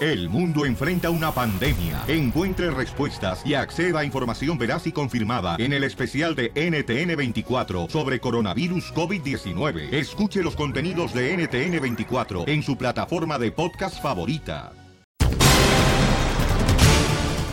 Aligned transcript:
El 0.00 0.30
mundo 0.30 0.64
enfrenta 0.64 1.10
una 1.10 1.30
pandemia. 1.30 2.04
Encuentre 2.08 2.70
respuestas 2.70 3.42
y 3.44 3.52
acceda 3.52 4.00
a 4.00 4.04
información 4.06 4.56
veraz 4.56 4.86
y 4.86 4.92
confirmada 4.92 5.56
en 5.58 5.74
el 5.74 5.84
especial 5.84 6.34
de 6.34 6.54
NTN24 6.54 7.90
sobre 7.90 8.18
coronavirus 8.18 8.94
COVID-19. 8.94 9.92
Escuche 9.92 10.42
los 10.42 10.56
contenidos 10.56 11.12
de 11.12 11.36
NTN24 11.36 12.48
en 12.48 12.62
su 12.62 12.78
plataforma 12.78 13.38
de 13.38 13.52
podcast 13.52 14.00
favorita. 14.00 14.72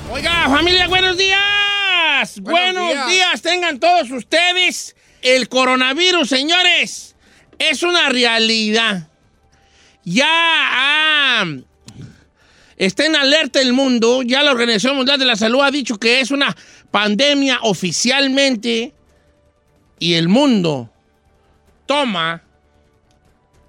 Oiga, 0.09 0.47
familia, 0.47 0.87
buenos 0.87 1.17
días. 1.17 2.39
Buenos, 2.39 3.09
días. 3.09 3.41
tengan 3.41 3.77
todos 3.77 4.09
ustedes. 4.09 4.95
El 5.21 5.49
coronavirus, 5.49 6.29
señores, 6.29 7.17
es 7.59 7.83
una 7.83 8.07
realidad. 8.07 9.09
Ya 10.05 10.29
ah, 10.29 11.45
está 12.77 13.05
en 13.05 13.15
alerta 13.15 13.59
el 13.61 13.73
mundo. 13.73 14.21
Ya 14.23 14.43
la 14.43 14.51
Organización 14.51 14.95
Mundial 14.95 15.19
de 15.19 15.25
la 15.25 15.35
Salud 15.35 15.61
ha 15.61 15.71
dicho 15.71 15.97
que 15.97 16.19
es 16.21 16.31
una 16.31 16.55
pandemia 16.91 17.59
oficialmente 17.63 18.93
y 19.99 20.13
el 20.13 20.29
mundo 20.29 20.89
toma 21.85 22.43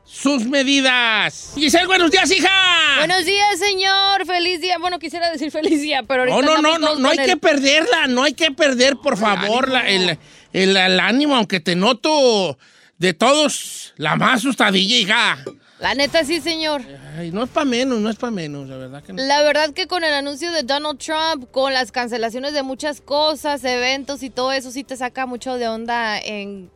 sus 0.04 0.46
medidas. 0.46 1.52
Giselle, 1.54 1.86
buenos 1.86 2.10
días, 2.10 2.30
hija. 2.30 2.50
Buenos 2.98 3.24
días, 3.26 3.58
señor. 3.58 4.26
Feliz 4.26 4.60
día. 4.60 4.78
Bueno, 4.78 4.98
quisiera 4.98 5.30
decir 5.30 5.50
feliz 5.50 5.82
día, 5.82 6.02
pero 6.02 6.22
ahorita 6.22 6.40
No, 6.40 6.62
no, 6.62 6.62
no, 6.62 6.78
no, 6.78 6.94
no 6.98 7.08
hay 7.10 7.18
que 7.18 7.36
perderla, 7.36 8.06
no 8.08 8.22
hay 8.24 8.32
que 8.32 8.50
perder, 8.50 8.96
por 8.96 9.16
favor, 9.18 9.68
la- 9.68 9.86
el, 9.88 10.18
el- 10.52 10.76
el 10.76 11.00
ánimo, 11.00 11.36
aunque 11.36 11.60
te 11.60 11.76
noto 11.76 12.58
de 12.96 13.12
todos 13.14 13.92
la 13.96 14.16
más 14.16 14.38
asustadilla, 14.38 14.96
hija. 14.96 15.38
La 15.80 15.94
neta, 15.94 16.24
sí, 16.24 16.40
señor. 16.40 16.82
Ay, 17.16 17.30
no 17.30 17.44
es 17.44 17.50
para 17.50 17.64
menos, 17.64 18.00
no 18.00 18.10
es 18.10 18.16
para 18.16 18.32
menos, 18.32 18.68
la 18.68 18.76
verdad 18.76 19.02
que 19.02 19.12
no. 19.12 19.22
La 19.22 19.42
verdad 19.42 19.70
que 19.72 19.86
con 19.86 20.02
el 20.02 20.12
anuncio 20.12 20.50
de 20.50 20.64
Donald 20.64 20.98
Trump, 20.98 21.50
con 21.52 21.72
las 21.72 21.92
cancelaciones 21.92 22.52
de 22.52 22.64
muchas 22.64 23.00
cosas, 23.00 23.62
eventos 23.62 24.22
y 24.22 24.30
todo 24.30 24.50
eso, 24.52 24.72
sí 24.72 24.82
te 24.82 24.96
saca 24.96 25.26
mucho 25.26 25.54
de 25.54 25.68
onda 25.68 26.18
en 26.18 26.68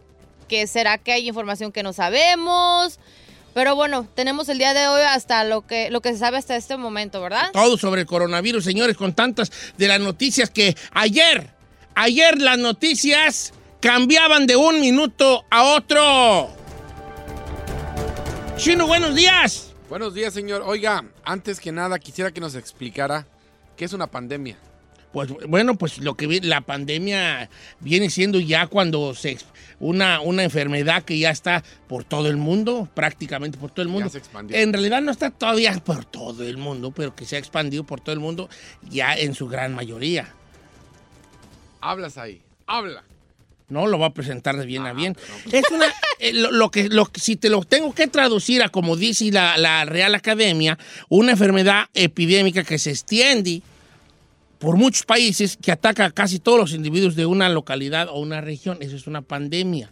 que 0.48 0.66
será 0.66 0.98
que 0.98 1.12
hay 1.12 1.26
información 1.26 1.72
que 1.72 1.82
no 1.82 1.92
sabemos. 1.92 3.00
Pero 3.54 3.74
bueno, 3.74 4.06
tenemos 4.14 4.48
el 4.48 4.58
día 4.58 4.72
de 4.72 4.86
hoy 4.86 5.02
hasta 5.02 5.44
lo 5.44 5.66
que, 5.66 5.90
lo 5.90 6.00
que 6.00 6.12
se 6.12 6.18
sabe 6.18 6.38
hasta 6.38 6.56
este 6.56 6.76
momento, 6.76 7.20
¿verdad? 7.20 7.50
Todo 7.52 7.76
sobre 7.76 8.02
el 8.02 8.06
coronavirus, 8.06 8.64
señores, 8.64 8.96
con 8.96 9.14
tantas 9.14 9.50
de 9.76 9.88
las 9.88 10.00
noticias 10.00 10.48
que 10.48 10.76
ayer, 10.92 11.50
ayer 11.94 12.40
las 12.40 12.58
noticias 12.58 13.52
cambiaban 13.80 14.46
de 14.46 14.56
un 14.56 14.80
minuto 14.80 15.44
a 15.50 15.64
otro. 15.64 16.61
Chino, 18.62 18.86
buenos 18.86 19.16
días. 19.16 19.74
Buenos 19.88 20.14
días, 20.14 20.32
señor. 20.32 20.62
Oiga, 20.64 21.04
antes 21.24 21.58
que 21.58 21.72
nada 21.72 21.98
quisiera 21.98 22.30
que 22.30 22.40
nos 22.40 22.54
explicara 22.54 23.26
qué 23.76 23.84
es 23.84 23.92
una 23.92 24.06
pandemia. 24.06 24.56
Pues 25.12 25.30
bueno, 25.48 25.76
pues 25.76 25.98
lo 25.98 26.14
que 26.14 26.40
la 26.40 26.60
pandemia 26.60 27.50
viene 27.80 28.08
siendo 28.08 28.38
ya 28.38 28.68
cuando 28.68 29.16
se 29.16 29.36
una, 29.80 30.20
una 30.20 30.44
enfermedad 30.44 31.02
que 31.02 31.18
ya 31.18 31.30
está 31.30 31.64
por 31.88 32.04
todo 32.04 32.28
el 32.28 32.36
mundo, 32.36 32.88
prácticamente 32.94 33.58
por 33.58 33.72
todo 33.72 33.82
el 33.82 33.88
mundo. 33.88 34.08
se 34.08 34.18
expandió. 34.18 34.56
En 34.56 34.72
realidad 34.72 35.02
no 35.02 35.10
está 35.10 35.32
todavía 35.32 35.72
por 35.84 36.04
todo 36.04 36.44
el 36.44 36.56
mundo, 36.56 36.92
pero 36.92 37.16
que 37.16 37.24
se 37.24 37.34
ha 37.34 37.40
expandido 37.40 37.82
por 37.82 38.00
todo 38.00 38.12
el 38.12 38.20
mundo 38.20 38.48
ya 38.88 39.12
en 39.14 39.34
su 39.34 39.48
gran 39.48 39.74
mayoría. 39.74 40.32
Hablas 41.80 42.16
ahí. 42.16 42.40
Habla. 42.68 43.02
No 43.68 43.86
lo 43.86 43.98
va 43.98 44.06
a 44.06 44.14
presentar 44.14 44.56
de 44.56 44.66
bien 44.66 44.86
a 44.86 44.92
bien. 44.92 45.16
Es 45.50 45.64
una, 45.70 45.86
eh, 46.18 46.32
lo, 46.32 46.50
lo 46.50 46.70
que, 46.70 46.88
lo, 46.88 47.08
si 47.14 47.36
te 47.36 47.48
lo 47.48 47.62
tengo 47.62 47.94
que 47.94 48.06
traducir 48.06 48.62
a 48.62 48.68
como 48.68 48.96
dice 48.96 49.30
la, 49.30 49.56
la 49.56 49.84
Real 49.84 50.14
Academia, 50.14 50.78
una 51.08 51.32
enfermedad 51.32 51.86
epidémica 51.94 52.64
que 52.64 52.78
se 52.78 52.90
extiende 52.90 53.62
por 54.58 54.76
muchos 54.76 55.04
países, 55.04 55.58
que 55.60 55.72
ataca 55.72 56.04
a 56.04 56.10
casi 56.12 56.38
todos 56.38 56.58
los 56.58 56.72
individuos 56.72 57.16
de 57.16 57.26
una 57.26 57.48
localidad 57.48 58.08
o 58.08 58.20
una 58.20 58.40
región. 58.40 58.78
Eso 58.80 58.94
es 58.94 59.08
una 59.08 59.22
pandemia. 59.22 59.90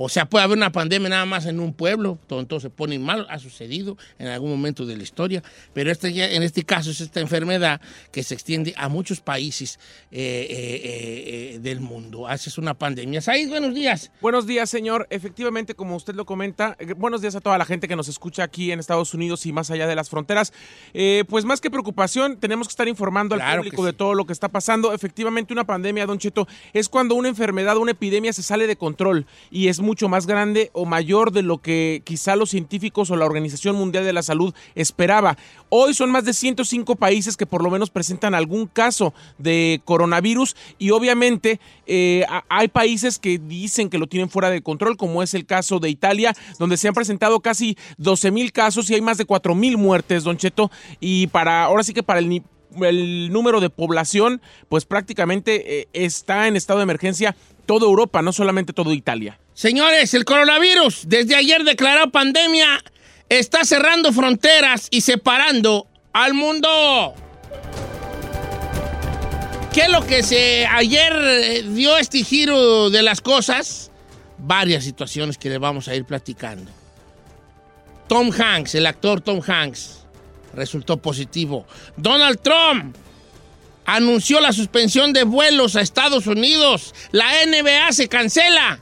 O 0.00 0.08
sea, 0.08 0.26
puede 0.26 0.44
haber 0.44 0.56
una 0.56 0.70
pandemia 0.70 1.08
nada 1.08 1.26
más 1.26 1.46
en 1.46 1.58
un 1.58 1.74
pueblo, 1.74 2.20
todo 2.28 2.38
entonces 2.38 2.70
se 2.70 2.70
pone 2.70 3.00
mal, 3.00 3.26
ha 3.30 3.40
sucedido 3.40 3.98
en 4.20 4.28
algún 4.28 4.48
momento 4.48 4.86
de 4.86 4.96
la 4.96 5.02
historia, 5.02 5.42
pero 5.72 5.90
este, 5.90 6.36
en 6.36 6.44
este 6.44 6.62
caso 6.62 6.92
es 6.92 7.00
esta 7.00 7.18
enfermedad 7.18 7.80
que 8.12 8.22
se 8.22 8.34
extiende 8.34 8.74
a 8.76 8.88
muchos 8.88 9.20
países 9.20 9.80
eh, 10.12 10.46
eh, 10.50 11.54
eh, 11.54 11.58
del 11.58 11.80
mundo. 11.80 12.28
Así 12.28 12.48
es 12.48 12.58
una 12.58 12.74
pandemia. 12.74 13.20
Said, 13.20 13.48
buenos 13.48 13.74
días. 13.74 14.12
Buenos 14.20 14.46
días, 14.46 14.70
señor. 14.70 15.08
Efectivamente, 15.10 15.74
como 15.74 15.96
usted 15.96 16.14
lo 16.14 16.24
comenta, 16.24 16.76
buenos 16.96 17.20
días 17.20 17.34
a 17.34 17.40
toda 17.40 17.58
la 17.58 17.64
gente 17.64 17.88
que 17.88 17.96
nos 17.96 18.06
escucha 18.06 18.44
aquí 18.44 18.70
en 18.70 18.78
Estados 18.78 19.14
Unidos 19.14 19.46
y 19.46 19.52
más 19.52 19.68
allá 19.72 19.88
de 19.88 19.96
las 19.96 20.10
fronteras. 20.10 20.52
Eh, 20.94 21.24
pues 21.28 21.44
más 21.44 21.60
que 21.60 21.72
preocupación, 21.72 22.36
tenemos 22.36 22.68
que 22.68 22.72
estar 22.72 22.86
informando 22.86 23.34
al 23.34 23.40
Claro 23.40 23.62
público 23.62 23.84
de 23.84 23.92
todo 23.92 24.14
lo 24.14 24.26
que 24.26 24.32
está 24.32 24.48
pasando. 24.48 24.92
Efectivamente, 24.92 25.52
una 25.52 25.64
pandemia, 25.64 26.06
Don 26.06 26.18
Cheto, 26.18 26.46
es 26.72 26.88
cuando 26.88 27.16
una 27.16 27.28
enfermedad, 27.28 27.76
una 27.78 27.90
epidemia 27.90 28.32
se 28.32 28.44
sale 28.44 28.68
de 28.68 28.76
control 28.76 29.26
y 29.50 29.66
es 29.66 29.80
mucho 29.88 30.10
más 30.10 30.26
grande 30.26 30.70
o 30.74 30.84
mayor 30.84 31.32
de 31.32 31.40
lo 31.40 31.62
que 31.62 32.02
quizá 32.04 32.36
los 32.36 32.50
científicos 32.50 33.10
o 33.10 33.16
la 33.16 33.24
Organización 33.24 33.74
Mundial 33.74 34.04
de 34.04 34.12
la 34.12 34.22
Salud 34.22 34.54
esperaba. 34.74 35.38
Hoy 35.70 35.94
son 35.94 36.10
más 36.10 36.26
de 36.26 36.34
105 36.34 36.96
países 36.96 37.38
que 37.38 37.46
por 37.46 37.62
lo 37.62 37.70
menos 37.70 37.88
presentan 37.88 38.34
algún 38.34 38.66
caso 38.66 39.14
de 39.38 39.80
coronavirus 39.86 40.56
y 40.78 40.90
obviamente 40.90 41.58
eh, 41.86 42.26
hay 42.50 42.68
países 42.68 43.18
que 43.18 43.38
dicen 43.38 43.88
que 43.88 43.96
lo 43.96 44.08
tienen 44.08 44.28
fuera 44.28 44.50
de 44.50 44.60
control, 44.60 44.98
como 44.98 45.22
es 45.22 45.32
el 45.32 45.46
caso 45.46 45.78
de 45.78 45.88
Italia, 45.88 46.34
donde 46.58 46.76
se 46.76 46.88
han 46.88 46.94
presentado 46.94 47.40
casi 47.40 47.78
12 47.96 48.30
mil 48.30 48.52
casos 48.52 48.90
y 48.90 48.94
hay 48.94 49.00
más 49.00 49.16
de 49.16 49.24
4 49.24 49.54
mil 49.54 49.78
muertes, 49.78 50.22
Don 50.22 50.36
Cheto, 50.36 50.70
y 51.00 51.28
para 51.28 51.64
ahora 51.64 51.82
sí 51.82 51.94
que 51.94 52.02
para 52.02 52.20
el 52.20 53.32
número 53.32 53.60
de 53.60 53.70
población, 53.70 54.42
pues 54.68 54.84
prácticamente 54.84 55.80
eh, 55.80 55.88
está 55.94 56.46
en 56.46 56.56
estado 56.56 56.80
de 56.80 56.82
emergencia 56.82 57.34
toda 57.68 57.84
Europa, 57.84 58.22
no 58.22 58.32
solamente 58.32 58.72
toda 58.72 58.94
Italia. 58.94 59.38
Señores, 59.52 60.14
el 60.14 60.24
coronavirus, 60.24 61.02
desde 61.06 61.36
ayer 61.36 61.64
declarado 61.64 62.10
pandemia, 62.10 62.82
está 63.28 63.62
cerrando 63.64 64.10
fronteras 64.10 64.88
y 64.90 65.02
separando 65.02 65.86
al 66.14 66.32
mundo. 66.32 67.14
¿Qué 69.74 69.82
es 69.82 69.90
lo 69.90 70.04
que 70.06 70.22
se 70.22 70.66
ayer 70.66 71.12
eh, 71.12 71.62
dio 71.62 71.98
este 71.98 72.24
giro 72.24 72.88
de 72.88 73.02
las 73.02 73.20
cosas? 73.20 73.90
Varias 74.38 74.82
situaciones 74.82 75.36
que 75.36 75.50
le 75.50 75.58
vamos 75.58 75.88
a 75.88 75.94
ir 75.94 76.06
platicando. 76.06 76.70
Tom 78.06 78.30
Hanks, 78.32 78.76
el 78.76 78.86
actor 78.86 79.20
Tom 79.20 79.42
Hanks, 79.46 80.06
resultó 80.54 80.96
positivo. 80.96 81.66
Donald 81.98 82.40
Trump 82.40 82.96
anunció 83.88 84.38
la 84.40 84.52
suspensión 84.52 85.14
de 85.14 85.24
vuelos 85.24 85.74
a 85.74 85.80
Estados 85.80 86.26
Unidos. 86.26 86.94
La 87.10 87.42
NBA 87.46 87.90
se 87.92 88.06
cancela. 88.08 88.78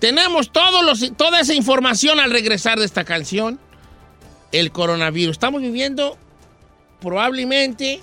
Tenemos 0.00 0.50
todos 0.52 0.84
los- 0.84 1.16
toda 1.16 1.38
esa 1.40 1.54
información 1.54 2.18
al 2.18 2.32
regresar 2.32 2.78
de 2.80 2.86
esta 2.86 3.04
canción. 3.04 3.60
El 4.50 4.72
coronavirus. 4.72 5.32
Estamos 5.34 5.62
viviendo 5.62 6.18
probablemente 7.00 8.00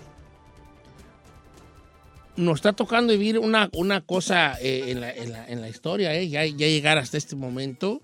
nos 2.37 2.55
está 2.59 2.71
tocando 2.73 3.11
vivir 3.11 3.37
una, 3.37 3.69
una 3.73 3.99
cosa 4.01 4.55
eh, 4.61 4.85
en, 4.87 5.01
la, 5.01 5.11
en 5.11 5.31
la- 5.33 5.45
en 5.47 5.59
la 5.61 5.67
historia, 5.69 6.13
eh, 6.15 6.29
ya, 6.29 6.45
ya 6.45 6.67
llegar 6.67 6.97
hasta 6.97 7.17
este 7.17 7.35
momento. 7.35 8.01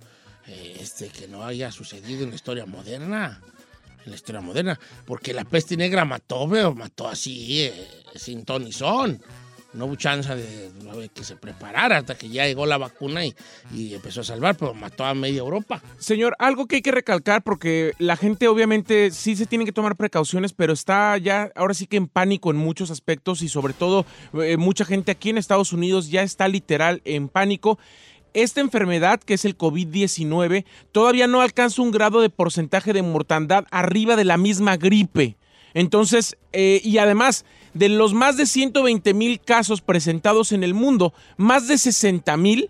eh, 0.49 0.77
este, 0.79 1.07
que 1.09 1.27
no 1.27 1.43
haya 1.45 1.71
sucedido 1.71 2.23
en 2.23 2.29
la 2.29 2.35
historia 2.35 2.65
moderna. 2.65 3.41
La 4.07 4.15
historia 4.15 4.41
moderna. 4.41 4.79
Porque 5.05 5.33
la 5.33 5.43
peste 5.43 5.77
negra 5.77 6.05
mató, 6.05 6.47
pero 6.49 6.73
mató 6.73 7.07
así, 7.07 7.63
eh, 7.63 7.73
sin 8.15 8.45
ton 8.45 8.71
son. 8.71 9.21
No 9.73 9.85
hubo 9.85 9.95
chance 9.95 10.33
de, 10.33 10.71
de 10.71 11.09
que 11.09 11.23
se 11.23 11.35
preparara 11.35 11.97
hasta 11.97 12.17
que 12.17 12.29
ya 12.29 12.47
llegó 12.47 12.65
la 12.65 12.77
vacuna 12.77 13.25
y, 13.25 13.35
y 13.71 13.93
empezó 13.93 14.21
a 14.21 14.23
salvar, 14.23 14.55
pero 14.55 14.73
mató 14.73 15.05
a 15.05 15.13
media 15.13 15.39
Europa. 15.39 15.83
Señor, 15.99 16.35
algo 16.39 16.65
que 16.65 16.77
hay 16.77 16.81
que 16.81 16.91
recalcar 16.91 17.43
porque 17.43 17.93
la 17.99 18.15
gente 18.15 18.47
obviamente 18.47 19.11
sí 19.11 19.35
se 19.35 19.45
tiene 19.45 19.65
que 19.65 19.71
tomar 19.73 19.95
precauciones, 19.95 20.53
pero 20.53 20.73
está 20.73 21.17
ya 21.17 21.51
ahora 21.53 21.73
sí 21.73 21.85
que 21.85 21.97
en 21.97 22.07
pánico 22.07 22.49
en 22.49 22.57
muchos 22.57 22.89
aspectos 22.89 23.41
y 23.41 23.49
sobre 23.49 23.73
todo 23.73 24.05
eh, 24.41 24.57
mucha 24.57 24.85
gente 24.85 25.11
aquí 25.11 25.29
en 25.29 25.37
Estados 25.37 25.73
Unidos 25.73 26.09
ya 26.09 26.23
está 26.23 26.47
literal 26.47 27.01
en 27.05 27.27
pánico. 27.27 27.77
Esta 28.37 28.61
enfermedad, 28.61 29.19
que 29.19 29.33
es 29.33 29.45
el 29.45 29.57
COVID-19, 29.57 30.63
todavía 30.91 31.25
no 31.25 31.41
alcanza 31.41 31.81
un 31.81 31.89
grado 31.89 32.21
de 32.21 32.29
porcentaje 32.29 32.93
de 32.93 33.01
mortandad 33.01 33.65
arriba 33.71 34.15
de 34.15 34.25
la 34.25 34.37
misma 34.37 34.77
gripe. 34.77 35.37
Entonces, 35.73 36.37
eh, 36.53 36.79
y 36.83 36.99
además, 36.99 37.45
de 37.73 37.89
los 37.89 38.13
más 38.13 38.37
de 38.37 38.45
120 38.45 39.15
mil 39.15 39.39
casos 39.39 39.81
presentados 39.81 40.51
en 40.51 40.63
el 40.63 40.75
mundo, 40.75 41.15
más 41.37 41.67
de 41.67 41.79
60 41.79 42.37
mil 42.37 42.69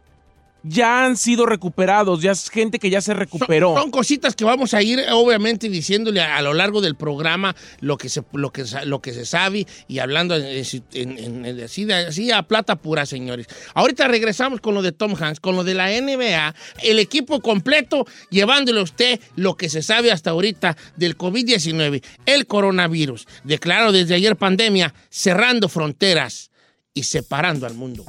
ya 0.67 1.05
han 1.05 1.17
sido 1.17 1.45
recuperados, 1.45 2.21
ya 2.21 2.31
es 2.31 2.49
gente 2.49 2.79
que 2.79 2.89
ya 2.89 3.01
se 3.01 3.13
recuperó. 3.13 3.73
Son, 3.73 3.83
son 3.83 3.91
cositas 3.91 4.35
que 4.35 4.43
vamos 4.45 4.73
a 4.73 4.81
ir, 4.81 4.99
obviamente, 5.11 5.69
diciéndole 5.69 6.21
a, 6.21 6.37
a 6.37 6.41
lo 6.41 6.53
largo 6.53 6.81
del 6.81 6.95
programa 6.95 7.55
lo 7.79 7.97
que 7.97 8.09
se, 8.09 8.23
lo 8.33 8.51
que, 8.51 8.63
lo 8.85 9.01
que 9.01 9.13
se 9.13 9.25
sabe 9.25 9.65
y 9.87 9.99
hablando 9.99 10.35
en- 10.35 10.63
en- 10.93 11.45
en- 11.45 11.63
así, 11.63 11.85
de- 11.85 11.93
así 12.07 12.31
a 12.31 12.43
plata 12.43 12.75
pura, 12.75 13.05
señores. 13.05 13.47
Ahorita 13.73 14.07
regresamos 14.07 14.59
con 14.61 14.73
lo 14.73 14.81
de 14.81 14.91
Tom 14.91 15.15
Hanks, 15.19 15.39
con 15.39 15.55
lo 15.55 15.63
de 15.63 15.73
la 15.73 15.91
NBA, 15.91 16.53
el 16.83 16.99
equipo 16.99 17.39
completo, 17.41 18.05
llevándole 18.29 18.79
a 18.79 18.83
usted 18.83 19.19
lo 19.35 19.55
que 19.55 19.69
se 19.69 19.81
sabe 19.81 20.11
hasta 20.11 20.31
ahorita 20.31 20.75
del 20.95 21.17
COVID-19, 21.17 22.03
el 22.25 22.47
coronavirus, 22.47 23.27
declarado 23.43 23.91
desde 23.91 24.15
ayer 24.15 24.35
pandemia, 24.35 24.93
cerrando 25.09 25.69
fronteras 25.69 26.51
y 26.93 27.03
separando 27.03 27.65
al 27.67 27.73
mundo. 27.75 28.05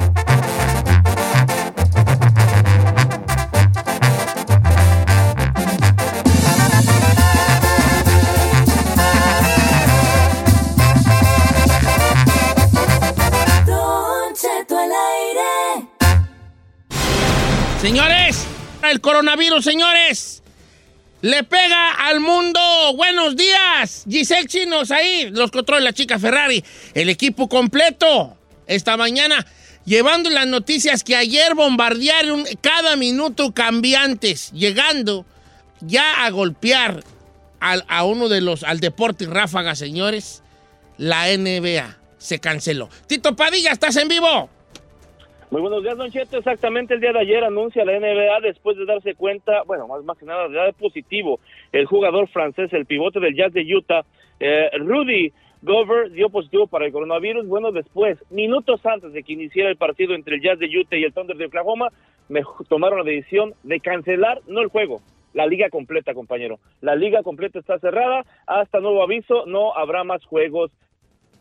Señores, 17.80 18.44
el 18.90 19.00
coronavirus, 19.00 19.64
señores. 19.64 20.42
Le 21.22 21.44
pega 21.44 22.08
al 22.08 22.18
mundo. 22.18 22.60
Buenos 22.96 23.36
días. 23.36 24.04
Giselle 24.08 24.48
Chinos 24.48 24.90
ahí. 24.90 25.30
Los 25.30 25.52
controla 25.52 25.84
la 25.84 25.92
chica 25.92 26.18
Ferrari. 26.18 26.64
El 26.94 27.08
equipo 27.08 27.48
completo. 27.48 28.36
Esta 28.66 28.96
mañana. 28.96 29.46
Llevando 29.84 30.28
las 30.28 30.48
noticias 30.48 31.04
que 31.04 31.14
ayer 31.14 31.54
bombardearon 31.54 32.44
cada 32.60 32.96
minuto 32.96 33.54
cambiantes. 33.54 34.50
Llegando 34.50 35.24
ya 35.80 36.24
a 36.24 36.30
golpear 36.30 37.04
a 37.60 38.04
uno 38.04 38.28
de 38.28 38.40
los, 38.40 38.64
al 38.64 38.80
deporte 38.80 39.26
ráfaga, 39.26 39.76
señores. 39.76 40.42
La 40.96 41.28
NBA 41.28 41.96
se 42.18 42.40
canceló. 42.40 42.90
Tito 43.06 43.36
Padilla, 43.36 43.70
¿estás 43.70 43.94
en 43.94 44.08
vivo? 44.08 44.50
Muy 45.50 45.62
buenos 45.62 45.82
días, 45.82 45.96
Don 45.96 46.10
Cheto. 46.10 46.36
Exactamente 46.36 46.92
el 46.92 47.00
día 47.00 47.12
de 47.12 47.20
ayer 47.20 47.42
anuncia 47.42 47.82
la 47.82 47.98
NBA 47.98 48.40
después 48.42 48.76
de 48.76 48.84
darse 48.84 49.14
cuenta, 49.14 49.62
bueno, 49.62 49.88
más, 49.88 50.18
que 50.18 50.26
nada, 50.26 50.46
de 50.46 50.72
positivo 50.74 51.40
el 51.72 51.86
jugador 51.86 52.28
francés, 52.28 52.70
el 52.74 52.84
pivote 52.84 53.18
del 53.18 53.34
Jazz 53.34 53.54
de 53.54 53.64
Utah, 53.74 54.04
eh, 54.40 54.68
Rudy 54.78 55.32
Gobert, 55.62 56.12
dio 56.12 56.28
positivo 56.28 56.66
para 56.66 56.84
el 56.84 56.92
coronavirus. 56.92 57.46
Bueno, 57.46 57.72
después, 57.72 58.18
minutos 58.28 58.84
antes 58.84 59.14
de 59.14 59.22
que 59.22 59.32
iniciara 59.32 59.70
el 59.70 59.78
partido 59.78 60.14
entre 60.14 60.36
el 60.36 60.42
Jazz 60.42 60.58
de 60.58 60.66
Utah 60.66 60.96
y 60.96 61.04
el 61.04 61.14
Thunder 61.14 61.38
de 61.38 61.46
Oklahoma, 61.46 61.88
me 62.28 62.42
tomaron 62.68 62.98
la 62.98 63.10
decisión 63.10 63.54
de 63.62 63.80
cancelar, 63.80 64.42
no 64.48 64.60
el 64.60 64.68
juego, 64.68 65.00
la 65.32 65.46
liga 65.46 65.70
completa, 65.70 66.12
compañero. 66.12 66.58
La 66.82 66.94
liga 66.94 67.22
completa 67.22 67.58
está 67.58 67.78
cerrada. 67.78 68.22
Hasta 68.46 68.80
nuevo 68.80 69.02
aviso, 69.02 69.46
no 69.46 69.74
habrá 69.74 70.04
más 70.04 70.22
juegos 70.26 70.70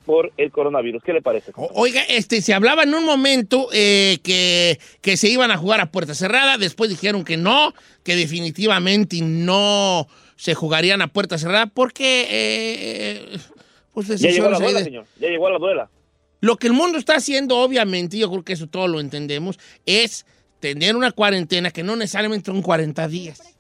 por 0.08 0.32
el 0.38 0.50
coronavirus. 0.52 1.04
¿Qué 1.04 1.14
le 1.14 1.22
parece? 1.22 1.52
Oiga, 1.56 2.02
este, 2.08 2.42
se 2.42 2.54
hablaba 2.56 2.84
en 2.84 2.96
un 2.96 3.06
momento 3.06 3.68
eh, 3.74 4.18
que, 4.24 4.80
que 5.02 5.18
se 5.18 5.28
iban 5.30 5.52
a 5.52 5.58
jugar 5.58 5.82
a 5.82 5.92
puerta 5.92 6.16
cerrada, 6.16 6.58
después 6.58 6.90
dijeron 6.90 7.24
que 7.24 7.38
no, 7.38 7.74
que 8.04 8.16
definitivamente 8.16 9.20
no 9.22 10.08
se 10.38 10.56
jugarían 10.56 11.02
a 11.02 11.08
puerta 11.08 11.38
cerrada 11.38 11.68
porque, 11.68 12.26
eh, 12.30 13.38
pues 13.94 14.08
Ya 14.08 14.30
llegó 14.32 14.50
la 14.50 14.58
decisiones 14.58 14.60
ahí 14.60 14.64
duela, 14.64 14.80
de- 14.80 14.86
señor. 14.86 15.06
Ya 15.20 15.28
llegó 15.28 15.50
la 15.50 15.60
duela. 15.60 15.90
Lo 16.40 16.56
que 16.58 16.68
el 16.68 16.74
mundo 16.74 16.98
está 16.98 17.16
haciendo, 17.18 17.58
obviamente, 17.58 18.18
yo 18.18 18.30
creo 18.32 18.44
que 18.44 18.54
eso 18.54 18.68
todos 18.68 18.90
lo 18.90 19.00
entendemos, 19.00 19.60
es 19.86 20.26
tener 20.62 20.96
una 20.96 21.12
cuarentena 21.12 21.70
que 21.72 21.84
no 21.84 21.96
necesariamente 21.96 22.50
son 22.52 22.62
40 22.62 23.08
días. 23.10 23.57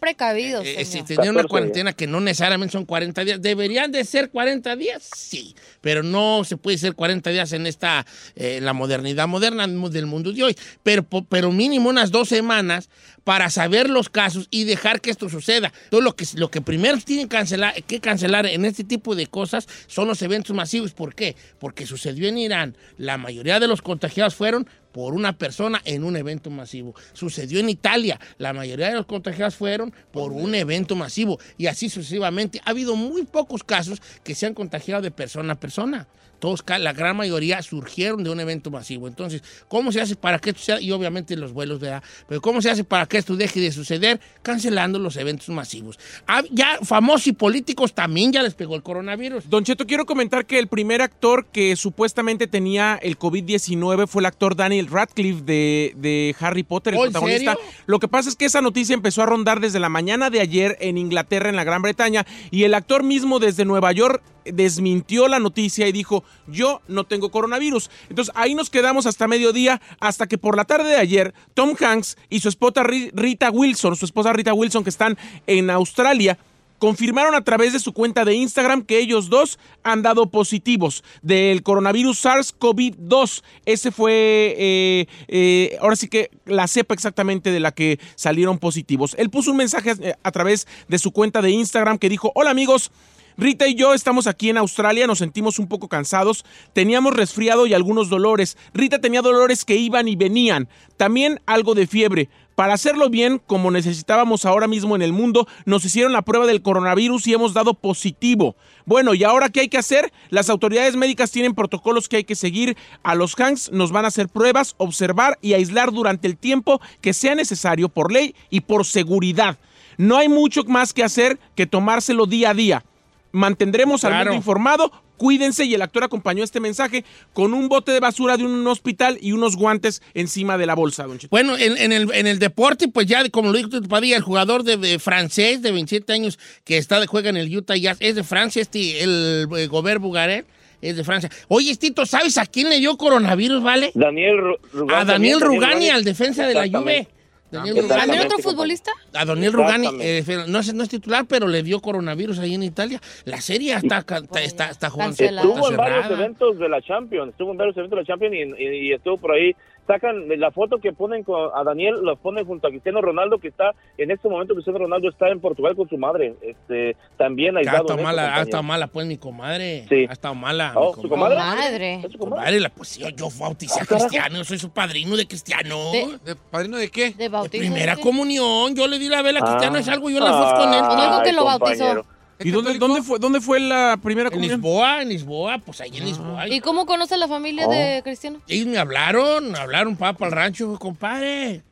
Precavidos, 0.00 0.64
Eh, 0.66 0.84
señor. 0.84 1.06
si 1.08 1.14
tener 1.14 1.30
una 1.30 1.42
14 1.42 1.48
cuarentena 1.48 1.92
que 1.92 2.06
no 2.06 2.20
necesariamente 2.20 2.72
son 2.72 2.84
40 2.84 3.24
días. 3.24 3.42
¿Deberían 3.42 3.90
de 3.92 4.04
ser 4.04 4.30
40 4.30 4.76
días? 4.76 5.08
Sí, 5.16 5.54
pero 5.80 6.02
no 6.02 6.44
se 6.44 6.56
puede 6.56 6.78
ser 6.78 6.94
40 6.94 7.30
días 7.30 7.52
en 7.52 7.66
esta, 7.66 8.06
eh, 8.36 8.60
la 8.62 8.72
modernidad 8.72 9.28
moderna 9.28 9.66
del 9.66 10.06
mundo 10.06 10.32
de 10.32 10.42
hoy. 10.42 10.56
Pero, 10.82 11.02
pero 11.04 11.52
mínimo 11.52 11.88
unas 11.88 12.10
dos 12.10 12.28
semanas 12.28 12.88
para 13.24 13.50
saber 13.50 13.90
los 13.90 14.08
casos 14.08 14.46
y 14.50 14.64
dejar 14.64 15.00
que 15.00 15.10
esto 15.10 15.28
suceda. 15.28 15.72
Todo 15.90 16.00
lo 16.00 16.16
que, 16.16 16.24
lo 16.34 16.50
que 16.50 16.60
primero 16.60 16.96
tienen 16.98 17.28
cancelar, 17.28 17.74
que 17.84 18.00
cancelar 18.00 18.46
en 18.46 18.64
este 18.64 18.84
tipo 18.84 19.14
de 19.14 19.26
cosas 19.26 19.68
son 19.86 20.08
los 20.08 20.22
eventos 20.22 20.54
masivos. 20.56 20.92
¿Por 20.92 21.14
qué? 21.14 21.36
Porque 21.58 21.86
sucedió 21.86 22.28
en 22.28 22.38
Irán. 22.38 22.76
La 22.96 23.18
mayoría 23.18 23.60
de 23.60 23.68
los 23.68 23.82
contagiados 23.82 24.34
fueron 24.34 24.66
por 24.98 25.14
una 25.14 25.38
persona 25.38 25.80
en 25.84 26.02
un 26.02 26.16
evento 26.16 26.50
masivo. 26.50 26.92
Sucedió 27.12 27.60
en 27.60 27.68
Italia. 27.68 28.18
La 28.36 28.52
mayoría 28.52 28.88
de 28.88 28.94
los 28.94 29.06
contagiados 29.06 29.54
fueron 29.54 29.94
por 30.10 30.32
un 30.32 30.56
evento 30.56 30.96
masivo. 30.96 31.38
Y 31.56 31.68
así 31.68 31.88
sucesivamente. 31.88 32.60
Ha 32.64 32.70
habido 32.70 32.96
muy 32.96 33.22
pocos 33.22 33.62
casos 33.62 34.02
que 34.24 34.34
se 34.34 34.46
han 34.46 34.54
contagiado 34.54 35.00
de 35.00 35.12
persona 35.12 35.52
a 35.52 35.60
persona. 35.60 36.08
Todos, 36.38 36.64
la 36.78 36.92
gran 36.92 37.16
mayoría 37.16 37.62
surgieron 37.62 38.22
de 38.22 38.30
un 38.30 38.38
evento 38.38 38.70
masivo. 38.70 39.08
Entonces, 39.08 39.42
¿cómo 39.66 39.90
se 39.90 40.00
hace 40.00 40.14
para 40.14 40.38
que 40.38 40.50
esto 40.50 40.62
sea? 40.62 40.80
Y 40.80 40.92
obviamente 40.92 41.36
los 41.36 41.52
vuelos, 41.52 41.80
¿verdad? 41.80 42.02
Pero 42.28 42.40
¿cómo 42.40 42.62
se 42.62 42.70
hace 42.70 42.84
para 42.84 43.06
que 43.06 43.18
esto 43.18 43.36
deje 43.36 43.60
de 43.60 43.72
suceder? 43.72 44.20
Cancelando 44.42 44.98
los 44.98 45.16
eventos 45.16 45.48
masivos. 45.48 45.98
Ah, 46.26 46.42
ya 46.50 46.78
famosos 46.82 47.26
y 47.26 47.32
políticos 47.32 47.92
también 47.92 48.32
ya 48.32 48.42
les 48.42 48.54
pegó 48.54 48.76
el 48.76 48.82
coronavirus. 48.82 49.50
Don 49.50 49.64
Cheto, 49.64 49.86
quiero 49.86 50.06
comentar 50.06 50.46
que 50.46 50.58
el 50.58 50.68
primer 50.68 51.02
actor 51.02 51.46
que 51.46 51.74
supuestamente 51.74 52.46
tenía 52.46 52.98
el 53.02 53.18
COVID-19 53.18 54.06
fue 54.06 54.22
el 54.22 54.26
actor 54.26 54.54
Daniel 54.54 54.87
Radcliffe 54.90 55.42
de, 55.42 55.92
de 55.96 56.34
Harry 56.40 56.62
Potter, 56.62 56.94
el 56.94 57.00
¿Oh, 57.00 57.02
protagonista. 57.04 57.54
serio? 57.54 57.70
Lo 57.86 57.98
que 58.00 58.08
pasa 58.08 58.28
es 58.28 58.36
que 58.36 58.44
esa 58.46 58.60
noticia 58.60 58.94
empezó 58.94 59.22
a 59.22 59.26
rondar 59.26 59.60
desde 59.60 59.78
la 59.80 59.88
mañana 59.88 60.30
de 60.30 60.40
ayer 60.40 60.76
en 60.80 60.98
Inglaterra, 60.98 61.48
en 61.48 61.56
la 61.56 61.64
Gran 61.64 61.82
Bretaña, 61.82 62.26
y 62.50 62.64
el 62.64 62.74
actor 62.74 63.02
mismo 63.02 63.38
desde 63.38 63.64
Nueva 63.64 63.92
York 63.92 64.22
desmintió 64.44 65.28
la 65.28 65.38
noticia 65.40 65.86
y 65.88 65.92
dijo, 65.92 66.24
yo 66.46 66.80
no 66.88 67.04
tengo 67.04 67.30
coronavirus. 67.30 67.90
Entonces 68.08 68.34
ahí 68.34 68.54
nos 68.54 68.70
quedamos 68.70 69.04
hasta 69.06 69.28
mediodía, 69.28 69.80
hasta 70.00 70.26
que 70.26 70.38
por 70.38 70.56
la 70.56 70.64
tarde 70.64 70.88
de 70.90 70.96
ayer, 70.96 71.34
Tom 71.54 71.74
Hanks 71.78 72.16
y 72.30 72.40
su 72.40 72.48
esposa 72.48 72.82
Ri- 72.82 73.10
Rita 73.12 73.50
Wilson, 73.50 73.94
su 73.96 74.06
esposa 74.06 74.32
Rita 74.32 74.54
Wilson, 74.54 74.84
que 74.84 74.90
están 74.90 75.18
en 75.46 75.68
Australia, 75.70 76.38
confirmaron 76.78 77.34
a 77.34 77.42
través 77.42 77.72
de 77.72 77.80
su 77.80 77.92
cuenta 77.92 78.24
de 78.24 78.34
Instagram 78.34 78.82
que 78.82 78.98
ellos 78.98 79.28
dos 79.28 79.58
han 79.82 80.02
dado 80.02 80.30
positivos 80.30 81.04
del 81.22 81.62
coronavirus 81.62 82.24
SARS-CoV-2. 82.24 83.42
Ese 83.66 83.90
fue, 83.90 84.54
eh, 84.58 85.06
eh, 85.28 85.78
ahora 85.80 85.96
sí 85.96 86.08
que 86.08 86.30
la 86.46 86.66
cepa 86.68 86.94
exactamente 86.94 87.50
de 87.50 87.60
la 87.60 87.72
que 87.72 87.98
salieron 88.14 88.58
positivos. 88.58 89.14
Él 89.18 89.30
puso 89.30 89.50
un 89.50 89.56
mensaje 89.56 89.92
eh, 90.00 90.14
a 90.22 90.30
través 90.30 90.66
de 90.88 90.98
su 90.98 91.12
cuenta 91.12 91.42
de 91.42 91.50
Instagram 91.50 91.98
que 91.98 92.08
dijo, 92.08 92.32
hola 92.34 92.50
amigos, 92.50 92.90
Rita 93.36 93.68
y 93.68 93.76
yo 93.76 93.94
estamos 93.94 94.26
aquí 94.26 94.50
en 94.50 94.58
Australia, 94.58 95.06
nos 95.06 95.18
sentimos 95.18 95.60
un 95.60 95.68
poco 95.68 95.88
cansados, 95.88 96.44
teníamos 96.72 97.14
resfriado 97.14 97.68
y 97.68 97.74
algunos 97.74 98.08
dolores. 98.08 98.56
Rita 98.74 99.00
tenía 99.00 99.22
dolores 99.22 99.64
que 99.64 99.76
iban 99.76 100.08
y 100.08 100.16
venían, 100.16 100.68
también 100.96 101.40
algo 101.46 101.76
de 101.76 101.86
fiebre. 101.86 102.28
Para 102.58 102.74
hacerlo 102.74 103.08
bien, 103.08 103.40
como 103.46 103.70
necesitábamos 103.70 104.44
ahora 104.44 104.66
mismo 104.66 104.96
en 104.96 105.02
el 105.02 105.12
mundo, 105.12 105.46
nos 105.64 105.84
hicieron 105.84 106.12
la 106.12 106.22
prueba 106.22 106.44
del 106.44 106.60
coronavirus 106.60 107.28
y 107.28 107.32
hemos 107.32 107.54
dado 107.54 107.74
positivo. 107.74 108.56
Bueno, 108.84 109.14
¿y 109.14 109.22
ahora 109.22 109.48
qué 109.48 109.60
hay 109.60 109.68
que 109.68 109.78
hacer? 109.78 110.12
Las 110.30 110.50
autoridades 110.50 110.96
médicas 110.96 111.30
tienen 111.30 111.54
protocolos 111.54 112.08
que 112.08 112.16
hay 112.16 112.24
que 112.24 112.34
seguir. 112.34 112.76
A 113.04 113.14
los 113.14 113.38
Hanks 113.38 113.70
nos 113.70 113.92
van 113.92 114.06
a 114.06 114.08
hacer 114.08 114.28
pruebas, 114.28 114.74
observar 114.78 115.38
y 115.40 115.52
aislar 115.52 115.92
durante 115.92 116.26
el 116.26 116.36
tiempo 116.36 116.80
que 117.00 117.12
sea 117.12 117.36
necesario 117.36 117.90
por 117.90 118.10
ley 118.10 118.34
y 118.50 118.62
por 118.62 118.84
seguridad. 118.84 119.56
No 119.96 120.16
hay 120.16 120.28
mucho 120.28 120.64
más 120.64 120.92
que 120.92 121.04
hacer 121.04 121.38
que 121.54 121.68
tomárselo 121.68 122.26
día 122.26 122.50
a 122.50 122.54
día. 122.54 122.84
Mantendremos 123.32 124.04
al 124.04 124.10
Claro. 124.12 124.24
mundo 124.30 124.36
informado. 124.36 124.90
Cuídense 125.16 125.64
y 125.64 125.74
el 125.74 125.82
actor 125.82 126.04
acompañó 126.04 126.44
este 126.44 126.60
mensaje 126.60 127.04
con 127.32 127.52
un 127.52 127.68
bote 127.68 127.90
de 127.90 127.98
basura 127.98 128.36
de 128.36 128.44
un 128.44 128.64
hospital 128.68 129.18
y 129.20 129.32
unos 129.32 129.56
guantes 129.56 130.00
encima 130.14 130.56
de 130.56 130.64
la 130.66 130.74
bolsa, 130.76 131.04
Don 131.04 131.18
Cheto. 131.18 131.28
Bueno, 131.30 131.56
en, 131.58 131.76
en 131.76 131.92
el, 131.92 132.08
en 132.14 132.26
el 132.28 132.38
deporte, 132.38 132.86
pues 132.86 133.06
ya, 133.08 133.28
como 133.30 133.50
lo 133.50 133.58
dijo 133.58 133.68
tu 133.68 133.82
Padilla, 133.82 134.16
el 134.16 134.22
jugador 134.22 134.62
de, 134.62 134.76
de 134.76 134.98
francés 135.00 135.60
de 135.60 135.72
27 135.72 136.12
años 136.12 136.38
que 136.64 136.78
está 136.78 137.00
de 137.00 137.06
juega 137.08 137.30
en 137.30 137.36
el 137.36 137.54
Utah 137.54 137.76
Jazz 137.76 137.96
es 138.00 138.14
de 138.14 138.22
Francia, 138.22 138.62
este, 138.62 139.02
el, 139.02 139.48
eh, 139.56 139.66
Gobert 139.66 140.00
Bugaret 140.00 140.46
es 140.80 140.96
de 140.96 141.02
Francia. 141.02 141.28
Oye, 141.48 141.74
Tito, 141.74 142.06
¿sabes 142.06 142.38
a 142.38 142.46
quién 142.46 142.68
le 142.68 142.78
dio 142.78 142.96
coronavirus, 142.96 143.60
vale? 143.60 143.90
Daniel 143.96 144.36
Ru- 144.36 144.58
Rugani. 144.72 145.02
A 145.02 145.04
Daniel 145.04 145.40
Rugani, 145.40 145.88
al 145.90 146.04
defensa 146.04 146.46
de 146.46 146.54
la. 146.54 146.68
Juve. 146.68 147.08
Daniel 147.50 147.76
Ah, 147.78 147.82
Rugani. 147.82 148.00
¿También 148.00 148.22
otro 148.26 148.38
futbolista? 148.38 148.92
A 149.14 149.24
Daniel 149.24 149.52
Rugani, 149.52 149.88
eh, 150.00 150.22
no, 150.48 150.58
es, 150.58 150.74
no 150.74 150.82
es 150.82 150.88
titular, 150.88 151.24
pero 151.26 151.48
le 151.48 151.62
dio 151.62 151.80
coronavirus 151.80 152.38
ahí 152.40 152.54
en 152.54 152.62
Italia. 152.62 153.00
La 153.24 153.40
serie 153.40 153.74
está, 153.74 153.98
está, 153.98 154.42
está, 154.42 154.70
está 154.70 154.90
jugando. 154.90 155.16
Cancelada. 155.16 155.48
Estuvo 155.48 155.70
en 155.70 155.76
varios 155.76 156.10
eventos 156.10 156.58
de 156.58 156.68
la 156.68 156.82
Champions, 156.82 157.30
estuvo 157.30 157.50
en 157.52 157.56
varios 157.56 157.76
eventos 157.76 157.96
de 157.96 158.02
la 158.02 158.06
Champions 158.06 158.34
y, 158.58 158.62
y- 158.64 158.88
y 158.88 158.92
estuvo 158.92 159.16
por 159.18 159.32
ahí. 159.32 159.54
Sacan 159.88 160.28
la 160.38 160.50
foto 160.52 160.78
que 160.78 160.92
ponen 160.92 161.24
con, 161.24 161.50
a 161.54 161.64
Daniel, 161.64 161.96
la 162.04 162.14
ponen 162.14 162.44
junto 162.46 162.66
a 162.68 162.70
Cristiano 162.70 163.00
Ronaldo, 163.00 163.38
que 163.38 163.48
está 163.48 163.72
en 163.96 164.10
este 164.10 164.28
momento 164.28 164.52
Cristiano 164.52 164.78
Ronaldo 164.78 165.08
está 165.08 165.28
en 165.30 165.40
Portugal 165.40 165.74
con 165.74 165.88
su 165.88 165.96
madre, 165.98 166.34
este, 166.42 166.94
también 167.16 167.56
Ha 167.56 167.60
aislado. 167.60 167.78
estado 167.86 168.02
mala, 168.02 168.22
ha 168.22 168.26
compañero. 168.26 168.42
estado 168.44 168.62
mala, 168.62 168.86
pues, 168.88 169.06
mi 169.06 169.16
comadre. 169.16 169.86
Sí. 169.88 170.06
Ha 170.08 170.12
estado 170.12 170.34
mala. 170.34 170.72
Oh, 170.76 170.94
mi 170.94 171.02
¿su 171.02 171.08
comadre. 171.08 171.36
comadre? 171.36 171.56
Madre. 171.70 171.94
¿Es 172.04 172.12
su 172.12 172.18
comadre? 172.18 172.36
Comadre, 172.38 172.60
la, 172.60 172.68
pues 172.68 172.98
yo, 172.98 173.08
yo 173.08 173.28
bauticé 173.40 173.80
a 173.80 173.82
Ah. 173.82 173.86
Cristiano, 173.86 174.44
soy 174.44 174.58
su 174.58 174.70
padrino 174.70 175.16
de 175.16 175.26
Cristiano. 175.26 175.90
De- 175.90 176.18
¿De 176.22 176.36
¿Padrino 176.36 176.76
de 176.76 176.90
qué? 176.90 177.10
De 177.12 177.16
De 177.16 177.28
bautizo. 177.30 177.58
primera 177.58 177.96
comunión, 177.96 178.76
yo 178.76 178.86
le 178.86 178.98
di 178.98 179.08
la 179.08 179.22
vela 179.22 179.40
a 179.40 179.44
Cristiano, 179.44 179.76
Ah. 179.76 179.80
es 179.80 179.88
algo, 179.88 180.10
yo 180.10 180.20
la 180.20 180.32
foto 180.32 180.54
con 180.64 180.74
él. 180.74 180.80
No 180.82 180.96
dijo 181.02 181.22
que 181.22 181.32
lo 181.32 181.44
bautizó. 181.46 182.04
¿Y 182.40 182.50
dónde, 182.50 182.78
dónde, 182.78 183.02
fue, 183.02 183.18
dónde 183.18 183.40
fue 183.40 183.58
la 183.60 183.98
primera 184.02 184.28
En 184.28 184.32
comunión? 184.34 184.60
Lisboa, 184.60 185.02
en 185.02 185.08
Lisboa, 185.08 185.58
pues 185.58 185.80
ahí 185.80 185.90
en 185.96 186.04
Lisboa. 186.04 186.48
¿Y 186.48 186.60
cómo 186.60 186.86
conoce 186.86 187.16
la 187.16 187.26
familia 187.26 187.66
Oh. 187.66 187.70
de 187.70 188.00
Cristiano? 188.04 188.40
Ellos 188.46 188.66
me 188.68 188.78
hablaron, 188.78 189.50
me 189.50 189.58
hablaron 189.58 189.96
para 189.96 190.16
el 190.26 190.32
rancho, 190.32 190.78
compadre. 190.78 191.62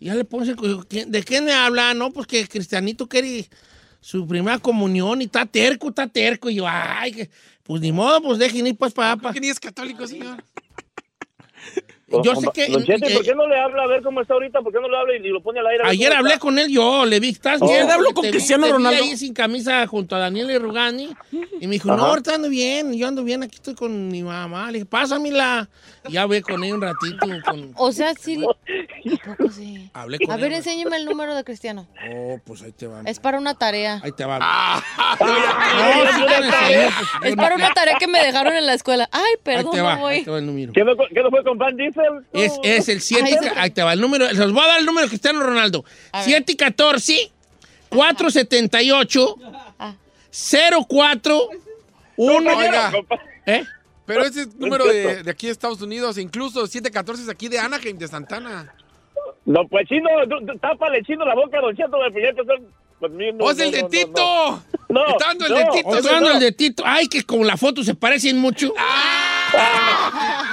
Y 0.00 0.06
ya 0.06 0.14
le 0.14 0.24
puse, 0.24 0.54
¿quién- 0.88 1.10
¿de 1.12 1.22
qué 1.22 1.40
me 1.40 1.52
habla? 1.52 1.94
No, 1.94 2.10
pues 2.12 2.26
que 2.26 2.46
Cristianito 2.48 3.08
quiere 3.08 3.48
su 4.00 4.26
primera 4.26 4.58
comunión 4.58 5.20
y 5.22 5.26
está 5.26 5.46
terco, 5.46 5.88
está 5.88 6.06
terco. 6.08 6.50
Y 6.50 6.56
yo, 6.56 6.64
ay, 6.68 7.28
pues 7.62 7.80
ni 7.80 7.92
modo, 7.92 8.20
pues 8.22 8.38
dejen 8.38 8.66
ir 8.66 8.76
pues 8.76 8.92
para 8.92 9.16
¿Por 9.16 9.32
qué 9.32 9.40
ni 9.40 9.48
es 9.48 9.60
católico, 9.60 10.06
señor? 10.06 10.42
Yo 12.24 12.34
sé 12.36 12.48
que... 12.54 12.68
Don 12.68 12.82
Chete, 12.84 13.06
que- 13.08 13.14
¿por 13.14 13.22
qué 13.22 13.34
no 13.34 13.46
le 13.46 13.58
habla 13.60 13.82
a 13.82 13.86
ver 13.86 14.02
cómo 14.02 14.22
está 14.22 14.32
ahorita? 14.34 14.60
¿Por 14.62 14.72
qué 14.72 14.80
no 14.80 14.88
le 14.88 14.96
habla 14.96 15.14
y, 15.16 15.26
y 15.26 15.28
lo 15.28 15.42
pone 15.42 15.60
al 15.60 15.66
aire? 15.66 15.82
ver 15.82 15.92
Ayer 15.92 16.12
hablé 16.14 16.30
está? 16.30 16.40
con 16.40 16.58
él 16.58 16.68
yo, 16.70 17.04
le 17.04 17.20
vi, 17.20 17.28
¿estás 17.28 17.60
Oh. 17.60 17.66
bien? 17.66 17.80
Ayer 17.82 17.90
habló 17.92 18.12
con 18.14 18.22
Te 18.22 18.28
vi- 18.28 18.32
Cristiano 18.32 18.62
te 18.64 18.68
vi 18.70 18.72
Ronaldo. 18.72 19.02
ahí 19.04 19.16
sin 19.16 19.34
camisa 19.34 19.86
junto 19.86 20.16
a 20.16 20.18
Daniel 20.18 20.50
y 20.50 20.56
Rugani. 20.58 21.10
Y 21.60 21.66
me 21.66 21.72
dijo, 21.74 21.88
no, 21.88 21.94
Ajá. 21.94 22.06
ahorita 22.06 22.34
ando 22.36 22.48
bien, 22.48 22.94
yo 22.96 23.06
ando 23.08 23.24
bien, 23.24 23.42
aquí 23.42 23.56
estoy 23.56 23.74
con 23.74 24.08
mi 24.08 24.22
mamá. 24.22 24.66
Le 24.68 24.74
dije, 24.74 24.86
pásamela. 24.86 25.68
Y 26.08 26.12
ya 26.12 26.22
hablé 26.22 26.40
con 26.40 26.64
él 26.64 26.72
un 26.74 26.80
ratito. 26.80 27.26
con- 27.44 27.72
O 27.76 27.92
sea, 27.92 28.14
sí. 28.14 28.42
¿A 29.26 29.34
poco 29.36 29.50
sí? 29.52 29.90
hablé 29.92 30.18
con 30.18 30.30
A 30.30 30.36
ver, 30.36 30.46
él. 30.52 30.58
enséñame 30.58 30.96
el 30.96 31.04
número 31.04 31.34
de 31.34 31.44
Cristiano. 31.44 31.86
Oh, 32.10 32.40
pues 32.44 32.62
ahí 32.62 32.72
te 32.72 32.86
va. 32.86 33.02
Es 33.04 33.20
para 33.20 33.38
una 33.38 33.54
tarea. 33.54 34.00
Ahí 34.02 34.12
te 34.12 34.24
va. 34.24 34.38
Ah, 34.40 34.82
no, 35.20 36.12
sí 36.18 36.26
te 36.26 36.36
enseñé, 36.46 36.88
pues, 37.20 37.30
Es 37.30 37.36
no- 37.36 37.42
para 37.42 37.54
una 37.56 37.70
tarea 37.74 37.96
que 37.98 38.06
me 38.06 38.22
dejaron 38.24 38.54
en 38.54 38.64
la 38.66 38.74
escuela. 38.74 39.08
Ay, 39.12 39.22
Ahí 39.22 39.34
perdón, 39.42 39.72
te 39.74 39.80
va, 39.82 39.96
no 39.96 40.06
ahí 40.06 40.16
voy. 40.18 40.24
te 40.24 40.30
va 40.30 40.38
el 40.38 40.46
número. 40.46 40.72
¿Qué 40.72 40.84
no, 40.84 40.92
qué 40.96 41.22
no 41.22 41.30
fue 41.30 41.44
con 41.44 41.58
Van 41.58 41.76
Diesel? 41.76 41.97
Es, 42.32 42.52
es 42.62 42.88
el 42.88 43.00
7, 43.00 43.24
Ay, 43.42 43.50
ahí 43.56 43.70
te 43.70 43.82
va 43.82 43.92
el 43.92 44.00
número, 44.00 44.26
les 44.26 44.52
voy 44.52 44.62
a 44.62 44.66
dar 44.66 44.78
el 44.80 44.86
número 44.86 45.06
de 45.06 45.08
Cristiano 45.10 45.42
Ronaldo. 45.42 45.84
A 46.12 46.18
ver. 46.18 46.26
7 46.26 46.52
y 46.52 46.56
14, 46.56 47.30
478, 47.90 49.36
Ah. 49.78 49.94
04, 50.88 51.48
1, 52.16 52.56
Oiga. 52.56 52.92
¿eh? 53.46 53.64
Pero 54.06 54.22
ese 54.24 54.42
es 54.42 54.54
número 54.56 54.84
de, 54.86 55.22
de 55.22 55.30
aquí 55.30 55.46
de 55.46 55.52
Estados 55.52 55.82
Unidos, 55.82 56.16
incluso 56.18 56.66
714 56.66 57.22
es 57.24 57.28
aquí 57.28 57.48
de 57.48 57.58
Anaheim, 57.58 57.98
de 57.98 58.08
Santana. 58.08 58.72
No, 59.44 59.66
pues 59.68 59.86
chino, 59.88 60.08
tápale 60.60 61.02
chino 61.04 61.24
la 61.24 61.34
boca, 61.34 61.60
don 61.60 61.74
Cheto, 61.76 61.90
pues 61.90 62.12
te 62.14 62.28
están- 62.28 62.66
pues, 63.00 63.12
no, 63.12 63.44
¡Oh, 63.44 63.50
es 63.50 63.56
no, 63.58 63.64
el 63.64 63.70
no, 63.70 63.76
de 63.76 63.82
no, 63.82 63.88
Tito! 63.88 64.62
No, 64.88 65.06
Está 65.06 65.26
dando 65.28 65.46
el 65.46 65.52
no, 65.52 65.58
de 65.58 65.64
Tito. 65.66 65.94
Estoy 65.96 66.10
dando 66.12 66.28
no. 66.30 66.34
el 66.34 66.40
de 66.40 66.52
Tito. 66.52 66.82
Ay, 66.84 67.06
que 67.06 67.22
con 67.22 67.46
la 67.46 67.56
foto 67.56 67.84
se 67.84 67.94
parecen 67.94 68.38
mucho. 68.38 68.72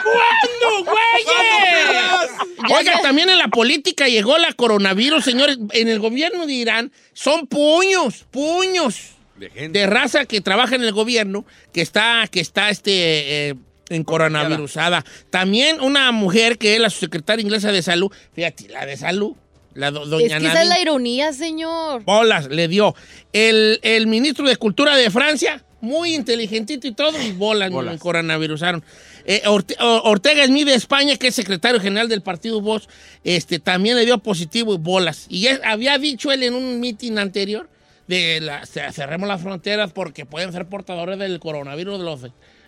¿Cuándo, 0.03 0.91
güeyes? 0.91 2.31
Oiga, 2.77 3.01
también 3.01 3.29
en 3.29 3.37
la 3.37 3.47
política 3.47 4.07
llegó 4.07 4.37
la 4.37 4.53
coronavirus, 4.53 5.23
señores. 5.23 5.57
En 5.73 5.87
el 5.87 5.99
gobierno 5.99 6.45
de 6.47 6.53
Irán 6.53 6.91
son 7.13 7.47
puños, 7.47 8.25
puños 8.31 9.11
De 9.35 9.49
gente. 9.49 9.79
de 9.79 9.87
raza 9.87 10.25
que 10.25 10.41
trabaja 10.41 10.75
en 10.75 10.83
el 10.83 10.91
gobierno 10.91 11.45
que 11.73 11.81
está, 11.81 12.27
que 12.31 12.39
está 12.39 12.69
este, 12.69 13.49
eh, 13.49 13.55
en 13.89 14.03
coronavirusada. 14.03 15.03
También 15.29 15.79
una 15.81 16.11
mujer 16.11 16.57
que 16.57 16.75
es 16.75 16.79
la 16.79 16.89
secretaria 16.89 17.43
inglesa 17.43 17.71
de 17.71 17.81
salud, 17.83 18.11
fíjate, 18.33 18.69
la 18.69 18.85
de 18.85 18.97
salud, 18.97 19.33
la 19.73 19.91
do- 19.91 20.03
Es 20.05 20.09
doña 20.09 20.39
que 20.39 20.47
esa 20.47 20.61
es 20.63 20.69
la 20.69 20.79
ironía, 20.79 21.33
señor. 21.33 22.03
Bolas 22.03 22.47
le 22.47 22.67
dio. 22.69 22.95
El, 23.33 23.79
el 23.83 24.07
ministro 24.07 24.47
de 24.47 24.55
Cultura 24.55 24.95
de 24.95 25.11
Francia, 25.11 25.64
muy 25.81 26.15
inteligentito 26.15 26.87
y 26.87 26.91
todo, 26.93 27.21
y 27.21 27.31
bolas, 27.31 27.69
Bolas. 27.71 27.99
coronavirusaron. 27.99 28.83
Eh, 29.25 29.41
Orte- 29.45 29.75
Ortega 29.79 30.45
Smith 30.45 30.65
de 30.67 30.75
España, 30.75 31.15
que 31.17 31.27
es 31.27 31.35
secretario 31.35 31.79
general 31.79 32.07
del 32.09 32.21
partido 32.21 32.61
Vox, 32.61 32.87
este, 33.23 33.59
también 33.59 33.95
le 33.97 34.05
dio 34.05 34.17
positivo 34.19 34.73
y 34.73 34.77
bolas. 34.77 35.25
Y 35.29 35.41
ya 35.41 35.59
había 35.63 35.97
dicho 35.97 36.31
él 36.31 36.43
en 36.43 36.53
un 36.53 36.79
mitin 36.79 37.17
anterior 37.19 37.69
de 38.07 38.39
la, 38.41 38.65
cerremos 38.65 39.27
las 39.27 39.41
fronteras 39.41 39.91
porque 39.91 40.25
pueden 40.25 40.51
ser 40.51 40.67
portadores 40.67 41.17
del 41.17 41.39
coronavirus 41.39 41.97
de 41.99 42.05
los, 42.05 42.21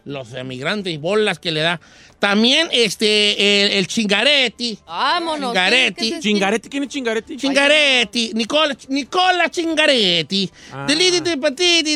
los 0.08 0.34
emigrantes 0.34 0.94
y 0.94 0.98
bolas 0.98 1.38
que 1.40 1.52
le 1.52 1.60
da. 1.62 1.80
También 2.20 2.68
este, 2.72 3.64
el, 3.64 3.72
el 3.74 3.88
Chingaretti. 3.88 4.80
Vámonos. 4.88 5.52
Chingaretti. 5.54 6.20
¿Chingaretti? 6.20 6.70
¿Quién 6.70 6.84
es 6.84 6.90
Chingaretti? 6.90 7.38
Cingaretti, 7.40 8.32
Nicola, 8.34 8.76
Nicola 8.90 9.50
Cingaretti, 9.54 10.50
Ah. 10.72 10.86
del 10.88 10.98
líder 10.98 11.22
de 11.24 11.38
partiti, 11.38 11.96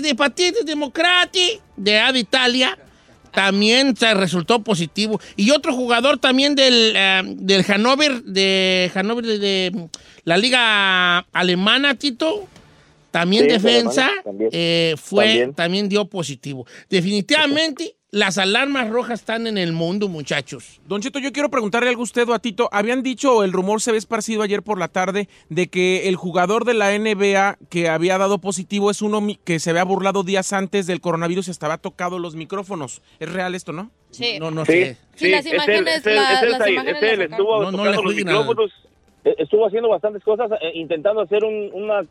de 0.53 0.63
Democrati 0.63 1.59
de 1.75 1.97
Ad 1.99 2.13
Italia, 2.15 2.77
también 3.31 3.95
se 3.95 4.13
resultó 4.13 4.61
positivo. 4.61 5.19
Y 5.35 5.51
otro 5.51 5.73
jugador 5.73 6.17
también 6.19 6.53
del, 6.53 6.93
eh, 6.95 7.21
del 7.25 7.63
Hannover, 7.63 8.21
de 8.23 8.91
Hannover 8.93 9.25
de, 9.25 9.39
de 9.39 9.89
la 10.25 10.37
liga 10.37 11.19
alemana, 11.31 11.95
Tito, 11.95 12.47
también 13.09 13.43
Sí, 13.43 13.47
de 13.49 13.53
defensa, 13.53 14.09
también. 14.23 14.49
eh, 14.53 14.95
fue, 15.01 15.25
también. 15.25 15.53
También. 15.53 15.89
dio 15.89 16.05
positivo. 16.05 16.65
Definitivamente, 16.89 17.95
las 18.13 18.37
alarmas 18.37 18.89
rojas 18.89 19.21
están 19.21 19.47
en 19.47 19.57
el 19.57 19.71
mundo, 19.71 20.09
muchachos. 20.09 20.81
Don 20.85 21.01
Cheto, 21.01 21.17
yo 21.19 21.31
quiero 21.31 21.49
preguntarle 21.49 21.87
algo 21.89 22.01
a 22.01 22.03
usted 22.03 22.27
o 22.27 22.33
a 22.33 22.39
Tito. 22.39 22.67
Habían 22.73 23.03
dicho, 23.03 23.37
o 23.37 23.43
el 23.45 23.53
rumor 23.53 23.81
se 23.81 23.93
ve 23.93 23.97
esparcido 23.97 24.41
ayer 24.41 24.63
por 24.63 24.77
la 24.77 24.89
tarde, 24.89 25.29
de 25.47 25.67
que 25.69 26.09
el 26.09 26.17
jugador 26.17 26.65
de 26.65 26.73
la 26.73 26.91
NBA 26.93 27.57
que 27.69 27.87
había 27.87 28.17
dado 28.17 28.39
positivo 28.39 28.91
es 28.91 29.01
uno 29.01 29.21
mi- 29.21 29.37
que 29.37 29.59
se 29.59 29.69
había 29.69 29.85
burlado 29.85 30.23
días 30.23 30.51
antes 30.51 30.87
del 30.87 30.99
coronavirus 30.99 31.47
y 31.47 31.51
hasta 31.51 31.67
había 31.67 31.77
tocado 31.77 32.19
los 32.19 32.35
micrófonos. 32.35 33.01
¿Es 33.21 33.31
real 33.31 33.55
esto, 33.55 33.71
no? 33.71 33.91
Sí. 34.11 34.37
No, 34.39 34.51
no 34.51 34.65
Sí, 34.65 34.71
sé. 34.73 34.97
Sí, 35.15 35.29
las 35.29 35.45
es 35.45 35.45
él, 35.45 35.53
imágenes, 35.55 35.97
es 35.99 36.05
él, 36.07 36.15
la- 36.15 36.33
es 36.33 36.41
él, 36.43 36.49
las 36.51 36.57
Said, 36.59 36.73
imágenes 36.73 37.03
es 37.03 37.09
él, 37.13 37.19
las 37.19 37.29
sacaron. 37.29 37.31
estuvo 37.31 37.51
No, 37.63 37.71
no 37.71 37.77
tocando 37.77 37.83
le 37.91 37.95
los 37.95 38.03
jueguen 38.03 38.27
al- 38.29 38.33
micrófonos, 38.39 38.71
estuvo 39.23 39.65
haciendo 39.65 39.89
bastantes 39.89 40.23
cosas, 40.23 40.51
eh, 40.61 40.71
intentando 40.75 41.21
hacer 41.21 41.43
un, 41.43 41.69
una, 41.73 42.01
eh, 42.01 42.05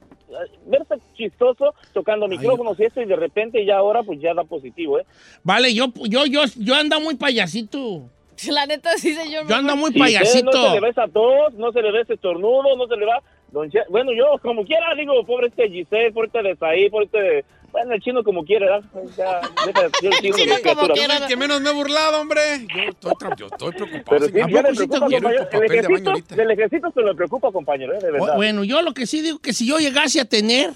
verse 0.67 0.95
chistoso, 1.15 1.75
tocando 1.93 2.29
micrófonos 2.29 2.79
y 2.79 2.85
eso, 2.85 3.01
y 3.01 3.07
de 3.07 3.17
repente 3.17 3.65
ya 3.65 3.79
ahora 3.79 4.03
pues 4.03 4.21
ya 4.21 4.35
da 4.35 4.45
positivo, 4.45 4.99
¿eh? 4.99 5.05
Vale, 5.43 5.75
yo, 5.75 5.87
yo, 6.09 6.27
yo, 6.27 6.43
yo 6.57 6.75
ando 6.75 7.01
muy 7.01 7.17
payasito. 7.17 8.03
La 8.49 8.67
neta, 8.67 8.91
sí, 8.97 9.15
señor. 9.15 9.47
Yo 9.49 9.55
ando 9.57 9.77
muy 9.77 9.93
payasito. 9.93 10.51
no 10.51 10.69
se 10.69 10.75
le 10.75 10.81
ve 10.81 10.89
esa 10.89 11.09
tos, 11.09 11.55
no 11.55 11.73
se 11.73 11.83
le 11.83 11.93
ve 11.93 12.01
ese 12.03 12.15
estornudo, 12.15 12.77
no 12.77 12.87
se 12.87 12.97
le 12.97 13.07
va... 13.07 13.23
Don 13.53 13.69
Che- 13.69 13.85
bueno, 13.89 14.13
yo 14.13 14.39
como 14.43 14.65
quiera 14.65 14.95
digo, 14.95 15.25
pobre 15.25 15.49
este 15.49 15.69
Giselle, 15.69 16.13
pobre 16.13 16.29
este 16.29 16.43
de 16.43 16.57
Saí, 16.57 16.89
pobre 16.89 17.07
este... 17.07 17.45
Bueno, 17.73 17.95
el 17.95 18.01
chino 18.01 18.25
como 18.25 18.45
quiera, 18.45 18.81
¿verdad? 18.93 19.43
El 19.67 19.93
chino 20.21 20.37
chino 20.37 20.55
como 20.65 20.89
quiera. 20.93 21.17
El 21.19 21.27
que 21.27 21.37
menos 21.37 21.61
me 21.61 21.71
he 21.71 21.73
burlado, 21.73 22.21
hombre. 22.21 22.41
Yo 22.75 22.91
estoy, 22.91 23.13
yo 23.37 23.47
estoy 23.47 23.73
preocupado. 23.73 24.27
Pero 24.31 24.75
sí, 24.75 24.87
poco 24.87 25.07
te 25.07 25.07
quiero 25.07 25.35
papel 25.39 25.63
El 25.63 25.69
de 25.69 25.69
baño 25.69 25.87
ejército, 25.87 26.11
ahorita. 26.11 26.37
del 26.37 26.51
ejército 26.51 26.93
se 26.93 27.01
le 27.03 27.15
preocupa, 27.15 27.53
compañero, 27.53 27.95
¿eh? 27.95 27.99
De 28.01 28.11
verdad. 28.11 28.37
Bueno, 28.37 28.65
yo 28.65 28.83
lo 28.83 28.93
que 28.93 29.07
sí 29.07 29.23
digo 29.23 29.39
que 29.39 29.53
si 29.53 29.67
yo 29.67 29.79
llegase 29.79 30.21
a 30.21 30.25
tener. 30.25 30.73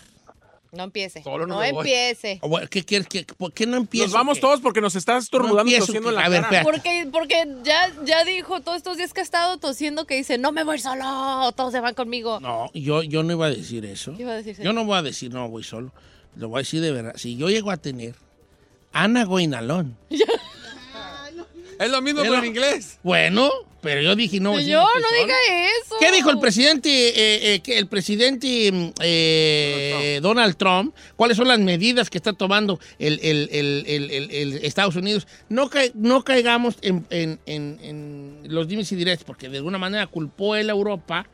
No 0.73 0.83
empiece. 0.83 1.23
Solo 1.23 1.47
no 1.47 1.55
no 1.55 1.63
empiece. 1.63 2.41
bueno, 2.43 2.67
¿Qué 2.69 2.85
quieres? 2.85 3.07
que 3.07 3.25
¿Por 3.25 3.53
qué 3.53 3.65
no 3.65 3.77
empiezo? 3.77 4.07
Nos 4.07 4.15
vamos 4.15 4.39
¿Qué? 4.39 4.41
todos 4.41 4.61
porque 4.61 4.81
nos 4.81 4.97
estás 4.97 5.23
estornudando 5.23 5.71
y 5.71 5.75
empiezo, 5.75 5.87
tosiendo 5.87 6.09
en 6.09 6.17
la 6.17 6.25
a 6.25 6.29
ver, 6.29 6.43
cara. 6.43 6.63
Porque, 6.65 7.09
porque 7.13 7.47
ya, 7.63 7.93
ya 8.05 8.25
dijo 8.25 8.61
todos 8.61 8.79
estos 8.79 8.97
días 8.97 9.13
que 9.13 9.21
ha 9.21 9.23
estado 9.23 9.57
tosiendo 9.59 10.05
que 10.05 10.17
dice, 10.17 10.37
no 10.37 10.51
me 10.51 10.65
voy 10.65 10.81
solo, 10.81 11.53
todos 11.53 11.71
se 11.71 11.79
van 11.79 11.95
conmigo. 11.95 12.41
No, 12.41 12.71
yo, 12.75 13.05
yo 13.05 13.23
no 13.23 13.33
iba 13.35 13.47
a 13.47 13.51
decir 13.51 13.85
eso. 13.85 14.15
¿Qué 14.17 14.23
iba 14.23 14.33
a 14.33 14.37
decir, 14.43 14.57
Yo 14.61 14.73
no 14.73 14.85
voy 14.85 14.99
a 14.99 15.03
decir, 15.03 15.33
no, 15.33 15.49
voy 15.49 15.63
solo. 15.63 15.93
Lo 16.37 16.49
voy 16.49 16.59
a 16.59 16.61
decir 16.61 16.81
de 16.81 16.93
verdad. 16.93 17.13
Si 17.17 17.37
yo 17.37 17.49
llego 17.49 17.71
a 17.71 17.77
tener 17.77 18.15
Ana 18.93 19.25
Goinalón. 19.25 19.97
Es 21.79 21.91
lo 21.91 22.01
mismo 22.03 22.21
Pero- 22.21 22.35
pero 22.35 22.45
en 22.45 22.51
inglés. 22.51 22.99
Bueno, 23.03 23.51
pero 23.83 24.01
yo 24.01 24.15
dije 24.15 24.39
no. 24.39 24.59
Yo 24.61 24.81
no 24.81 24.87
solo. 25.09 25.23
diga 25.25 25.35
eso. 25.83 25.97
¿Qué 25.99 26.13
dijo 26.13 26.31
el 26.31 26.39
presidente, 26.39 26.89
eh, 27.09 27.55
eh, 27.55 27.61
que 27.61 27.77
el 27.79 27.89
presidente 27.89 28.71
mm, 28.71 28.91
eh, 29.01 30.21
Donald 30.23 30.57
Trump? 30.57 30.95
¿Cuáles 31.17 31.37
son 31.37 31.49
las 31.49 31.59
medidas 31.59 32.09
que 32.11 32.17
está 32.19 32.33
tomando 32.33 32.79
el, 33.01 33.19
el- 33.25 33.49
el- 33.51 33.85
el- 33.89 34.11
el- 34.13 34.31
el 34.31 34.53
Estados 34.65 34.95
Unidos? 34.95 35.27
No, 35.49 35.69
ca- 35.69 35.83
no 35.95 36.23
caigamos 36.23 36.77
en, 36.81 37.05
en- 37.11 37.41
en- 37.45 37.81
en 37.83 38.39
los 38.45 38.69
dimes 38.69 38.91
y 38.93 38.95
directos, 38.97 39.25
porque 39.27 39.49
de 39.49 39.57
alguna 39.59 39.77
manera 39.79 40.07
culpó 40.07 40.55
él 40.55 40.71
a 40.71 40.73
Europa 40.75 41.27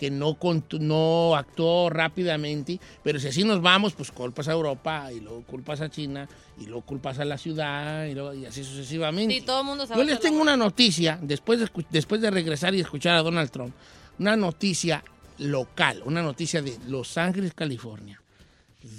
que 0.00 0.10
no, 0.10 1.36
actuó 1.36 1.90
rápidamente, 1.90 2.80
pero 3.04 3.20
si 3.20 3.28
así 3.28 3.44
nos 3.44 3.60
vamos, 3.60 3.92
pues 3.92 4.10
culpas 4.10 4.48
a 4.48 4.52
Europa 4.52 5.12
y 5.12 5.20
luego 5.20 5.42
culpas 5.42 5.82
a 5.82 5.90
China 5.90 6.26
y 6.58 6.64
luego 6.64 6.80
culpas 6.86 7.18
a 7.18 7.26
la 7.26 7.36
ciudad 7.36 8.06
y, 8.06 8.14
luego- 8.14 8.32
y 8.32 8.46
así 8.46 8.64
sucesivamente. 8.64 9.34
Sí, 9.34 9.42
todo 9.42 9.60
el 9.60 9.66
mundo 9.66 9.86
sabe. 9.86 10.00
Yo 10.00 10.04
les 10.06 10.14
la 10.14 10.20
tengo 10.20 10.40
una 10.40 10.56
noticia, 10.56 11.18
después 11.20 11.60
de, 11.60 11.66
escu- 11.66 11.84
después 11.90 12.22
de 12.22 12.30
regresar 12.30 12.74
y 12.74 12.80
escuchar 12.80 13.14
a 13.16 13.22
Donald 13.22 13.50
Trump, 13.50 13.74
una 14.18 14.36
noticia 14.36 15.04
local, 15.36 16.02
una 16.06 16.22
noticia 16.22 16.62
de 16.62 16.78
Los 16.88 17.18
Ángeles, 17.18 17.52
California, 17.52 18.22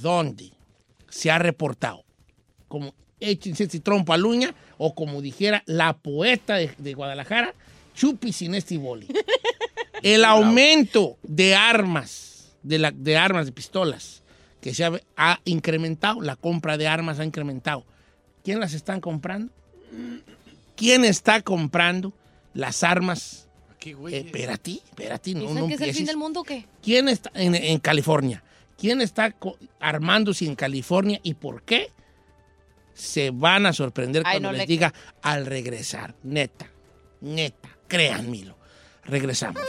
donde 0.03 0.51
se 1.09 1.31
ha 1.31 1.39
reportado, 1.39 2.03
como 2.67 2.93
échense 3.19 3.63
este 3.63 3.79
trompa 3.79 4.17
luña, 4.17 4.53
o 4.77 4.93
como 4.93 5.19
dijera 5.19 5.63
la 5.65 5.93
poeta 5.97 6.57
de, 6.57 6.71
de 6.77 6.93
Guadalajara, 6.93 7.55
chupi 7.95 8.31
sin 8.31 8.53
este 8.53 8.77
boli. 8.77 9.07
El 10.03 10.25
aumento 10.25 11.17
de 11.23 11.55
armas, 11.55 12.53
de, 12.63 12.79
la- 12.79 12.91
de 12.91 13.17
armas, 13.17 13.45
de 13.45 13.51
pistolas, 13.51 14.23
que 14.61 14.73
se 14.73 14.83
ha, 14.85 14.91
ha 15.17 15.39
incrementado, 15.45 16.21
la 16.21 16.35
compra 16.35 16.77
de 16.77 16.87
armas 16.87 17.19
ha 17.19 17.25
incrementado. 17.25 17.85
¿Quién 18.43 18.59
las 18.59 18.73
están 18.73 19.01
comprando? 19.01 19.51
¿Quién 20.75 21.05
está 21.05 21.41
comprando 21.41 22.13
las 22.53 22.83
armas? 22.83 23.47
¿Qué 23.79 23.93
güey? 23.93 24.13
Eh, 24.15 24.19
espérate, 24.25 24.71
espérate, 24.73 25.33
no, 25.33 25.39
¿Piensan 25.41 25.61
no 25.63 25.67
que 25.67 25.73
es 25.75 25.81
el 25.81 25.93
fin 25.93 26.05
del 26.05 26.17
mundo 26.17 26.41
o 26.41 26.43
qué? 26.43 26.65
¿Quién 26.81 27.09
está 27.09 27.31
en, 27.35 27.55
en 27.55 27.79
California? 27.79 28.43
¿Quién 28.77 29.01
está 29.01 29.35
armándose 29.79 30.45
en 30.45 30.55
California 30.55 31.19
y 31.23 31.33
por 31.35 31.63
qué? 31.63 31.91
Se 32.93 33.31
van 33.31 33.65
a 33.65 33.73
sorprender 33.73 34.23
Ay, 34.25 34.33
cuando 34.33 34.49
no 34.49 34.53
les 34.53 34.61
le- 34.61 34.67
diga 34.67 34.93
al 35.21 35.45
regresar. 35.45 36.13
Neta, 36.23 36.67
neta, 37.21 37.69
créanmelo. 37.87 38.57
Regresamos. 39.03 39.61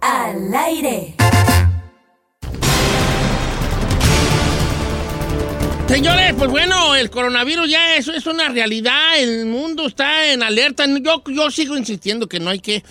Al 0.00 0.52
aire. 0.54 1.14
Señores, 5.88 6.34
pues 6.36 6.50
bueno, 6.50 6.96
el 6.96 7.08
coronavirus 7.10 7.70
ya 7.70 7.94
eso 7.96 8.12
es 8.12 8.26
una 8.26 8.48
realidad, 8.48 9.18
el 9.20 9.46
mundo 9.46 9.86
está 9.86 10.32
en 10.32 10.42
alerta. 10.42 10.84
Yo, 11.00 11.22
yo 11.28 11.50
sigo 11.52 11.76
insistiendo 11.76 12.28
que 12.28 12.40
no 12.40 12.50
hay 12.50 12.58
que, 12.58 12.82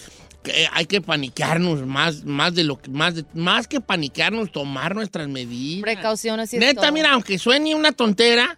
que 0.42 0.68
hay 0.72 0.86
que 0.86 1.02
paniquearnos 1.02 1.86
más, 1.86 2.24
más 2.24 2.56
de 2.56 2.64
lo 2.64 2.80
que 2.82 2.90
más, 2.90 3.16
de- 3.16 3.26
más 3.34 3.68
que 3.68 3.82
paniquearnos, 3.82 4.52
tomar 4.54 4.96
nuestras 4.96 5.28
medidas. 5.28 5.82
Precauciones 5.84 6.54
y 6.54 6.58
Neta, 6.60 6.82
todo. 6.84 6.92
mira, 6.94 7.12
aunque 7.12 7.38
suene 7.38 7.76
una 7.76 7.92
tontera, 7.92 8.58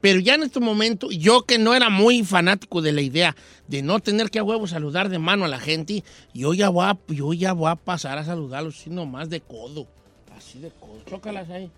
pero 0.00 0.18
ya 0.20 0.34
en 0.34 0.42
este 0.44 0.60
momento, 0.60 1.10
yo 1.10 1.42
que 1.42 1.58
no 1.58 1.74
era 1.74 1.88
muy 1.90 2.24
fanático 2.24 2.80
de 2.82 2.92
la 2.92 3.02
idea 3.02 3.36
de 3.68 3.82
no 3.82 4.00
tener 4.00 4.30
que 4.30 4.38
a 4.38 4.42
huevo 4.44 4.66
saludar 4.66 5.08
de 5.08 5.18
mano 5.18 5.44
a 5.44 5.48
la 5.48 5.58
gente, 5.60 6.02
yo 6.34 6.54
ya 6.54 6.68
voy 6.68 6.86
a, 6.86 6.98
yo 7.08 7.32
ya 7.32 7.52
voy 7.52 7.70
a 7.70 7.76
pasar 7.76 8.18
a 8.18 8.24
saludarlos 8.24 8.78
así 8.78 8.90
nomás 8.90 9.28
de 9.30 9.40
codo. 9.40 9.86
Así 10.36 10.58
de 10.58 10.70
codo. 10.70 11.02
Chócalas 11.08 11.48
ahí. 11.50 11.70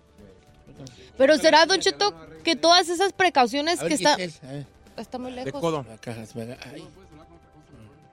Pero 1.17 1.37
será, 1.37 1.65
Don 1.65 1.79
Cheto, 1.79 2.15
que 2.43 2.55
todas 2.55 2.89
esas 2.89 3.13
precauciones 3.13 3.79
ver, 3.79 3.87
que 3.89 3.93
está, 3.95 4.15
ver. 4.17 4.31
está 4.97 5.19
muy 5.19 5.31
De 5.31 5.45
lejos. 5.45 5.61
codo. 5.61 5.85
Ahí. 6.05 6.83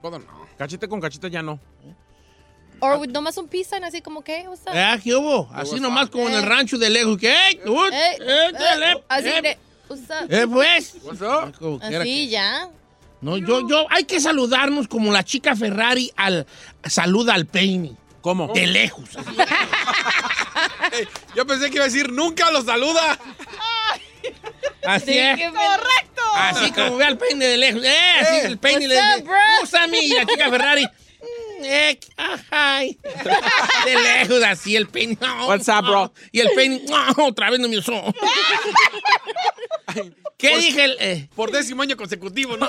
Codo 0.01 0.19
no. 0.19 0.25
Cachete 0.57 0.87
con 0.87 0.99
cachete 0.99 1.29
ya 1.29 1.41
no. 1.41 1.59
O 2.79 3.05
nomás 3.05 3.37
un 3.37 3.47
pisan 3.47 3.83
así 3.83 4.01
como 4.01 4.23
que, 4.23 4.47
o 4.47 4.55
sea, 4.55 4.93
Ah, 4.93 4.99
¿qué 5.01 5.15
hubo? 5.15 5.47
Así 5.53 5.79
nomás 5.79 6.09
como 6.09 6.27
en 6.27 6.33
el 6.33 6.43
Eh. 6.43 6.47
rancho 6.47 6.77
de 6.79 6.89
lejos. 6.89 7.17
¿Qué? 7.17 7.31
¡Eh! 7.31 7.69
¡Uh! 7.69 7.85
eh, 7.91 8.17
¡Eh! 8.19 9.57
Eh, 9.93 10.03
así 10.09 10.25
¡Eh! 10.27 10.27
de, 10.27 10.27
o 10.27 10.27
sea, 10.27 10.41
¡Eh, 10.43 10.47
pues! 10.47 10.95
What's 11.03 11.21
up? 11.21 11.57
Como 11.59 11.79
quiera 11.79 12.01
así 12.03 12.25
que- 12.25 12.27
ya. 12.27 12.69
No, 13.21 13.37
yo, 13.37 13.67
yo, 13.67 13.85
hay 13.91 14.05
que 14.05 14.19
saludarnos 14.19 14.87
como 14.87 15.11
la 15.11 15.23
chica 15.23 15.55
Ferrari 15.55 16.11
al 16.15 16.47
saluda 16.85 17.35
al 17.35 17.45
peine. 17.45 17.93
¿Cómo? 18.21 18.47
De 18.53 18.65
lejos. 18.67 19.09
así. 19.15 19.29
Ey, 20.91 21.07
yo 21.35 21.45
pensé 21.45 21.69
que 21.69 21.75
iba 21.75 21.85
a 21.85 21.87
decir 21.87 22.11
nunca 22.11 22.49
lo 22.51 22.61
saluda. 22.63 23.19
Así 24.85 25.13
Sí, 25.13 25.17
es. 25.19 25.39
¡Correcto! 25.51 26.21
Así 26.35 26.71
como 26.71 26.97
ve 26.97 27.05
al 27.05 27.17
peine 27.17 27.45
de 27.45 27.57
lejos. 27.57 27.83
¡Eh! 27.83 27.95
Así 28.21 28.35
Eh. 28.35 28.45
el 28.45 28.57
peine 28.57 28.87
What's 28.87 28.89
le 28.89 28.99
up, 28.99 29.15
dice. 29.17 29.23
bro? 29.27 29.37
Usa 29.63 29.83
a 29.83 29.87
mí, 29.87 29.97
y 29.99 30.09
la 30.13 30.25
chica 30.25 30.49
Ferrari. 30.49 30.85
"Mm, 30.85 31.63
Eh, 31.63 31.99
ay. 32.49 32.97
De 33.85 33.95
lejos, 34.01 34.43
así 34.43 34.75
el 34.75 34.87
peine. 34.87 35.15
What's 35.47 35.67
up, 35.67 35.85
bro? 35.85 36.11
Y 36.31 36.39
el 36.39 36.49
peine. 36.55 36.81
no, 36.89 37.25
otra 37.27 37.51
vez 37.51 37.59
no 37.59 37.67
me 37.67 37.77
usó. 37.77 37.93
¿Qué 40.37 40.57
dije? 40.57 40.83
El, 40.85 40.97
eh? 40.99 41.29
Por 41.35 41.51
décimo 41.51 41.83
año 41.83 41.97
consecutivo, 41.97 42.57
¿no? 42.57 42.67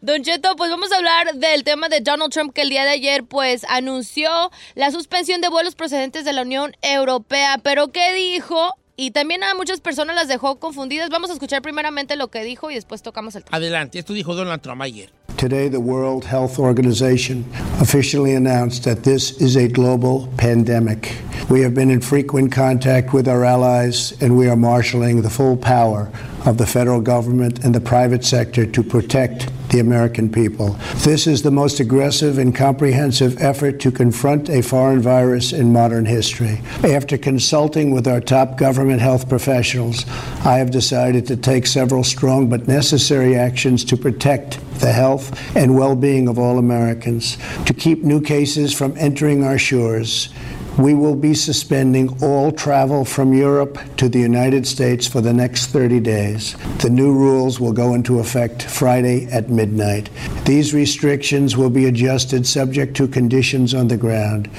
Don 0.00 0.22
Cheto, 0.22 0.56
pues 0.56 0.70
vamos 0.70 0.92
a 0.92 0.96
hablar 0.96 1.34
del 1.34 1.64
tema 1.64 1.88
de 1.88 2.00
Donald 2.00 2.32
Trump 2.32 2.52
que 2.52 2.62
el 2.62 2.68
día 2.68 2.84
de 2.84 2.90
ayer 2.90 3.24
pues 3.24 3.64
anunció 3.68 4.50
la 4.74 4.90
suspensión 4.90 5.40
de 5.40 5.48
vuelos 5.48 5.74
procedentes 5.74 6.24
de 6.24 6.32
la 6.32 6.42
Unión 6.42 6.76
Europea. 6.82 7.58
Pero 7.62 7.92
¿qué 7.92 8.12
dijo? 8.12 8.74
Y 8.96 9.10
también 9.12 9.44
a 9.44 9.54
muchas 9.54 9.80
personas 9.80 10.16
las 10.16 10.28
dejó 10.28 10.56
confundidas. 10.58 11.10
Vamos 11.10 11.30
a 11.30 11.34
escuchar 11.34 11.62
primeramente 11.62 12.16
lo 12.16 12.28
que 12.28 12.42
dijo 12.42 12.70
y 12.70 12.74
después 12.74 13.02
tocamos 13.02 13.36
el 13.36 13.44
tema. 13.44 13.56
Adelante, 13.56 13.98
esto 13.98 14.12
dijo 14.12 14.34
Donald 14.34 14.62
Trump 14.62 14.82
ayer. 14.82 15.12
Today, 15.36 15.68
the 15.68 15.80
World 15.80 16.24
Health 16.24 16.58
Organization 16.58 17.44
officially 17.78 18.32
announced 18.32 18.84
that 18.84 19.04
this 19.04 19.32
is 19.38 19.54
a 19.54 19.68
global 19.68 20.32
pandemic. 20.38 21.14
We 21.50 21.60
have 21.60 21.74
been 21.74 21.90
in 21.90 22.00
frequent 22.00 22.52
contact 22.52 23.12
with 23.12 23.28
our 23.28 23.44
allies, 23.44 24.14
and 24.22 24.38
we 24.38 24.48
are 24.48 24.56
marshaling 24.56 25.20
the 25.20 25.28
full 25.28 25.58
power 25.58 26.10
of 26.46 26.56
the 26.56 26.66
federal 26.66 27.02
government 27.02 27.62
and 27.64 27.74
the 27.74 27.82
private 27.82 28.24
sector 28.24 28.64
to 28.64 28.82
protect 28.82 29.50
the 29.68 29.78
American 29.78 30.32
people. 30.32 30.78
This 30.96 31.26
is 31.26 31.42
the 31.42 31.50
most 31.50 31.80
aggressive 31.80 32.38
and 32.38 32.54
comprehensive 32.54 33.40
effort 33.42 33.78
to 33.80 33.90
confront 33.90 34.48
a 34.48 34.62
foreign 34.62 35.02
virus 35.02 35.52
in 35.52 35.70
modern 35.70 36.06
history. 36.06 36.62
After 36.82 37.18
consulting 37.18 37.90
with 37.90 38.08
our 38.08 38.22
top 38.22 38.56
government 38.56 39.02
health 39.02 39.28
professionals, 39.28 40.06
I 40.46 40.58
have 40.58 40.70
decided 40.70 41.26
to 41.26 41.36
take 41.36 41.66
several 41.66 42.04
strong 42.04 42.48
but 42.48 42.66
necessary 42.66 43.36
actions 43.36 43.84
to 43.84 43.98
protect 43.98 44.60
the 44.80 44.92
health 44.92 45.56
and 45.56 45.76
well 45.76 45.96
being 45.96 46.28
of 46.28 46.38
all 46.38 46.58
Americans. 46.58 47.38
To 47.66 47.74
keep 47.74 48.02
new 48.02 48.20
cases 48.20 48.72
from 48.72 48.94
entering 48.96 49.44
our 49.44 49.58
shores, 49.58 50.28
we 50.78 50.92
will 50.92 51.14
be 51.14 51.32
suspending 51.32 52.22
all 52.22 52.52
travel 52.52 53.04
from 53.04 53.32
Europe 53.32 53.78
to 53.96 54.08
the 54.10 54.18
United 54.18 54.66
States 54.66 55.06
for 55.06 55.22
the 55.22 55.32
next 55.32 55.68
30 55.68 56.00
days. 56.00 56.54
The 56.80 56.90
new 56.90 57.12
rules 57.12 57.58
will 57.58 57.72
go 57.72 57.94
into 57.94 58.18
effect 58.18 58.62
Friday 58.62 59.26
at 59.32 59.48
midnight. 59.48 60.10
These 60.44 60.74
restrictions 60.74 61.56
will 61.56 61.70
be 61.70 61.86
adjusted 61.86 62.46
subject 62.46 62.94
to 62.98 63.08
conditions 63.08 63.72
on 63.72 63.88
the 63.88 63.96
ground. 63.96 64.50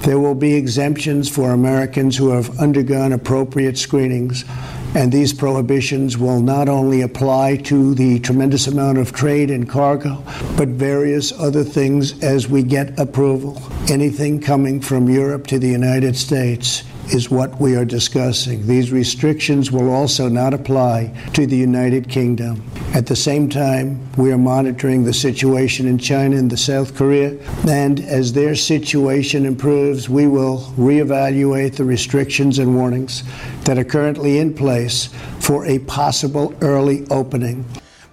There 0.00 0.18
will 0.18 0.34
be 0.34 0.54
exemptions 0.54 1.30
for 1.30 1.52
Americans 1.52 2.18
who 2.18 2.30
have 2.30 2.58
undergone 2.58 3.12
appropriate 3.12 3.78
screenings. 3.78 4.44
And 4.94 5.10
these 5.10 5.32
prohibitions 5.32 6.18
will 6.18 6.40
not 6.40 6.68
only 6.68 7.00
apply 7.00 7.56
to 7.64 7.94
the 7.94 8.20
tremendous 8.20 8.66
amount 8.66 8.98
of 8.98 9.12
trade 9.12 9.50
and 9.50 9.66
cargo, 9.66 10.22
but 10.56 10.68
various 10.68 11.32
other 11.32 11.64
things 11.64 12.22
as 12.22 12.48
we 12.48 12.62
get 12.62 12.98
approval. 12.98 13.60
Anything 13.88 14.38
coming 14.40 14.80
from 14.80 15.08
Europe 15.08 15.46
to 15.46 15.58
the 15.58 15.68
United 15.68 16.16
States 16.16 16.82
is 17.08 17.30
what 17.30 17.60
we 17.60 17.74
are 17.76 17.84
discussing. 17.84 18.66
These 18.66 18.92
restrictions 18.92 19.70
will 19.70 19.90
also 19.90 20.28
not 20.28 20.54
apply 20.54 21.12
to 21.34 21.46
the 21.46 21.56
United 21.56 22.08
Kingdom. 22.08 22.62
At 22.94 23.06
the 23.06 23.16
same 23.16 23.48
time, 23.48 24.00
we 24.16 24.32
are 24.32 24.38
monitoring 24.38 25.04
the 25.04 25.12
situation 25.12 25.86
in 25.86 25.98
China 25.98 26.36
and 26.36 26.50
the 26.50 26.56
South 26.56 26.94
Korea, 26.94 27.38
and 27.66 28.00
as 28.00 28.32
their 28.32 28.54
situation 28.54 29.46
improves, 29.46 30.08
we 30.08 30.26
will 30.26 30.72
reevaluate 30.76 31.76
the 31.76 31.84
restrictions 31.84 32.58
and 32.58 32.76
warnings 32.76 33.22
that 33.64 33.78
are 33.78 33.84
currently 33.84 34.38
in 34.38 34.54
place 34.54 35.08
for 35.40 35.66
a 35.66 35.78
possible 35.80 36.54
early 36.60 37.06
opening. 37.10 37.64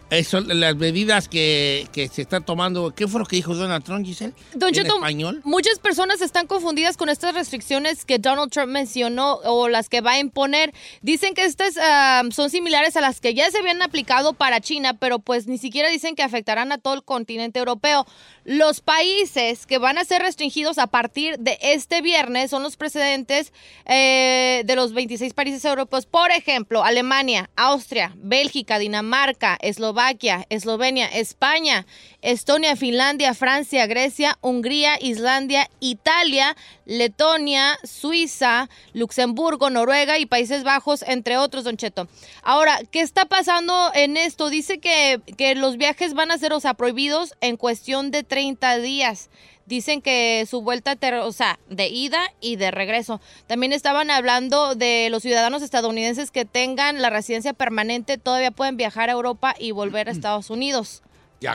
Eso, 0.09 0.39
las 0.41 0.75
medidas 0.75 1.29
que, 1.29 1.87
que 1.91 2.07
se 2.07 2.23
están 2.23 2.43
tomando. 2.43 2.93
¿Qué 2.95 3.07
fue 3.07 3.19
lo 3.19 3.25
que 3.25 3.35
dijo 3.35 3.53
Donald 3.53 3.83
Trump, 3.83 4.05
Giselle? 4.05 4.33
Don 4.53 4.69
¿En 4.69 4.75
Cheto, 4.75 4.95
español? 4.95 5.41
muchas 5.43 5.77
personas 5.77 6.21
están 6.21 6.47
confundidas 6.47 6.97
con 6.97 7.09
estas 7.09 7.35
restricciones 7.35 8.05
que 8.05 8.17
Donald 8.17 8.51
Trump 8.51 8.71
mencionó 8.71 9.35
o 9.43 9.69
las 9.69 9.87
que 9.87 10.01
va 10.01 10.13
a 10.13 10.19
imponer. 10.19 10.73
Dicen 11.01 11.35
que 11.35 11.45
estas 11.45 11.77
ah, 11.79 12.23
son 12.31 12.49
similares 12.49 12.95
a 12.95 13.01
las 13.01 13.21
que 13.21 13.33
ya 13.35 13.49
se 13.51 13.59
habían 13.59 13.81
aplicado 13.81 14.33
para 14.33 14.61
China, 14.61 14.95
pero 14.95 15.19
pues 15.19 15.47
ni 15.47 15.59
siquiera 15.59 15.89
dicen 15.89 16.15
que 16.15 16.23
afectarán 16.23 16.71
a 16.71 16.79
todo 16.79 16.95
el 16.95 17.03
continente 17.03 17.59
europeo. 17.59 18.05
Los 18.49 18.81
países 18.81 19.67
que 19.67 19.77
van 19.77 19.99
a 19.99 20.05
ser 20.05 20.23
restringidos 20.23 20.79
a 20.79 20.87
partir 20.87 21.37
de 21.37 21.59
este 21.61 22.01
viernes 22.01 22.49
son 22.49 22.63
los 22.63 22.77
precedentes 22.77 23.53
eh, 23.85 24.63
de 24.65 24.75
los 24.75 24.93
26 24.93 25.35
países 25.35 25.63
europeos. 25.65 26.07
Por 26.07 26.31
ejemplo, 26.31 26.83
Alemania, 26.83 27.51
Austria, 27.55 28.11
Bélgica, 28.15 28.79
Dinamarca, 28.79 29.55
Eslovaquia, 29.61 30.47
Eslovenia, 30.49 31.05
España, 31.05 31.85
Estonia, 32.21 32.75
Finlandia, 32.75 33.33
Francia, 33.33 33.87
Grecia, 33.87 34.37
Hungría, 34.41 34.97
Islandia, 34.99 35.69
Italia, 35.79 36.55
Letonia, 36.85 37.79
Suiza, 37.83 38.69
Luxemburgo, 38.93 39.69
Noruega 39.69 40.19
y 40.19 40.25
Países 40.25 40.63
Bajos, 40.63 41.03
entre 41.07 41.37
otros, 41.37 41.63
Don 41.63 41.77
Cheto. 41.77 42.07
Ahora, 42.43 42.79
¿qué 42.91 43.01
está 43.01 43.25
pasando 43.25 43.91
en 43.93 44.17
esto? 44.17 44.49
Dice 44.49 44.79
que, 44.79 45.21
que 45.37 45.55
los 45.55 45.77
viajes 45.77 46.13
van 46.13 46.31
a 46.31 46.37
ser, 46.37 46.51
o 46.51 46.59
sea, 46.59 46.73
prohibidos 46.73 47.35
en 47.39 47.55
cuestión 47.55 48.11
de 48.11 48.23
30 48.23 48.79
días. 48.79 49.29
Dicen 49.65 50.01
que 50.01 50.47
su 50.49 50.61
vuelta, 50.61 50.97
o 51.23 51.31
sea, 51.31 51.59
de 51.69 51.89
ida 51.89 52.19
y 52.41 52.55
de 52.55 52.71
regreso. 52.71 53.21
También 53.45 53.71
estaban 53.71 54.09
hablando 54.09 54.73
de 54.73 55.09
los 55.11 55.21
ciudadanos 55.21 55.61
estadounidenses 55.61 56.31
que 56.31 56.43
tengan 56.43 57.03
la 57.03 57.11
residencia 57.11 57.53
permanente, 57.53 58.17
todavía 58.17 58.49
pueden 58.49 58.77
viajar 58.77 59.09
a 59.09 59.13
Europa 59.13 59.53
y 59.59 59.69
volver 59.71 60.09
a 60.09 60.11
Estados 60.19 60.49
Unidos. 60.49 61.03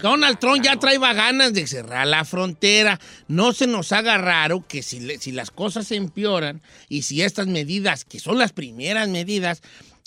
Donald 0.02 0.38
Trump 0.38 0.62
ya 0.64 0.76
trae 0.78 0.98
ganas 0.98 1.52
de 1.52 1.66
cerrar 1.66 2.06
la 2.06 2.24
frontera. 2.24 2.98
No 3.28 3.52
se 3.52 3.66
nos 3.66 3.92
haga 3.92 4.16
raro 4.18 4.64
que 4.66 4.82
si, 4.82 5.00
le- 5.00 5.18
si 5.18 5.32
las 5.32 5.50
cosas 5.50 5.86
se 5.86 5.96
empeoran 5.96 6.62
y 6.88 7.02
si 7.02 7.22
estas 7.22 7.46
medidas, 7.46 8.04
que 8.04 8.18
son 8.18 8.38
las 8.38 8.52
primeras 8.52 9.08
medidas 9.08 9.62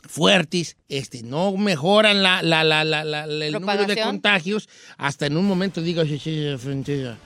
fuertes, 0.07 0.77
este, 0.89 1.21
no 1.23 1.55
mejoran 1.57 2.23
la, 2.23 2.41
la- 2.41 2.63
la- 2.63 2.83
la- 2.83 3.03
la- 3.03 3.25
el 3.25 3.51
número 3.53 3.85
de 3.85 4.01
contagios, 4.01 4.69
hasta 4.97 5.25
en 5.25 5.37
un 5.37 5.45
momento 5.45 5.81
diga 5.81 6.05
se 6.05 6.17
cierra 6.19 6.51
la 6.53 6.57
frontera. 6.57 7.17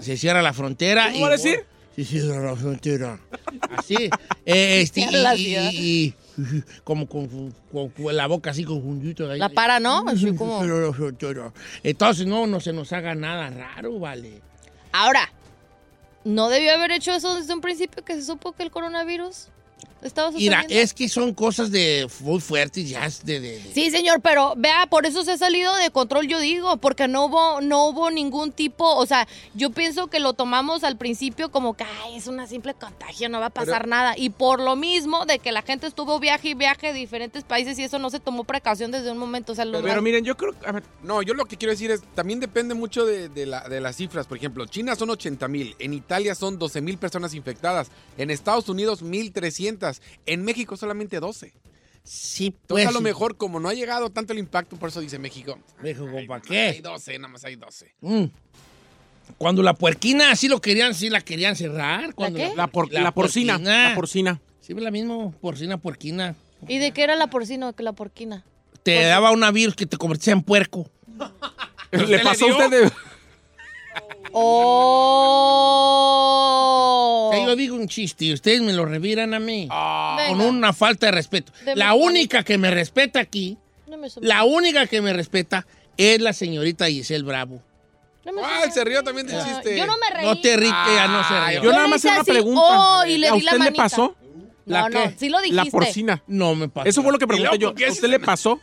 Se 0.00 0.16
cierra 0.16 0.42
la 0.42 0.52
frontera. 0.52 1.06
¿Cómo 1.06 1.18
y- 1.18 1.20
va 1.22 1.28
a 1.28 1.30
decir? 1.32 1.64
Se 1.96 2.04
cierra 2.04 2.50
la 2.50 2.56
frontera. 2.56 3.18
Así. 3.76 4.10
eh, 4.46 4.80
este, 4.82 5.00
y, 5.00 5.10
La 5.10 5.34
y- 5.36 5.44
ciudad. 5.44 5.70
y- 5.72 5.76
y- 6.06 6.14
como 6.84 7.08
con, 7.08 7.28
con- 7.72 7.88
con 7.90 8.16
la 8.16 8.26
boca 8.26 8.50
así 8.50 8.64
confundida. 8.64 9.36
La 9.36 9.48
para, 9.48 9.80
¿no? 9.80 10.04
Así 10.06 10.34
como... 10.36 10.60
Entonces 11.82 12.26
no, 12.26 12.46
no 12.46 12.60
se 12.60 12.72
nos 12.72 12.92
haga 12.92 13.14
nada 13.14 13.50
raro, 13.50 13.98
vale. 13.98 14.40
Ahora, 14.92 15.30
¿no 16.24 16.48
debió 16.48 16.74
haber 16.74 16.92
hecho 16.92 17.12
eso 17.12 17.34
desde 17.36 17.52
un 17.54 17.60
principio 17.60 18.04
que 18.04 18.14
se 18.14 18.22
supo 18.22 18.52
que 18.52 18.62
el 18.62 18.70
coronavirus 18.70 19.48
estaba 20.02 20.30
Mira, 20.30 20.64
es 20.68 20.94
que 20.94 21.08
son 21.08 21.34
cosas 21.34 21.70
de 21.70 22.08
muy 22.20 22.40
fuertes 22.40 22.88
ya 22.88 23.04
es 23.06 23.24
de, 23.24 23.40
de- 23.40 23.60
de- 23.60 23.72
Sí, 23.74 23.90
señor, 23.90 24.20
pero 24.20 24.54
vea, 24.56 24.86
por 24.88 25.06
eso 25.06 25.24
se 25.24 25.32
ha 25.32 25.38
salido 25.38 25.74
de 25.76 25.90
control, 25.90 26.26
yo 26.28 26.38
digo, 26.38 26.76
porque 26.76 27.08
no 27.08 27.26
hubo, 27.26 27.60
no 27.60 27.86
hubo 27.88 28.10
ningún 28.10 28.52
tipo, 28.52 28.94
o 28.96 29.06
sea, 29.06 29.26
yo 29.54 29.70
pienso 29.70 30.06
que 30.08 30.20
lo 30.20 30.34
tomamos 30.34 30.84
al 30.84 30.96
principio 30.96 31.50
como 31.50 31.74
que 31.76 31.84
"Ay, 31.84 32.16
es 32.16 32.26
una 32.28 32.46
simple 32.46 32.74
contagio, 32.74 33.28
no 33.28 33.40
va 33.40 33.46
a 33.46 33.50
pasar 33.50 33.88
nada. 33.88 34.14
Y 34.16 34.30
por 34.30 34.60
lo 34.60 34.76
mismo 34.76 35.26
de 35.26 35.38
que 35.40 35.50
la 35.52 35.62
gente 35.62 35.86
estuvo 35.86 36.18
viaje 36.20 36.50
y 36.50 36.54
viaje 36.54 36.88
de 36.92 36.92
diferentes 36.98 37.44
países 37.44 37.78
y 37.78 37.82
eso 37.84 37.98
no 37.98 38.10
se 38.10 38.20
tomó 38.20 38.44
precaución 38.44 38.90
desde 38.90 39.10
un 39.10 39.18
momento. 39.18 39.52
O 39.52 39.54
sea, 39.54 39.64
lo 39.64 39.80
Pero 39.82 39.94
más- 39.94 40.02
miren, 40.02 40.24
yo 40.24 40.36
creo 40.36 40.54
a 40.64 40.72
ver, 40.72 40.82
No, 41.02 41.22
yo 41.22 41.34
lo 41.34 41.44
que 41.46 41.56
quiero 41.56 41.72
decir 41.72 41.90
es, 41.90 42.02
también 42.14 42.38
depende 42.40 42.74
mucho 42.74 43.04
de, 43.04 43.28
de 43.28 43.46
la- 43.46 43.68
de 43.68 43.80
las 43.80 43.96
cifras. 43.96 44.26
Por 44.26 44.36
ejemplo, 44.36 44.66
China 44.66 44.94
son 44.96 45.10
80 45.10 45.48
mil, 45.48 45.74
en 45.78 45.94
Italia 45.94 46.34
son 46.34 46.58
12 46.58 46.80
mil 46.80 46.98
personas 46.98 47.34
infectadas, 47.34 47.88
en 48.16 48.30
Estados 48.30 48.68
Unidos 48.68 49.02
1.300, 49.02 49.87
en 50.26 50.44
México 50.44 50.76
solamente 50.76 51.20
12. 51.20 51.52
Sí, 52.04 52.46
Entonces 52.46 52.66
pues. 52.68 52.86
a 52.86 52.90
lo 52.92 52.98
sí. 52.98 53.04
mejor, 53.04 53.36
como 53.36 53.60
no 53.60 53.68
ha 53.68 53.74
llegado 53.74 54.10
tanto 54.10 54.32
el 54.32 54.38
impacto, 54.38 54.76
por 54.76 54.88
eso 54.88 55.00
dice 55.00 55.18
México. 55.18 55.58
México, 55.82 56.06
¿para 56.26 56.42
Hay 56.48 56.74
qué? 56.74 56.80
12, 56.82 57.18
nada 57.18 57.28
más 57.28 57.44
hay 57.44 57.56
12. 57.56 57.94
Mm. 58.00 58.24
Cuando 59.36 59.62
la 59.62 59.74
puerquina 59.74 60.30
así 60.30 60.48
lo 60.48 60.60
querían, 60.60 60.94
sí 60.94 61.10
la 61.10 61.20
querían 61.20 61.54
cerrar. 61.54 62.14
Cuando 62.14 62.38
qué? 62.38 62.52
la, 62.56 62.66
por- 62.66 62.90
la 62.90 63.12
porcina, 63.12 63.58
la 63.58 63.92
porcina. 63.94 64.40
Sí, 64.60 64.72
la 64.74 64.90
misma 64.90 65.30
porcina, 65.32 65.76
puerquina. 65.76 66.34
¿Y 66.66 66.78
de 66.78 66.92
qué 66.92 67.02
era 67.02 67.14
la 67.14 67.28
porcina 67.28 67.72
que 67.72 67.82
la 67.82 67.92
porquina? 67.92 68.44
Te 68.82 69.02
daba 69.04 69.30
una 69.30 69.50
virus 69.50 69.74
que 69.74 69.86
te 69.86 69.96
convertía 69.96 70.32
en 70.32 70.42
puerco. 70.42 70.90
Le 71.92 72.18
pasó 72.20 72.46
a 72.46 72.50
usted 72.52 72.70
de... 72.70 72.92
¡Oh! 76.48 77.44
Yo 77.46 77.56
digo 77.56 77.76
un 77.76 77.88
chiste 77.88 78.26
y 78.26 78.32
ustedes 78.34 78.60
me 78.60 78.72
lo 78.74 78.84
reviran 78.84 79.32
a 79.34 79.38
mí. 79.40 79.68
Con 79.68 80.16
Venga. 80.38 80.44
una 80.50 80.72
falta 80.74 81.06
de 81.06 81.12
respeto. 81.12 81.52
La 81.74 81.94
única 81.94 82.42
que 82.42 82.58
me 82.58 82.70
respeta 82.70 83.20
aquí, 83.20 83.56
No 83.86 83.96
me 83.96 84.08
la 84.20 84.44
única 84.44 84.86
que 84.86 85.00
me 85.00 85.12
respeta 85.14 85.66
es 85.96 86.20
la 86.20 86.32
señorita 86.34 86.86
Giselle 86.88 87.24
Bravo. 87.24 87.62
no 88.26 88.32
me 88.34 88.42
Ah, 88.44 88.70
se 88.70 88.84
rió 88.84 89.02
también 89.02 89.26
del 89.26 89.40
Ah, 89.40 89.44
chiste. 89.46 89.78
Yo 89.78 89.86
no 89.86 89.94
me 89.96 90.14
reí. 90.14 90.26
No 90.26 90.38
te 90.40 90.56
ríes, 90.58 90.74
ella 90.90 91.08
no 91.08 91.24
se 91.26 91.40
rió. 91.50 91.62
Yo 91.62 91.72
nada 91.72 91.88
más 91.88 91.98
hice 92.00 92.08
una 92.08 92.20
así, 92.20 92.30
pregunta. 92.32 92.60
oh, 92.62 93.06
y 93.06 93.16
le 93.18 93.28
¿A 93.28 93.32
di 93.32 93.40
la 93.40 93.52
usted 93.54 93.64
le 93.64 93.72
pasó 93.72 94.14
¿La 94.66 94.82
No, 94.82 94.88
no, 94.90 95.02
qué? 95.04 95.14
sí 95.18 95.28
lo 95.30 95.38
dijiste. 95.40 95.64
la 95.64 95.70
porcina? 95.70 96.22
No 96.26 96.54
me 96.54 96.68
pasó. 96.68 96.86
Eso 96.86 97.02
fue 97.02 97.10
lo 97.12 97.18
que 97.18 97.26
pregunté 97.26 97.56
yo. 97.58 97.68
¿por 97.70 97.78
qué 97.78 97.86
¿A 97.86 97.90
usted 97.90 98.08
le 98.08 98.20
pasó? 98.20 98.60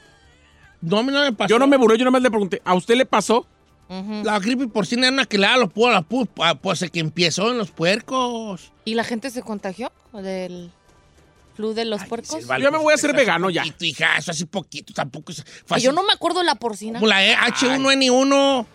No, 0.82 1.02
no 1.02 1.22
me 1.24 1.34
pasó. 1.34 1.50
Yo 1.50 1.58
no 1.58 1.66
me 1.66 1.78
burlé, 1.78 1.98
yo 1.98 2.04
nada 2.06 2.12
más 2.12 2.22
le 2.22 2.30
pregunté. 2.30 2.62
¿A 2.64 2.76
usted 2.76 2.94
le 2.96 3.08
pasó? 3.08 3.48
La 3.88 4.40
gripe 4.40 4.68
porcina 4.68 5.08
era 5.08 5.14
una 5.14 5.26
que 5.26 5.38
le 5.38 5.46
da 5.48 5.58
los 5.58 5.70
pu- 5.70 5.92
la 5.92 6.02
pu- 6.02 6.28
ah, 6.42 6.56
pues 6.56 6.84
que 6.92 7.00
empezó 7.00 7.52
en 7.52 7.58
los 7.60 7.70
puercos. 7.72 8.72
¿Y 8.84 8.96
la 8.96 9.04
gente 9.04 9.30
se 9.30 9.42
contagió 9.44 9.92
del 10.14 10.72
flu 11.56 11.74
de 11.74 11.86
los 11.86 12.04
puercos? 12.06 12.30
Giselle, 12.30 12.48
vale, 12.48 12.64
Yo 12.64 12.72
me 12.72 12.80
voy 12.80 12.92
a 12.94 12.96
hacer 12.96 13.14
vegano 13.16 13.50
ya. 13.52 13.62
poquito, 13.62 13.86
hija, 13.86 14.18
eso 14.18 14.32
hace 14.32 14.46
poquito, 14.48 14.92
tampoco 14.94 15.32
es 15.32 15.44
fácil. 15.66 15.86
yo 15.86 15.92
no 15.92 16.04
me 16.04 16.14
acuerdo 16.14 16.40
de 16.40 16.46
la 16.46 16.56
porcina. 16.56 17.00
Como 17.00 17.08
la 17.08 17.24
E- 17.26 17.36
H1N1, 17.36 18.66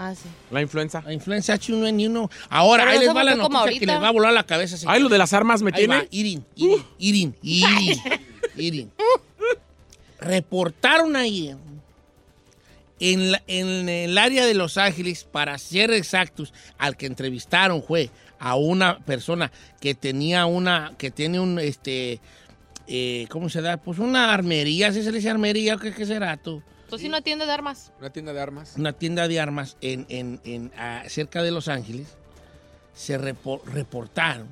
Ah, 0.00 0.14
sí. 0.14 0.28
La 0.52 0.60
influenza. 0.62 1.02
la 1.04 1.12
influencia 1.12 1.54
H1N1. 1.56 2.30
Ahora, 2.50 2.84
Pero 2.84 2.92
ahí 2.94 2.98
les 3.06 3.16
va 3.16 3.24
la 3.24 3.34
noticia 3.34 3.80
que 3.80 3.86
les 3.86 4.00
va 4.02 4.08
a 4.08 4.12
volar 4.12 4.32
la 4.32 4.44
cabeza. 4.46 4.76
señor. 4.76 4.94
Ay, 4.94 5.02
lo 5.02 5.08
de 5.08 5.18
las 5.18 5.32
armas 5.32 5.60
me 5.62 5.72
Ahí 5.74 5.86
va, 5.88 6.04
tiene. 6.06 6.08
Irin, 6.12 6.44
Irin, 6.54 6.84
Irin, 6.98 7.36
Irin, 7.42 7.98
Irin. 8.56 8.92
Reportaron 10.20 11.16
ahí 11.16 11.54
en, 13.00 13.32
la- 13.32 13.42
en 13.46 13.88
el 13.88 14.16
área 14.18 14.44
de 14.46 14.54
Los 14.54 14.76
Ángeles, 14.78 15.24
para 15.24 15.56
ser 15.58 15.90
exactos, 15.90 16.52
al 16.78 16.96
que 16.96 17.06
entrevistaron 17.06 17.82
fue 17.82 18.10
a 18.38 18.54
una 18.56 18.98
persona 19.00 19.50
que 19.80 19.94
tenía 19.94 20.46
una, 20.46 20.94
que 20.98 21.10
tiene 21.10 21.40
un, 21.40 21.58
este, 21.58 22.20
eh, 22.86 23.26
¿cómo 23.30 23.48
se 23.48 23.60
da? 23.62 23.76
Pues 23.76 23.98
una 23.98 24.32
armería, 24.32 24.92
¿sí 24.92 25.02
se 25.02 25.10
le 25.10 25.18
dice 25.18 25.30
armería? 25.30 25.76
¿Qué, 25.76 25.92
qué 25.92 26.06
será 26.06 26.36
tú? 26.36 26.62
Entonces, 26.84 27.02
sí, 27.02 27.08
una 27.08 27.20
tienda 27.20 27.44
de 27.44 27.52
armas. 27.52 27.92
Una 28.00 28.10
tienda 28.10 28.32
de 28.32 28.40
armas. 28.40 28.74
Una 28.76 28.92
tienda 28.94 29.28
de 29.28 29.40
armas 29.40 29.76
en, 29.80 30.06
en- 30.08 30.40
en, 30.44 30.72
ah, 30.78 31.02
cerca 31.08 31.42
de 31.42 31.50
Los 31.50 31.68
Ángeles. 31.68 32.08
Se 32.94 33.18
repo- 33.20 33.62
reportaron 33.64 34.48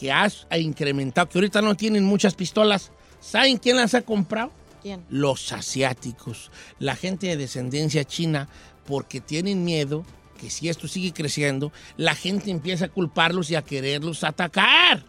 que 0.00 0.10
ha, 0.10 0.26
ha 0.50 0.58
incrementado, 0.58 1.28
que 1.28 1.38
ahorita 1.38 1.60
no 1.60 1.76
tienen 1.76 2.04
muchas 2.04 2.34
pistolas. 2.34 2.92
¿Saben 3.20 3.58
quién 3.58 3.76
las 3.76 3.94
ha 3.94 4.02
comprado? 4.02 4.52
¿Quién? 4.88 5.04
los 5.10 5.52
asiáticos, 5.52 6.50
la 6.78 6.96
gente 6.96 7.26
de 7.28 7.36
descendencia 7.36 8.04
china, 8.04 8.48
porque 8.86 9.20
tienen 9.20 9.64
miedo 9.64 10.04
que 10.40 10.50
si 10.50 10.68
esto 10.68 10.86
sigue 10.88 11.12
creciendo, 11.12 11.72
la 11.96 12.14
gente 12.14 12.50
empieza 12.50 12.84
a 12.86 12.88
culparlos 12.88 13.50
y 13.50 13.56
a 13.56 13.62
quererlos 13.62 14.22
atacar. 14.24 15.02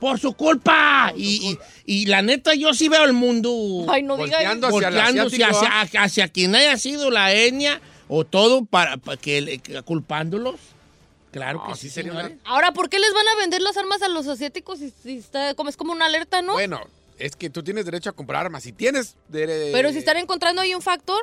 Por 0.00 0.20
su 0.20 0.34
culpa. 0.34 1.14
Y, 1.16 1.56
y- 1.86 2.02
y 2.02 2.06
la 2.06 2.20
neta, 2.20 2.54
yo 2.54 2.74
sí 2.74 2.86
veo 2.90 3.04
el 3.06 3.14
mundo 3.14 3.50
Ay, 3.88 4.02
no 4.02 4.16
diga. 4.18 4.36
Volteando 4.36 4.66
hacia 4.66 4.80
volteándose 4.90 5.42
asiático, 5.42 5.66
hacia, 5.72 6.02
hacia 6.02 6.28
quien 6.28 6.54
haya 6.54 6.76
sido 6.76 7.10
la 7.10 7.32
etnia 7.32 7.80
o 8.06 8.24
todo 8.26 8.66
para, 8.66 8.98
para 8.98 9.16
que, 9.16 9.58
culpándolos. 9.86 10.56
Claro 11.32 11.62
que 11.64 11.68
No, 11.70 11.74
sí, 11.76 11.88
sí 11.88 11.94
sería 11.94 12.12
una- 12.12 12.22
señores. 12.24 12.42
Ahora, 12.44 12.72
¿por 12.72 12.90
qué 12.90 12.98
les 12.98 13.12
van 13.14 13.26
a 13.26 13.36
vender 13.40 13.62
las 13.62 13.76
armas 13.78 14.02
a 14.02 14.08
los 14.08 14.26
asiáticos 14.28 14.78
si, 14.80 14.92
si 15.02 15.16
está, 15.16 15.54
como 15.54 15.70
es 15.70 15.76
como 15.78 15.92
una 15.92 16.04
alerta, 16.06 16.42
no? 16.42 16.52
Bueno, 16.52 16.80
es 17.18 17.36
que 17.36 17.50
tú 17.50 17.62
tienes 17.62 17.84
derecho 17.84 18.10
a 18.10 18.12
comprar 18.12 18.46
armas. 18.46 18.62
Si 18.62 18.72
tienes... 18.72 19.16
de- 19.28 19.70
Pero 19.72 19.90
si 19.92 19.98
están 19.98 20.16
encontrando 20.16 20.60
ahí 20.62 20.74
un 20.74 20.82
factor, 20.82 21.20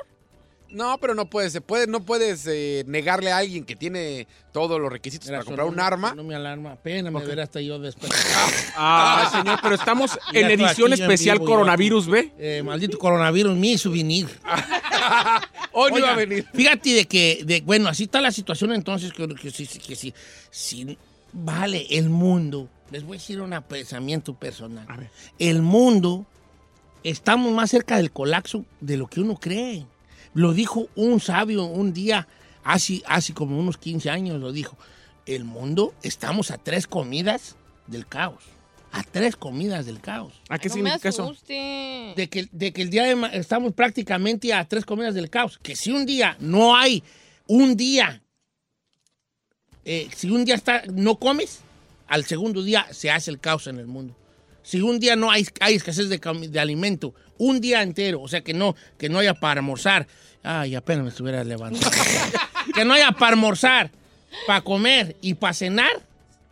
No, 0.69 0.97
pero 0.99 1.13
no 1.13 1.29
puedes, 1.29 1.53
se 1.53 1.61
puede, 1.61 1.85
no 1.85 2.03
puedes 2.03 2.47
eh, 2.47 2.83
negarle 2.87 3.31
a 3.31 3.37
alguien 3.37 3.63
que 3.63 3.75
tiene 3.75 4.27
todos 4.51 4.81
los 4.81 4.91
requisitos 4.91 5.27
Mira, 5.27 5.37
para 5.39 5.45
comprar 5.45 5.67
un 5.67 5.79
arma. 5.79 6.09
sonó 6.09 6.23
mi 6.23 6.33
alarma. 6.33 6.75
Pena 6.77 7.11
me 7.11 7.23
ver 7.23 7.41
hasta 7.41 7.61
yo 7.61 7.77
después. 7.77 8.11
Ah, 8.75 9.29
señor, 9.31 9.59
pero 9.61 9.75
estamos 9.75 10.17
en 10.33 10.49
edición 10.49 10.91
en 10.91 10.99
especial 10.99 11.39
coronavirus, 11.39 12.07
¿ve? 12.07 12.31
Eh, 12.39 12.63
maldito 12.65 12.97
coronavirus 12.97 13.55
me 13.55 13.67
hizo 13.67 13.91
venir. 13.91 14.27
Hoy 15.73 15.91
no 15.91 15.97
iba 15.99 16.11
a 16.13 16.15
venir. 16.15 16.47
Fíjate 16.53 16.89
de 16.91 17.05
que, 17.05 17.41
de, 17.45 17.61
bueno, 17.61 17.87
así 17.89 18.03
está 18.05 18.19
la 18.21 18.31
situación 18.31 18.73
entonces, 18.73 19.13
que, 19.13 19.27
que, 19.27 19.51
sí- 19.51 19.65
sí- 19.67 19.79
que 19.79 19.95
sí, 19.95 20.13
sí, 20.49 20.97
vale, 21.33 21.85
el 21.89 22.09
mundo, 22.09 22.69
les 22.91 23.03
voy 23.03 23.17
a 23.17 23.19
decir 23.19 23.41
un 23.41 23.59
pensamiento 23.67 24.33
personal. 24.35 24.85
A 24.87 24.97
ver. 24.97 25.09
El 25.39 25.61
mundo, 25.61 26.25
estamos 27.03 27.51
más 27.51 27.71
cerca 27.71 27.97
del 27.97 28.11
colapso 28.11 28.65
de 28.81 28.97
lo 28.97 29.07
que 29.07 29.19
uno 29.19 29.35
cree. 29.35 29.85
Lo 30.33 30.53
dijo 30.53 30.87
un 30.95 31.19
sabio 31.19 31.65
un 31.65 31.93
día, 31.93 32.27
hace, 32.63 33.01
hace 33.05 33.33
como 33.33 33.59
unos 33.59 33.77
15 33.77 34.09
años, 34.09 34.39
lo 34.39 34.51
dijo. 34.51 34.77
El 35.25 35.45
mundo, 35.45 35.93
estamos 36.03 36.51
a 36.51 36.57
tres 36.57 36.87
comidas 36.87 37.55
del 37.87 38.07
caos. 38.07 38.43
A 38.91 39.03
tres 39.03 39.35
comidas 39.35 39.85
del 39.85 39.99
caos. 39.99 40.33
¿A 40.49 40.59
qué 40.59 40.69
no 40.69 40.75
significa 40.75 41.09
eso? 41.09 41.33
De 41.47 42.29
que, 42.29 42.47
de 42.51 42.73
que 42.73 42.81
el 42.81 42.89
día 42.89 43.03
de 43.03 43.37
estamos 43.37 43.73
prácticamente 43.73 44.53
a 44.53 44.67
tres 44.67 44.85
comidas 44.85 45.15
del 45.15 45.29
caos. 45.29 45.59
Que 45.63 45.75
si 45.75 45.91
un 45.91 46.05
día 46.05 46.37
no 46.39 46.75
hay 46.75 47.03
un 47.47 47.75
día 47.75 48.22
eh, 49.85 50.09
si 50.15 50.29
un 50.29 50.45
día 50.45 50.55
está, 50.55 50.83
no 50.91 51.17
comes, 51.17 51.61
al 52.07 52.25
segundo 52.25 52.63
día 52.63 52.87
se 52.91 53.11
hace 53.11 53.31
el 53.31 53.39
caos 53.39 53.67
en 53.67 53.79
el 53.79 53.87
mundo. 53.87 54.15
Si 54.61 54.81
un 54.81 54.99
día 54.99 55.15
no 55.15 55.29
hay, 55.29 55.45
hay 55.59 55.75
escasez 55.75 56.07
de, 56.09 56.59
alimento, 56.59 57.13
un 57.37 57.59
día 57.59 57.81
entero, 57.81 58.21
o 58.21 58.27
sea 58.27 58.41
que 58.41 58.53
no, 58.53 58.75
que 58.97 59.09
no 59.09 59.19
haya 59.19 59.33
para 59.33 59.59
almorzar. 59.59 60.07
Ay, 60.41 60.75
apenas 60.75 61.03
me 61.03 61.09
estuviera 61.09 61.43
levantando. 61.43 61.89
que 62.75 62.85
no 62.85 62.93
haya 62.93 63.11
para 63.11 63.33
almorzar, 63.33 63.91
para 64.47 64.61
comer 64.61 65.17
y 65.21 65.33
para 65.33 65.53
cenar, 65.53 66.01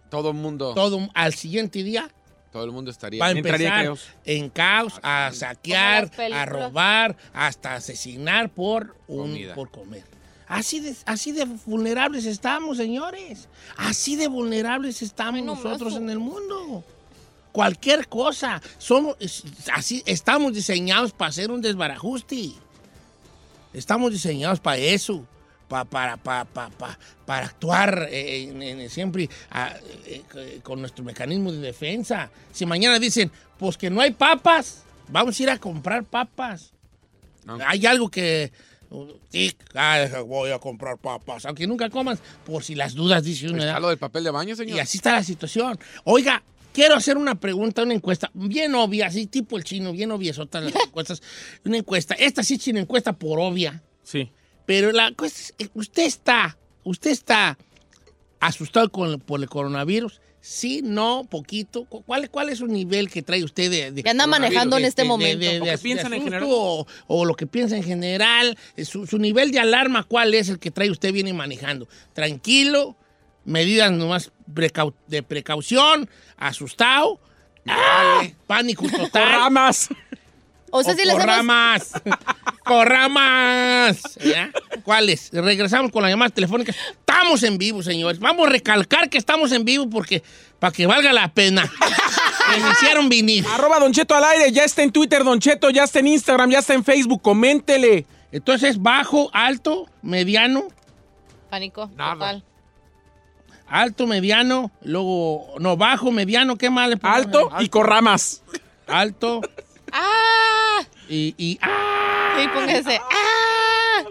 Todo 0.10 0.32
el 0.32 0.36
mundo, 0.36 0.74
todo 0.74 1.10
al 1.14 1.34
siguiente 1.34 1.84
día 1.84 2.12
todo 2.52 2.66
el 2.66 2.72
mundo 2.72 2.92
estaría. 2.92 3.20
va 3.22 3.28
a 3.28 3.32
Entraría 3.32 3.68
empezar 3.68 3.86
caos. 3.86 4.08
en 4.26 4.50
caos 4.50 5.00
a 5.04 5.32
saquear, 5.34 6.12
a 6.34 6.46
robar, 6.46 7.16
hasta 7.34 7.76
asesinar 7.76 8.50
por, 8.50 8.96
un, 9.08 9.40
por 9.56 9.72
comer. 9.72 10.04
Así 10.52 10.80
de, 10.82 10.96
así 11.06 11.32
de 11.32 11.46
vulnerables 11.66 12.26
estamos, 12.26 12.78
señores. 12.78 13.48
Asasí 13.78 14.16
de 14.16 14.28
vulnerables 14.28 15.02
estamos 15.02 15.36
Ay, 15.40 15.42
no 15.46 15.56
nosotros 15.56 15.96
en 15.96 16.10
el 16.10 16.20
mundo. 16.20 16.84
Cualquier 17.52 18.08
cosa. 18.08 18.62
Somos, 18.78 19.16
así, 19.74 20.04
estamos 20.06 20.54
diseñados 20.54 21.12
para 21.14 21.30
hacer 21.30 21.52
un 21.52 21.62
desbarajuste. 21.62 22.52
Estamos 23.74 24.12
diseñados 24.12 24.60
para 24.60 24.78
eso. 24.78 25.26
pa- 25.68 25.86
para, 25.86 26.18
pa- 26.18 26.44
pa- 26.44 26.70
pa- 26.70 27.00
para 27.26 27.46
actuar 27.46 28.10
eh, 28.12 28.50
en- 28.50 28.62
en- 28.62 28.90
siempre 28.90 29.30
eh, 30.06 30.22
eh, 30.36 30.60
con 30.64 30.82
nuestro 30.82 31.02
mecanismo 31.06 31.50
de 31.50 31.60
defensa. 31.60 32.30
Si 32.52 32.66
mañana 32.66 33.00
dicen, 33.00 33.32
pues 33.58 33.78
que 33.78 33.90
no 33.90 34.02
hay 34.02 34.12
papas, 34.12 34.84
vamos 35.08 35.40
a 35.40 35.44
ir 35.44 35.50
a 35.50 35.58
comprar 35.58 36.04
papas. 36.04 36.74
Hay 37.66 37.86
algo 37.86 38.10
que... 38.12 38.52
Sí, 39.30 39.56
ah, 39.74 40.06
voy 40.26 40.52
a 40.52 40.60
comprar 40.60 40.98
papas. 40.98 41.46
Aunque 41.46 41.66
nunca 41.66 41.90
comas, 41.90 42.20
por 42.46 42.64
si 42.64 42.76
las 42.76 42.94
dudas, 42.94 43.24
dice 43.24 43.50
uno. 43.50 43.64
¿Está 43.64 43.80
lo 43.80 43.90
del 43.90 43.98
papel 43.98 44.24
de 44.24 44.32
baño, 44.32 44.56
señor? 44.56 44.78
Y 44.78 44.80
así 44.80 44.98
está 44.98 45.14
la 45.14 45.24
situación. 45.24 45.80
Oiga, 46.04 46.44
quiero 46.74 46.96
hacer 46.96 47.18
una 47.18 47.36
pregunta, 47.36 47.84
una 47.84 47.94
encuesta 47.94 48.30
bien 48.34 48.76
obvia, 48.76 49.08
así 49.08 49.28
tipo 49.28 49.58
el 49.58 49.64
chino, 49.64 49.94
bien 49.94 50.12
obviesotas 50.12 50.64
las 50.64 50.76
encuestas. 50.88 51.22
Una 51.64 51.78
encuesta. 51.78 52.16
Esta 52.16 52.44
sí 52.44 52.56
es 52.56 52.68
una 52.68 52.82
encuesta 52.82 53.14
por 53.14 53.40
obvia. 53.40 53.82
Sí. 54.04 54.30
Pero 54.66 54.92
la 54.92 55.12
cosa 55.14 55.36
es, 55.36 55.54
eh, 55.58 55.70
usted 55.74 56.04
está, 56.04 56.58
usted 56.84 57.12
está 57.12 57.58
asustado 58.40 58.92
con, 58.92 59.20
por 59.22 59.42
el 59.42 59.50
coronavirus. 59.50 60.20
Sí, 60.44 60.82
no, 60.84 61.26
poquito. 61.30 61.86
Cu- 61.86 62.02
¿Cuál, 62.02 62.30
¿Cuál 62.32 62.50
es 62.50 62.58
su 62.58 62.66
nivel 62.68 63.12
que 63.12 63.22
trae 63.22 63.44
usted 63.44 63.70
de, 63.70 63.92
de 63.92 64.02
Que 64.04 64.10
anda 64.10 64.26
manejando 64.26 64.76
en 64.78 64.82
De- 64.84 64.90
este 64.90 65.04
de- 65.04 65.06
de- 65.06 65.10
momento. 65.10 65.40
de- 65.40 65.48
¿O 65.62 65.66
de- 65.66 65.70
qué 65.72 65.72
de 65.72 65.78
piensan 65.78 66.14
en 66.14 66.24
general? 66.24 66.44
O, 66.48 66.88
o 67.08 67.26
lo 67.26 67.36
que 67.36 67.46
piensa 67.46 67.78
en 67.78 67.84
general. 67.84 68.58
Eh, 68.76 68.84
Su, 68.86 69.06
su 69.06 69.20
nivel 69.20 69.52
de 69.52 69.60
alarma, 69.60 70.04
¿cuál 70.04 70.34
es 70.34 70.50
el 70.50 70.58
que 70.58 70.72
trae 70.72 70.90
usted 70.90 71.14
viene 71.14 71.32
manejando? 71.32 71.88
Tranquilo, 72.14 72.96
medidas 73.46 73.92
nomás 73.92 74.32
precau- 74.52 74.96
de 75.08 75.22
precaución, 75.22 76.10
asustado, 76.38 77.20
¡ah! 77.68 78.24
pánico 78.48 78.86
total. 78.98 79.30
Ramas. 79.30 79.90
O 80.72 80.84
sea, 80.84 80.96
si 80.96 81.06
le 81.06 81.12
hacemos... 81.12 81.26
Corramas. 81.26 81.92
Corramas. 82.64 84.18
¿Ya? 84.24 84.52
¿Cuáles? 84.84 85.30
Regresamos 85.32 85.92
con 85.92 86.02
las 86.02 86.12
llamadas 86.12 86.34
telefónicas. 86.34 86.76
Estamos 86.92 87.44
en 87.44 87.58
vivo, 87.58 87.84
señores. 87.84 88.20
Vamos 88.20 88.48
a 88.48 88.50
recalcar 88.50 89.10
que 89.10 89.18
estamos 89.18 89.52
en 89.52 89.66
vivo 89.66 89.90
porque 89.90 90.24
para 90.60 90.72
que 90.72 90.86
valga 90.86 91.12
la 91.12 91.34
pena. 91.34 91.70
hicieron 92.72 93.10
venir. 93.10 93.46
Arroba 93.54 93.80
Don 93.80 93.92
Cheto 93.92 94.16
al 94.16 94.24
aire. 94.24 94.52
Ya 94.52 94.64
está 94.64 94.84
en 94.84 94.92
Twitter, 94.92 95.24
Don 95.24 95.40
Cheto. 95.40 95.70
Ya 95.70 95.84
está 95.84 96.00
en 96.00 96.08
Instagram. 96.08 96.50
Ya 96.50 96.60
está 96.60 96.74
en 96.74 96.84
Facebook. 96.84 97.22
Coméntele. 97.22 98.06
Entonces, 98.32 98.82
bajo, 98.82 99.30
alto, 99.34 99.88
mediano, 100.02 100.68
Pánico, 101.50 101.92
Nada. 101.98 102.14
total. 102.14 102.44
alto, 103.68 104.08
mediano, 104.08 104.72
luego, 104.84 105.56
no, 105.60 105.76
bajo, 105.76 106.12
mediano, 106.12 106.58
¿qué 106.58 106.70
más 106.70 106.88
le 106.88 106.96
ponemos? 106.96 107.26
Alto 107.26 107.50
y 107.60 107.68
corramas. 107.68 108.42
Alto 108.88 109.42
¡Ah! 109.92 110.51
Y, 111.12 111.36
y 111.38 111.60
¡ah! 111.62 112.38
Sí, 112.40 112.48
póngase. 112.48 113.02
¡Ah! 113.12 114.04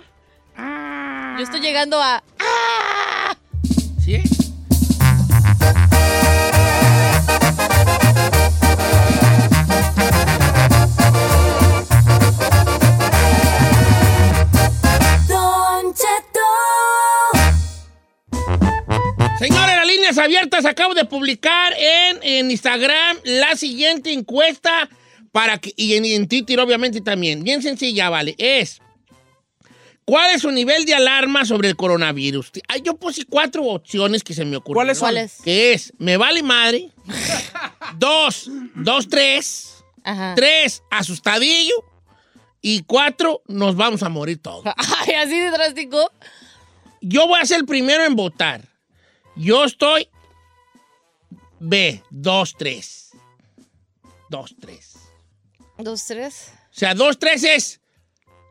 ¡ah! 0.57 1.35
Yo 1.39 1.45
estoy 1.45 1.61
llegando 1.61 2.01
a... 2.01 2.23
¡Ah! 2.39 3.37
¿Sí? 4.05 4.23
Señores, 19.39 19.75
las 19.75 19.87
líneas 19.87 20.19
abiertas, 20.19 20.67
acabo 20.67 20.93
de 20.93 21.07
publicar 21.07 21.73
en, 21.79 22.19
en 22.23 22.51
Instagram 22.51 23.17
la 23.25 23.57
siguiente 23.57 24.13
encuesta 24.13 24.91
para 25.33 25.59
que, 25.59 25.73
y 25.77 25.95
en, 25.95 26.05
en 26.05 26.29
Twitter 26.29 26.59
obviamente 26.61 27.01
también. 27.01 27.43
Bien 27.45 27.62
sencilla, 27.62 28.09
vale. 28.11 28.35
Es, 28.38 28.81
¿cuál 30.05 30.35
es 30.35 30.43
su 30.43 30.51
nivel 30.51 30.85
de 30.85 30.95
alarma 30.95 31.45
sobre 31.45 31.69
el 31.69 31.77
coronavirus? 31.77 32.51
Ah, 32.69 32.77
Yo 32.79 32.97
puse 32.97 33.25
cuatro 33.25 33.64
opciones 33.64 34.25
que 34.25 34.35
se 34.35 34.45
me 34.45 34.57
ocurrieron. 34.57 34.85
¿Cuáles 34.85 34.99
son? 34.99 35.07
¿Cuáles? 35.07 35.37
Que 35.43 35.73
es, 35.73 35.93
me 35.99 36.16
vale 36.16 36.43
madre. 36.43 36.90
dos, 37.99 38.51
dos, 38.75 39.09
tres. 39.09 39.85
Ajá. 40.03 40.35
Tres, 40.35 40.83
asustadillo. 40.90 41.75
Y 42.62 42.83
cuatro, 42.83 43.43
nos 43.47 43.75
vamos 43.77 44.03
a 44.03 44.09
morir 44.09 44.38
todos. 44.40 44.64
Ay, 44.77 45.14
así 45.14 45.38
de 45.38 45.51
drástico. 45.51 46.11
Yo 47.01 47.27
voy 47.27 47.40
a 47.40 47.47
ser 47.47 47.61
el 47.61 47.66
primero 47.66 48.05
en 48.05 48.14
votar. 48.14 48.62
Yo 49.35 49.64
estoy 49.64 50.09
B, 51.59 52.03
2, 52.11 52.55
3. 52.59 53.11
2, 54.29 54.57
3. 54.61 54.89
Dos, 55.83 56.05
tres. 56.07 56.53
O 56.71 56.79
sea, 56.79 56.95
2, 56.95 57.19
3 57.19 57.45
es. 57.45 57.81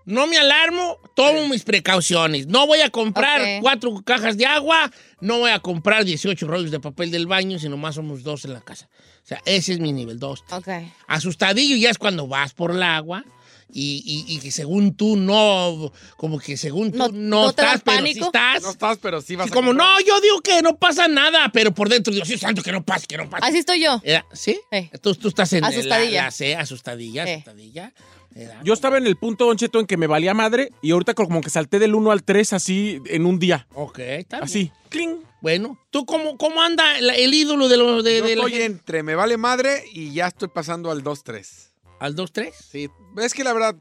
No 0.05 0.25
me 0.25 0.37
alarmo, 0.37 0.97
tomo 1.15 1.47
mis 1.47 1.63
precauciones. 1.63 2.47
No 2.47 2.65
voy 2.65 2.81
a 2.81 2.89
comprar 2.89 3.61
cuatro 3.61 4.01
cajas 4.03 4.37
de 4.37 4.45
agua, 4.45 4.91
no 5.21 5.37
voy 5.37 5.51
a 5.51 5.59
comprar 5.59 6.03
18 6.03 6.47
rollos 6.47 6.71
de 6.71 6.79
papel 6.79 7.11
del 7.11 7.27
baño, 7.27 7.59
sino 7.59 7.77
más 7.77 7.95
somos 7.95 8.23
dos 8.23 8.43
en 8.45 8.53
la 8.53 8.61
casa. 8.61 8.89
O 9.23 9.27
sea, 9.29 9.39
ese 9.45 9.73
es 9.73 9.79
mi 9.79 9.93
nivel 9.93 10.17
2. 10.17 10.45
Ok. 10.51 10.67
Asustadillo 11.07 11.75
ya 11.75 11.91
es 11.91 11.99
cuando 11.99 12.27
vas 12.27 12.53
por 12.53 12.71
el 12.71 12.81
agua 12.81 13.23
y, 13.71 14.01
y- 14.27 14.35
y 14.35 14.39
que 14.39 14.51
según 14.51 14.95
tú 14.95 15.15
no, 15.15 15.91
como 16.17 16.39
que 16.39 16.57
según 16.57 16.91
tú 16.91 17.09
No- 17.13 17.49
estás, 17.49 17.81
pero 17.83 17.97
sí 17.97 18.01
pánico. 18.03 18.25
estás. 18.27 18.61
No 18.63 18.69
estás, 18.71 18.97
pero 19.01 19.21
sí 19.21 19.35
vas 19.35 19.47
Sí, 19.47 19.51
a 19.51 19.53
como, 19.55 19.69
comprar. 19.69 19.87
no, 19.87 19.99
yo 20.05 20.19
digo 20.21 20.41
que 20.41 20.61
no 20.61 20.75
pasa 20.77 21.07
nada, 21.07 21.49
pero 21.53 21.73
por 21.73 21.89
dentro 21.89 22.13
Dios 22.13 22.29
es 22.29 22.39
santo 22.39 22.61
que 22.63 22.71
no 22.71 22.83
pase, 22.83 23.05
que 23.07 23.17
no 23.17 23.29
pase. 23.29 23.45
Así 23.47 23.57
estoy 23.59 23.81
yo. 23.83 24.01
Era- 24.03 24.25
¿Sí? 24.33 24.59
Sí. 24.71 24.89
Tú, 25.01 25.15
tú 25.15 25.27
estás 25.29 25.53
en 25.53 25.63
Asustadilla. 25.63 26.19
La, 26.19 26.23
la 26.25 26.31
C, 26.31 26.55
asustadilla, 26.55 27.25
Sí. 27.25 27.31
asustadilla. 27.33 27.93
Era- 28.35 28.61
Yo 28.63 28.73
estaba 28.73 28.97
en 28.99 29.07
el 29.07 29.15
punto, 29.17 29.45
Don 29.47 29.57
Cheto, 29.57 29.79
en 29.79 29.87
que 29.87 29.97
me 29.97 30.05
valía 30.07 30.33
madre. 30.33 30.71
Y 30.83 30.91
ahorita 30.91 31.13
como 31.15 31.41
que 31.41 31.49
salté 31.49 31.79
del 31.79 31.95
1 31.95 32.11
al 32.11 32.23
3 32.23 32.53
así 32.53 32.99
en 33.07 33.25
un 33.25 33.39
día. 33.39 33.67
Ok, 33.73 33.99
está 33.99 34.37
bien. 34.37 34.43
Así. 34.43 34.71
¡Cling! 34.89 35.17
Bueno, 35.41 35.79
¿tú 35.89 36.05
cómo, 36.05 36.37
cómo 36.37 36.61
anda 36.61 36.97
el 36.99 37.33
ídolo 37.33 37.67
de 37.69 37.77
los 37.77 38.03
de, 38.03 38.17
Yo 38.19 38.25
de 38.25 38.35
la 38.35 38.43
estoy 38.45 38.61
entre 38.61 39.03
me 39.03 39.15
vale 39.15 39.37
madre 39.37 39.83
y 39.93 40.11
ya 40.13 40.27
estoy 40.27 40.49
pasando 40.49 40.91
al 40.91 41.01
2-3. 41.03 41.68
¿Al 41.99 42.15
2-3? 42.15 42.53
Sí, 42.71 42.89
es 43.17 43.33
que 43.33 43.43
la 43.43 43.53
verdad 43.53 43.75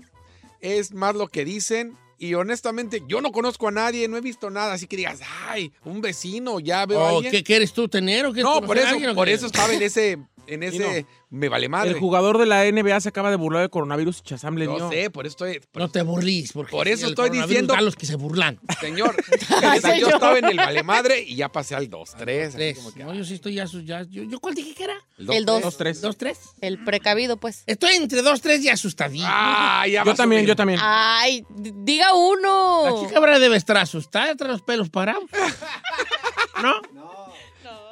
es 0.60 0.92
más 0.92 1.14
lo 1.14 1.28
que 1.28 1.44
dicen 1.44 1.96
y 2.18 2.34
honestamente 2.34 3.02
yo 3.06 3.20
no 3.20 3.30
conozco 3.30 3.68
a 3.68 3.70
nadie, 3.70 4.08
no 4.08 4.16
he 4.16 4.20
visto 4.20 4.50
nada, 4.50 4.72
así 4.72 4.86
que 4.88 4.96
digas, 4.96 5.20
ay, 5.48 5.72
un 5.84 6.00
vecino, 6.00 6.58
ya 6.58 6.84
veo 6.84 7.00
a 7.00 7.12
¿O 7.12 7.16
alguien. 7.16 7.30
qué 7.30 7.44
quieres 7.44 7.72
tú 7.72 7.88
tener 7.88 8.26
o 8.26 8.32
qué 8.32 8.42
No, 8.42 8.60
por 8.60 8.76
eso, 8.76 8.96
por 9.14 9.28
eso 9.28 9.46
estaba 9.46 9.72
en 9.72 9.82
ese, 9.82 10.18
en 10.48 10.62
ese, 10.62 11.06
me 11.30 11.48
vale 11.48 11.68
madre. 11.68 11.90
El 11.90 11.98
jugador 11.98 12.38
de 12.38 12.46
la 12.46 12.64
NBA 12.70 13.00
se 13.00 13.08
acaba 13.10 13.30
de 13.30 13.36
burlar 13.36 13.62
de 13.62 13.68
coronavirus 13.68 14.18
y 14.18 14.22
Chazam 14.22 14.56
le 14.56 14.66
dio. 14.66 14.78
No 14.78 14.90
sé, 14.90 15.10
por 15.10 15.26
eso 15.26 15.32
estoy, 15.34 15.60
por- 15.70 15.82
No 15.82 15.88
te 15.90 16.02
burles, 16.02 16.52
porque 16.52 16.70
Por 16.72 16.88
eso 16.88 17.06
el 17.06 17.12
estoy 17.12 17.30
diciendo- 17.30 17.74
a 17.74 17.80
los 17.82 17.94
que 17.96 18.06
se 18.06 18.16
burlan. 18.16 18.58
señor, 18.80 19.14
yo 20.00 20.08
estaba 20.08 20.38
en 20.38 20.46
el 20.46 20.56
vale 20.56 20.82
madre 20.82 21.22
y 21.22 21.36
ya 21.36 21.48
pasé 21.50 21.74
al 21.74 21.88
2-3. 21.90 22.52
Tres. 22.52 22.78
No, 22.96 23.14
yo 23.14 23.24
sí 23.24 23.34
estoy 23.34 23.54
ya, 23.54 23.66
ya 23.84 24.02
yo, 24.02 24.22
yo 24.24 24.40
¿cuál 24.40 24.54
dije 24.54 24.74
que 24.74 24.84
era? 24.84 24.96
El 25.18 25.44
dos. 25.44 25.62
Dos, 25.62 25.76
tres. 25.76 26.00
¿Dos, 26.00 26.16
tres? 26.16 26.38
El 26.60 26.82
precavido, 26.84 27.36
pues. 27.36 27.62
Estoy 27.66 27.94
entre 27.94 28.22
dos, 28.22 28.40
tres 28.40 28.62
y 28.64 28.68
asustadillo. 28.68 29.24
Ah, 29.28 29.86
ya 29.86 30.04
Yo 30.04 30.14
también, 30.14 30.46
yo 30.46 30.56
también. 30.56 30.78
Ay, 30.82 31.44
diga 31.50 32.14
uno. 32.14 32.84
La 32.84 33.06
chica 33.06 33.18
habrá 33.18 33.38
debe 33.38 33.56
estar 33.56 33.76
asustada, 33.76 34.34
trae 34.34 34.50
los 34.52 34.62
pelos 34.62 34.88
parados. 34.90 35.24
¿No? 36.62 36.80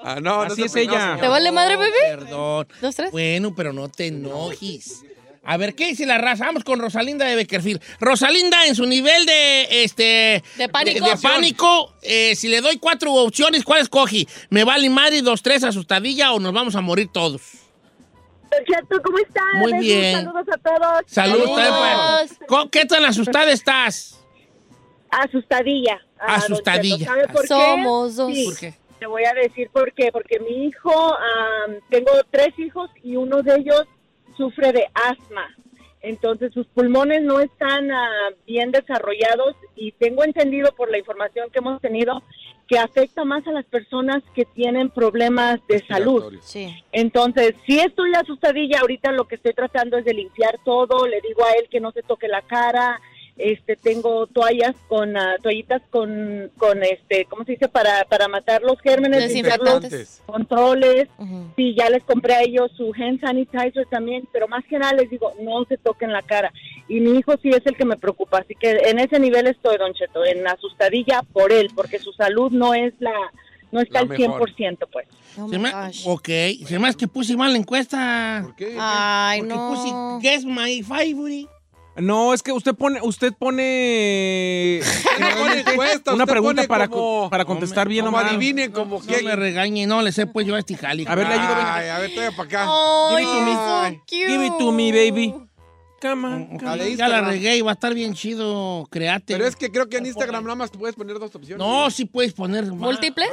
Ah, 0.09 0.21
no, 0.21 0.43
Así 0.43 0.61
no 0.61 0.67
es 0.67 0.77
ella. 0.77 1.15
no, 1.17 1.21
¿Te 1.21 1.27
vale 1.27 1.51
madre, 1.51 1.77
bebé? 1.77 1.91
Perdón. 2.11 2.69
¿Dos, 2.81 2.95
tres? 2.95 3.11
Bueno, 3.11 3.55
pero 3.57 3.73
no 3.73 3.89
te 3.89 4.07
enojes. 4.07 5.03
A 5.43 5.57
ver, 5.57 5.75
¿qué 5.75 5.87
dice 5.89 6.07
la 6.07 6.19
raza? 6.19 6.45
Vamos 6.47 6.63
con 6.65 6.79
Rosalinda 6.79 7.25
de 7.25 7.35
Beckerfield. 7.35 7.81
Rosalinda, 7.99 8.67
en 8.67 8.75
su 8.77 8.87
nivel 8.87 9.27
de 9.27 9.85
este 9.85 10.43
De 10.57 10.69
pánico. 10.69 11.05
de, 11.05 11.11
de 11.13 11.17
pánico, 11.19 11.93
eh, 12.03 12.35
si 12.37 12.47
le 12.49 12.61
doy 12.61 12.79
cuatro 12.79 13.13
opciones, 13.15 13.65
¿cuál 13.65 13.81
escogí? 13.81 14.29
¿Me 14.51 14.63
vale 14.65 14.89
madre 14.91 15.23
dos, 15.23 15.43
tres, 15.43 15.65
asustadilla 15.65 16.33
o 16.33 16.39
nos 16.41 16.53
vamos 16.53 16.75
a 16.77 16.81
morir 16.81 17.09
todos? 17.13 17.43
Cheto, 18.67 19.03
¿cómo 19.05 19.19
están? 19.19 19.59
Muy 19.59 19.73
bien. 19.81 20.15
Saludos 20.25 20.47
a 20.53 20.59
todos. 20.59 21.03
Saludos. 21.09 21.47
Saludos. 21.47 21.57
también 21.57 21.75
para- 21.75 22.47
¿Cómo- 22.47 22.71
¿Qué 22.71 22.85
tan 22.87 23.05
asustada 23.05 23.51
estás? 23.53 24.19
Asustadilla. 25.11 26.01
Ah, 26.19 26.27
don 26.41 26.53
Asustadilla. 26.55 26.97
Cheto, 26.99 27.11
¿Sabe 27.13 27.29
por 27.29 27.43
qué? 27.43 27.49
Somos 27.49 28.17
dos. 28.17 28.33
Sí. 28.35 28.45
¿Por 28.47 28.57
qué? 28.59 28.75
Te 28.99 29.07
voy 29.07 29.25
a 29.25 29.35
decir 29.35 29.71
por 29.71 29.93
qué. 29.93 30.11
Porque 30.13 30.41
mi 30.41 30.67
hijo, 30.67 30.93
am, 30.93 31.77
tengo 31.91 32.13
tres 32.31 32.59
hijos 32.59 32.91
y 33.03 33.17
uno 33.17 33.43
de 33.43 33.57
ellos 33.57 33.85
sufre 34.37 34.73
de 34.73 34.87
asma. 34.95 35.55
Entonces 36.03 36.53
sus 36.53 36.67
pulmones 36.69 37.23
no 37.23 37.41
están 37.41 37.91
ah, 37.91 38.31
bien 38.47 38.71
desarrollados 38.71 39.57
y 39.75 39.93
tengo 39.93 40.23
entendido 40.23 40.71
por 40.77 40.91
la 40.91 40.99
información 40.99 41.51
que 41.51 41.59
hemos 41.59 41.81
tenido 41.81 42.23
que 42.69 42.79
afecta 42.79 43.25
más 43.25 43.47
a 43.47 43.53
las 43.53 43.65
personas 43.65 44.23
que 44.35 44.45
tienen 44.45 44.91
problemas 44.91 45.61
de 45.69 45.85
salud. 45.87 46.35
Sí. 46.41 46.75
Entonces, 46.93 47.55
si 47.65 47.79
estoy 47.79 48.13
asustadilla, 48.15 48.81
ahorita 48.81 49.13
lo 49.13 49.27
que 49.27 49.37
estoy 49.37 49.53
tratando 49.53 49.97
es 49.99 50.05
de 50.05 50.15
limpiar 50.15 50.59
todo, 50.65 51.07
le 51.07 51.21
digo 51.21 51.45
a 51.45 51.53
él 51.53 51.69
que 51.71 51.81
no 51.81 51.93
se 51.93 52.03
toque 52.03 52.27
la 52.27 52.43
cara, 52.43 53.01
este, 53.39 53.77
tengo 53.77 54.27
toallas 54.27 54.75
con, 54.89 55.17
ah, 55.17 55.37
toallitas 55.43 55.83
con, 55.91 56.51
con 56.57 56.83
este, 56.83 57.27
¿cómo 57.27 57.45
se 57.45 57.53
dice? 57.53 57.69
Para, 57.69 58.05
para 58.07 58.29
matar 58.29 58.63
los 58.63 58.81
gérmenes, 58.81 59.25
Desinfectantes. 59.25 60.23
controles, 60.27 61.09
sí, 61.57 61.75
ya 61.79 61.91
les 61.91 62.03
compré 62.05 62.35
a 62.35 62.43
ellos 62.43 62.71
su 62.77 62.93
hand 62.95 63.21
sanitizer 63.21 63.87
también, 63.91 64.27
pero 64.33 64.49
más 64.49 64.65
que 64.65 64.79
nada 64.79 64.95
les 64.95 65.11
digo, 65.11 65.33
no 65.41 65.65
se 65.67 65.77
toquen 65.77 66.13
la 66.13 66.23
cara. 66.23 66.53
Y 66.89 67.01
mi 67.01 67.19
hijo 67.19 67.35
sí 67.43 67.51
es 67.51 67.61
el 67.67 67.77
que 67.77 67.85
me 67.85 67.97
preocupa, 67.97 68.39
así 68.39 68.55
que 68.55 68.71
en 68.71 68.99
ese 68.99 69.19
nivel 69.21 69.47
estoy, 69.47 69.77
Don 69.77 69.93
Cheto, 69.93 70.25
en 70.25 70.47
asustadilla 70.47 71.23
por 71.33 71.53
él, 71.53 71.69
porque 71.75 71.99
su 71.99 72.13
salud 72.13 72.51
no 72.53 72.73
es 72.75 72.95
la, 73.01 73.13
no 73.71 73.81
está 73.81 73.99
al 73.99 74.09
mejor. 74.09 74.51
100%, 74.51 74.87
pues. 74.91 75.07
Se 75.51 75.59
me- 75.59 75.73
ok, 76.07 76.29
se 76.67 76.79
me 76.79 76.89
hace 76.89 76.97
que 76.97 77.09
puse 77.09 77.37
mal 77.37 77.53
la 77.53 77.59
encuesta. 77.59 78.41
¿Por 78.45 78.57
qué? 78.57 78.77
Ay, 78.81 79.41
Porque 79.41 79.55
no. 79.55 79.69
puse 79.75 80.27
Guess 80.27 80.45
My 80.47 80.83
Favorite. 80.83 81.51
No, 81.99 82.35
es 82.35 82.43
que 82.43 82.53
usted 82.53 82.75
pone, 82.75 83.01
usted 83.03 83.33
pone 83.39 84.81
pone 85.39 85.61
encuesta, 85.61 86.13
una 86.15 86.25
usted 86.25 86.33
pregunta 86.33 86.63
pone 86.63 86.69
para, 86.69 86.89
como- 86.89 87.23
co- 87.25 87.31
para 87.31 87.45
contestar 87.45 87.89
bien 87.89 88.05
o 88.05 88.09
como 88.09 88.19
mal. 88.19 88.27
adivine, 88.27 88.71
como 88.71 89.01
No 89.01 89.23
me 89.23 89.37
regañe, 89.37 89.87
no 89.87 90.03
le 90.03 90.13
sé 90.13 90.27
pues 90.27 90.47
yo 90.47 90.55
a 90.55 90.59
este 90.59 90.77
jali. 90.77 91.05
A 91.09 91.15
ver, 91.15 91.27
le 91.27 91.35
ayudo, 91.35 91.57
venga. 91.57 91.75
Ay, 91.75 91.89
a 91.89 91.99
ver, 91.99 92.15
trae 92.15 92.33
para 92.33 92.43
acá. 92.49 92.67
Ay, 93.17 93.25
Give 93.25 93.33
it 93.33 93.39
to 93.39 93.41
me. 93.45 93.53
so 93.55 94.03
cute. 94.07 94.27
Give 94.29 94.47
it 94.47 94.53
to 94.59 94.73
me, 94.73 94.93
baby. 94.93 95.35
Come 96.03 96.27
on, 96.29 96.47
come 96.47 96.55
on. 96.55 96.59
Ya 96.61 96.77
la 96.77 96.89
Instagram. 96.89 97.29
regué 97.31 97.57
y 97.57 97.61
va 97.63 97.71
a 97.71 97.75
estar 97.75 97.95
bien 97.95 98.13
chido, 98.15 98.87
créate. 98.91 99.33
Pero 99.33 99.47
es 99.47 99.57
que 99.57 99.73
creo 99.73 99.89
que 99.89 99.97
en 99.97 100.05
Instagram 100.07 100.45
nada 100.45 100.55
más 100.57 100.71
puedes 100.71 100.95
poner 100.95 101.19
dos 101.19 101.35
opciones. 101.35 101.67
No, 101.67 101.91
sí 101.91 102.05
puedes 102.05 102.35
poner 102.35 102.65
más. 102.67 102.79
¿Múltiples? 102.79 103.31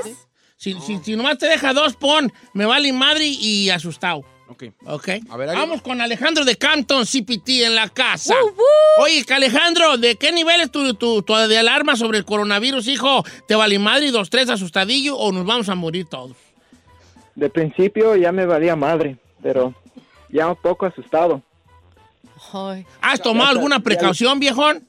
Si, 0.56 0.73
si, 0.80 0.97
si 1.04 1.15
nomás 1.17 1.38
te 1.38 1.47
deja 1.47 1.73
dos, 1.73 1.97
pon 1.97 2.32
me 2.54 2.65
vale 2.65 2.93
madre 2.93 3.26
y 3.28 3.69
asustado. 3.69 4.23
Ok. 4.53 4.63
Ok. 4.85 5.09
A 5.29 5.37
ver, 5.37 5.49
ahí 5.49 5.55
Vamos 5.57 5.79
va. 5.79 5.83
con 5.83 5.99
Alejandro 6.01 6.45
de 6.45 6.55
Canton 6.55 7.05
CPT 7.05 7.49
en 7.65 7.75
la 7.75 7.89
casa. 7.89 8.35
Oye, 8.99 9.23
que 9.25 9.33
Alejandro, 9.33 9.97
¿de 9.97 10.15
qué 10.15 10.31
nivel 10.31 10.61
es 10.61 10.71
tu, 10.71 10.93
tu, 10.93 11.23
tu 11.23 11.33
de 11.33 11.57
alarma 11.57 11.95
sobre 11.95 12.19
el 12.19 12.25
coronavirus, 12.25 12.87
hijo? 12.87 13.23
¿Te 13.47 13.55
vale 13.55 13.79
madre 13.79 14.07
y 14.07 14.11
dos, 14.11 14.29
tres 14.29 14.49
asustadillo 14.49 15.17
o 15.17 15.31
nos 15.31 15.45
vamos 15.45 15.69
a 15.69 15.75
morir 15.75 16.05
todos? 16.07 16.37
De 17.35 17.49
principio 17.49 18.15
ya 18.15 18.31
me 18.31 18.45
valía 18.45 18.75
madre, 18.75 19.17
pero 19.41 19.73
ya 20.29 20.47
un 20.47 20.55
poco 20.55 20.85
asustado. 20.85 21.41
Ay. 22.53 22.85
¿Has 23.01 23.19
tomado 23.21 23.49
alguna 23.49 23.79
precaución, 23.79 24.39
viejón? 24.39 24.83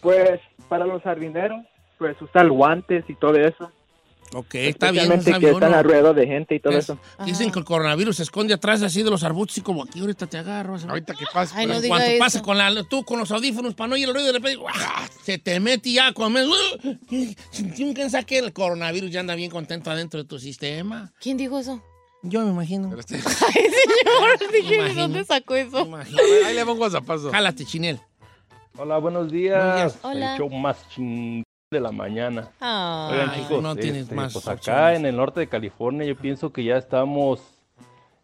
Pues 0.00 0.40
para 0.68 0.84
los 0.84 1.02
jardineros, 1.02 1.64
pues 1.98 2.20
usar 2.20 2.48
guantes 2.50 3.04
y 3.08 3.14
todo 3.14 3.36
eso. 3.36 3.70
Ok, 4.34 4.54
está 4.54 4.90
bien. 4.90 5.12
Está 5.12 5.38
que 5.38 5.50
están 5.50 5.72
¿no? 5.72 5.76
alrededor 5.78 6.14
de 6.14 6.26
gente 6.26 6.54
y 6.54 6.60
todo 6.60 6.72
Es- 6.72 6.84
eso. 6.84 6.98
Dicen 7.24 7.50
que 7.52 7.58
el 7.58 7.64
coronavirus 7.64 8.16
se 8.16 8.22
esconde 8.22 8.54
atrás 8.54 8.82
así 8.82 9.02
de 9.02 9.10
los 9.10 9.22
arbustos 9.24 9.58
y 9.58 9.60
como 9.60 9.82
aquí 9.84 10.00
ahorita 10.00 10.26
te 10.26 10.38
agarro. 10.38 10.76
a. 10.76 10.78
Ahorita 10.88 11.14
que 11.14 11.24
pasa. 11.32 11.54
Ay, 11.58 11.66
no 11.66 11.74
En 11.74 11.82
diga 11.82 11.94
cuanto 11.96 12.10
eso. 12.10 12.18
pasa 12.18 12.42
con 12.42 12.56
la, 12.58 12.82
tú 12.84 13.04
con 13.04 13.18
los 13.18 13.30
audífonos 13.30 13.74
para 13.74 13.88
no 13.88 13.94
oír 13.94 14.08
el 14.08 14.14
ruido 14.14 14.26
de 14.28 14.32
repente 14.32 14.56
¡guau! 14.56 14.72
se 15.22 15.38
te 15.38 15.60
mete 15.60 15.92
ya 15.92 16.12
con 16.12 16.32
sin 17.50 17.94
que 18.24 18.38
el 18.38 18.52
coronavirus 18.52 19.10
ya 19.10 19.20
anda 19.20 19.34
bien 19.34 19.50
contento 19.50 19.90
adentro 19.90 20.22
de 20.22 20.28
tu 20.28 20.38
sistema. 20.38 21.12
¿Quién 21.20 21.36
dijo 21.36 21.58
eso? 21.58 21.82
Yo 22.22 22.40
me 22.44 22.50
imagino. 22.52 22.88
Pero 22.88 23.00
este- 23.00 23.16
Ay, 23.46 23.64
señor. 23.64 24.52
Dije, 24.52 24.68
¿de 24.70 24.76
Imagino. 24.76 25.02
dónde 25.02 25.24
sacó 25.24 25.56
eso? 25.56 25.78
A 25.94 26.00
ahí 26.46 26.54
le 26.54 26.64
pongo 26.64 26.88
zapazo. 26.88 27.30
Jálate, 27.32 27.64
chinel. 27.64 28.00
Hola, 28.78 28.98
buenos 28.98 29.30
días. 29.30 29.98
Hola. 30.02 30.32
El 30.32 30.38
show 30.38 30.48
más 30.48 30.88
ching 30.90 31.42
de 31.72 31.80
la 31.80 31.90
mañana. 31.90 32.50
Ay. 32.60 33.14
Oigan, 33.14 33.34
chicos, 33.34 33.62
no 33.62 33.74
tienes 33.74 34.02
este, 34.02 34.14
más 34.14 34.32
pues 34.32 34.46
acá 34.46 34.94
en 34.94 35.04
el 35.06 35.16
norte 35.16 35.40
de 35.40 35.48
California 35.48 36.06
yo 36.06 36.16
pienso 36.16 36.52
que 36.52 36.62
ya 36.62 36.76
estamos 36.76 37.58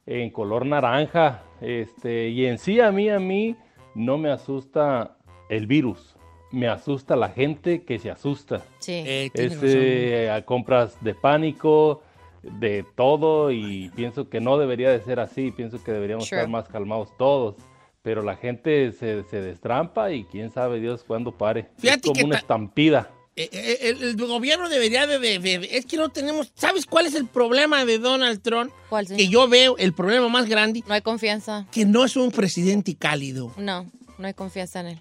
en 0.06 0.30
color 0.30 0.64
naranja. 0.66 1.42
Este, 1.61 2.28
y 2.28 2.46
en 2.46 2.58
sí 2.58 2.80
a 2.80 2.92
mí, 2.92 3.11
a 3.11 3.18
mí 3.18 3.56
no 3.94 4.16
me 4.18 4.30
asusta 4.30 5.16
el 5.48 5.66
virus. 5.66 6.14
Me 6.50 6.68
asusta 6.68 7.14
la 7.16 7.28
gente 7.30 7.82
que 7.82 7.98
se 7.98 8.11
asusta. 8.11 8.62
Sí. 8.78 8.92
Eh, 9.06 9.30
Este, 9.34 10.30
a 10.30 10.44
compras 10.46 10.96
de 11.02 11.14
pánico, 11.14 12.02
de 12.42 12.84
todo, 12.94 13.50
y 13.50 13.90
pienso 13.94 14.30
que 14.30 14.40
no 14.40 14.56
debería 14.56 14.90
de 14.90 15.00
ser 15.00 15.20
así, 15.20 15.50
pienso 15.50 15.82
que 15.82 15.92
deberíamos 15.92 16.26
Sure. 16.26 16.40
estar 16.42 16.50
más 16.50 16.68
calmados 16.68 17.14
todos. 17.18 17.56
Pero 18.00 18.22
la 18.22 18.37
gente 18.37 18.92
se, 18.92 19.24
se 19.24 19.42
destrampa 19.42 20.12
y 20.12 20.24
quién 20.24 20.50
sabe 20.50 20.80
Dios 20.80 21.04
cuándo 21.04 21.32
pare. 21.32 21.68
Fíjate 21.78 21.98
es 21.98 22.02
como 22.06 22.14
que 22.14 22.24
una 22.24 22.37
ta- 22.37 22.38
estampida. 22.38 23.11
Eh, 23.40 23.48
eh, 23.53 23.79
el, 23.90 24.03
el 24.03 24.16
gobierno 24.16 24.68
debería 24.68 25.07
de, 25.07 25.18
de- 25.20 25.38
de- 25.38 25.68
Es 25.77 25.87
que 25.87 25.96
no 25.96 26.09
tenemos... 26.09 26.51
¿Sabes 26.57 26.87
cuál 26.87 27.07
es 27.07 27.14
el 27.14 27.27
problema 27.27 27.85
de 27.85 27.98
Donald 27.98 28.42
Trump? 28.42 28.72
¿Cuál, 28.88 29.07
señor? 29.07 29.18
Que 29.18 29.29
yo 29.29 29.46
veo 29.48 29.77
el 29.79 29.92
problema 29.92 30.29
más 30.29 30.48
grande, 30.48 30.83
No 30.88 30.94
hay 30.94 31.03
confianza. 31.03 31.66
que 31.70 31.85
no 31.85 32.05
es 32.05 32.16
un 32.16 32.33
presidente 32.33 32.96
cálido. 32.96 33.55
No, 33.57 33.88
no 34.18 34.27
hay 34.27 34.35
confianza 34.35 34.81
en 34.81 34.87
él. 34.88 35.01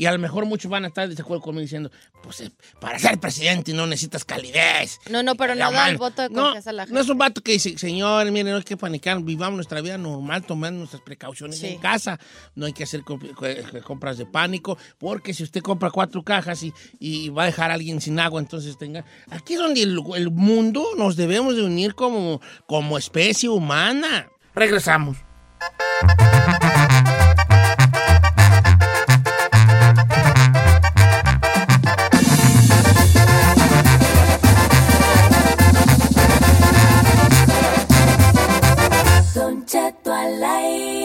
Y 0.00 0.06
a 0.06 0.12
lo 0.12 0.18
mejor 0.18 0.46
muchos 0.46 0.70
van 0.70 0.84
a 0.86 0.88
estar 0.88 1.06
de 1.06 1.20
acuerdo 1.22 1.42
conmigo 1.42 1.60
diciendo, 1.60 1.90
pues 2.22 2.40
eh, 2.40 2.50
para 2.80 2.98
ser 2.98 3.20
presidente 3.20 3.74
no 3.74 3.86
necesitas 3.86 4.24
calidez. 4.24 4.98
No, 5.10 5.22
no, 5.22 5.34
pero 5.34 5.54
La 5.54 5.66
no 5.66 5.72
da 5.72 5.90
el 5.90 5.98
voto 5.98 6.22
de 6.22 6.30
No, 6.30 6.44
confianza 6.44 6.70
a 6.70 6.72
la 6.72 6.82
gente. 6.84 6.94
No 6.94 7.00
es 7.02 7.08
un 7.10 7.18
vato 7.18 7.42
que 7.42 7.52
dice, 7.52 7.76
señor, 7.76 8.24
miren, 8.30 8.52
no 8.52 8.56
hay 8.56 8.62
que 8.62 8.78
panicar, 8.78 9.20
vivamos 9.22 9.56
nuestra 9.56 9.82
vida 9.82 9.98
normal, 9.98 10.42
tomando 10.46 10.78
nuestras 10.78 11.02
precauciones 11.02 11.58
Sí. 11.58 11.66
en 11.66 11.78
casa. 11.80 12.18
No 12.54 12.64
hay 12.64 12.72
que 12.72 12.84
hacer 12.84 13.02
comp- 13.02 13.34
co- 13.34 13.82
compras 13.82 14.16
de 14.16 14.24
pánico, 14.24 14.78
porque 14.96 15.34
si 15.34 15.42
usted 15.42 15.60
compra 15.60 15.90
cuatro 15.90 16.22
cajas 16.22 16.62
y, 16.62 16.72
y 16.98 17.28
va 17.28 17.42
a 17.42 17.46
dejar 17.46 17.70
a 17.70 17.74
alguien 17.74 18.00
sin 18.00 18.18
agua, 18.20 18.40
entonces 18.40 18.78
tenga... 18.78 19.04
Aquí 19.28 19.52
es 19.52 19.58
donde 19.60 19.82
el, 19.82 20.00
el 20.16 20.30
mundo 20.30 20.82
nos 20.96 21.14
debemos 21.16 21.56
de 21.56 21.62
unir 21.62 21.94
como, 21.94 22.40
como 22.66 22.96
especie 22.96 23.50
humana. 23.50 24.30
Regresamos. 24.54 25.18
Don 39.32 39.64
Cheto 39.64 40.12
al 40.12 40.42
aire. 40.42 40.99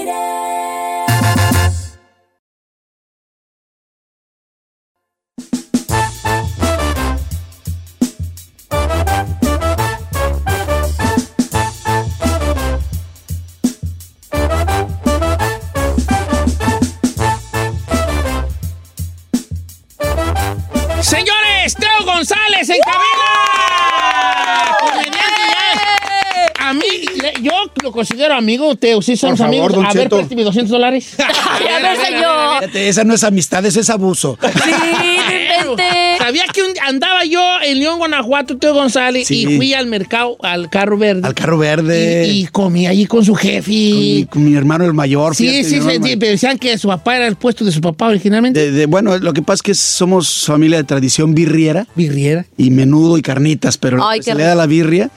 Amigo, 28.36 28.76
Teo. 28.76 29.02
Sí, 29.02 29.16
somos 29.18 29.38
Por 29.40 29.48
favor, 29.48 29.56
amigos. 29.66 29.76
Don 29.76 29.86
a 29.86 29.94
ver, 29.94 30.04
Cheto. 30.04 30.16
préstame 30.18 30.44
200 30.44 30.70
dólares. 30.72 31.16
a 31.20 31.80
ver, 31.82 31.98
señor. 32.06 32.60
Fíjate, 32.60 32.88
esa 32.90 33.04
no 33.04 33.14
es 33.14 33.24
amistad, 33.24 33.66
ese 33.66 33.80
es 33.82 33.90
abuso. 33.90 34.38
Sí, 34.42 34.60
no 34.62 35.66
inventé. 35.74 36.18
¿Sabía 36.18 36.44
que 36.54 36.62
un- 36.64 36.74
andaba 36.88 37.24
yo 37.26 37.42
en 37.64 37.80
León, 37.80 37.98
Guanajuato, 38.00 38.58
Teo 38.58 38.74
González, 38.74 39.28
Sí. 39.28 39.46
y 39.48 39.58
fui 39.58 39.74
al 39.74 39.88
mercado, 39.88 40.38
al 40.42 40.70
carro 40.70 40.98
verde? 40.98 41.22
Al 41.28 41.34
carro 41.34 41.58
verde. 41.58 42.28
Y, 42.28 42.42
y 42.42 42.46
comí 42.48 42.88
allí 42.88 43.06
con 43.06 43.24
su 43.24 43.36
jefe. 43.36 43.66
con, 43.66 43.72
mi, 44.00 44.26
con 44.30 44.46
mi 44.46 44.56
hermano 44.56 44.86
el 44.86 44.94
mayor. 44.94 45.36
sí, 45.36 45.48
fíjate, 45.48 45.64
sí, 45.64 45.76
mi 45.76 45.82
sí, 45.82 45.88
hermano 45.88 46.06
sí, 46.08 46.16
pero 46.18 46.32
decían 46.32 46.58
que 46.58 46.78
su 46.78 46.88
papá 46.88 47.16
era 47.18 47.28
el 47.28 47.36
puesto 47.36 47.64
de 47.66 47.72
su 47.72 47.82
papá 47.82 48.08
originalmente. 48.08 48.60
De- 48.60 48.72
de- 48.72 48.86
bueno, 48.86 49.18
lo 49.18 49.34
que 49.34 49.42
pasa 49.42 49.56
es 49.56 49.62
que 49.62 49.76
somos 49.76 50.46
familia 50.46 50.78
de 50.78 50.84
tradición 50.84 51.36
birriera 51.36 51.88
Birriera. 51.96 52.46
y 52.58 52.70
menudo 52.72 53.18
y 53.18 53.22
carnitas, 53.22 53.78
pero 53.78 54.06
Ay, 54.08 54.22
se 54.22 54.32
qué 54.32 54.38
le 54.38 54.44
da 54.44 54.52
rico. 54.52 54.58
la 54.62 54.66
birria. 54.68 55.10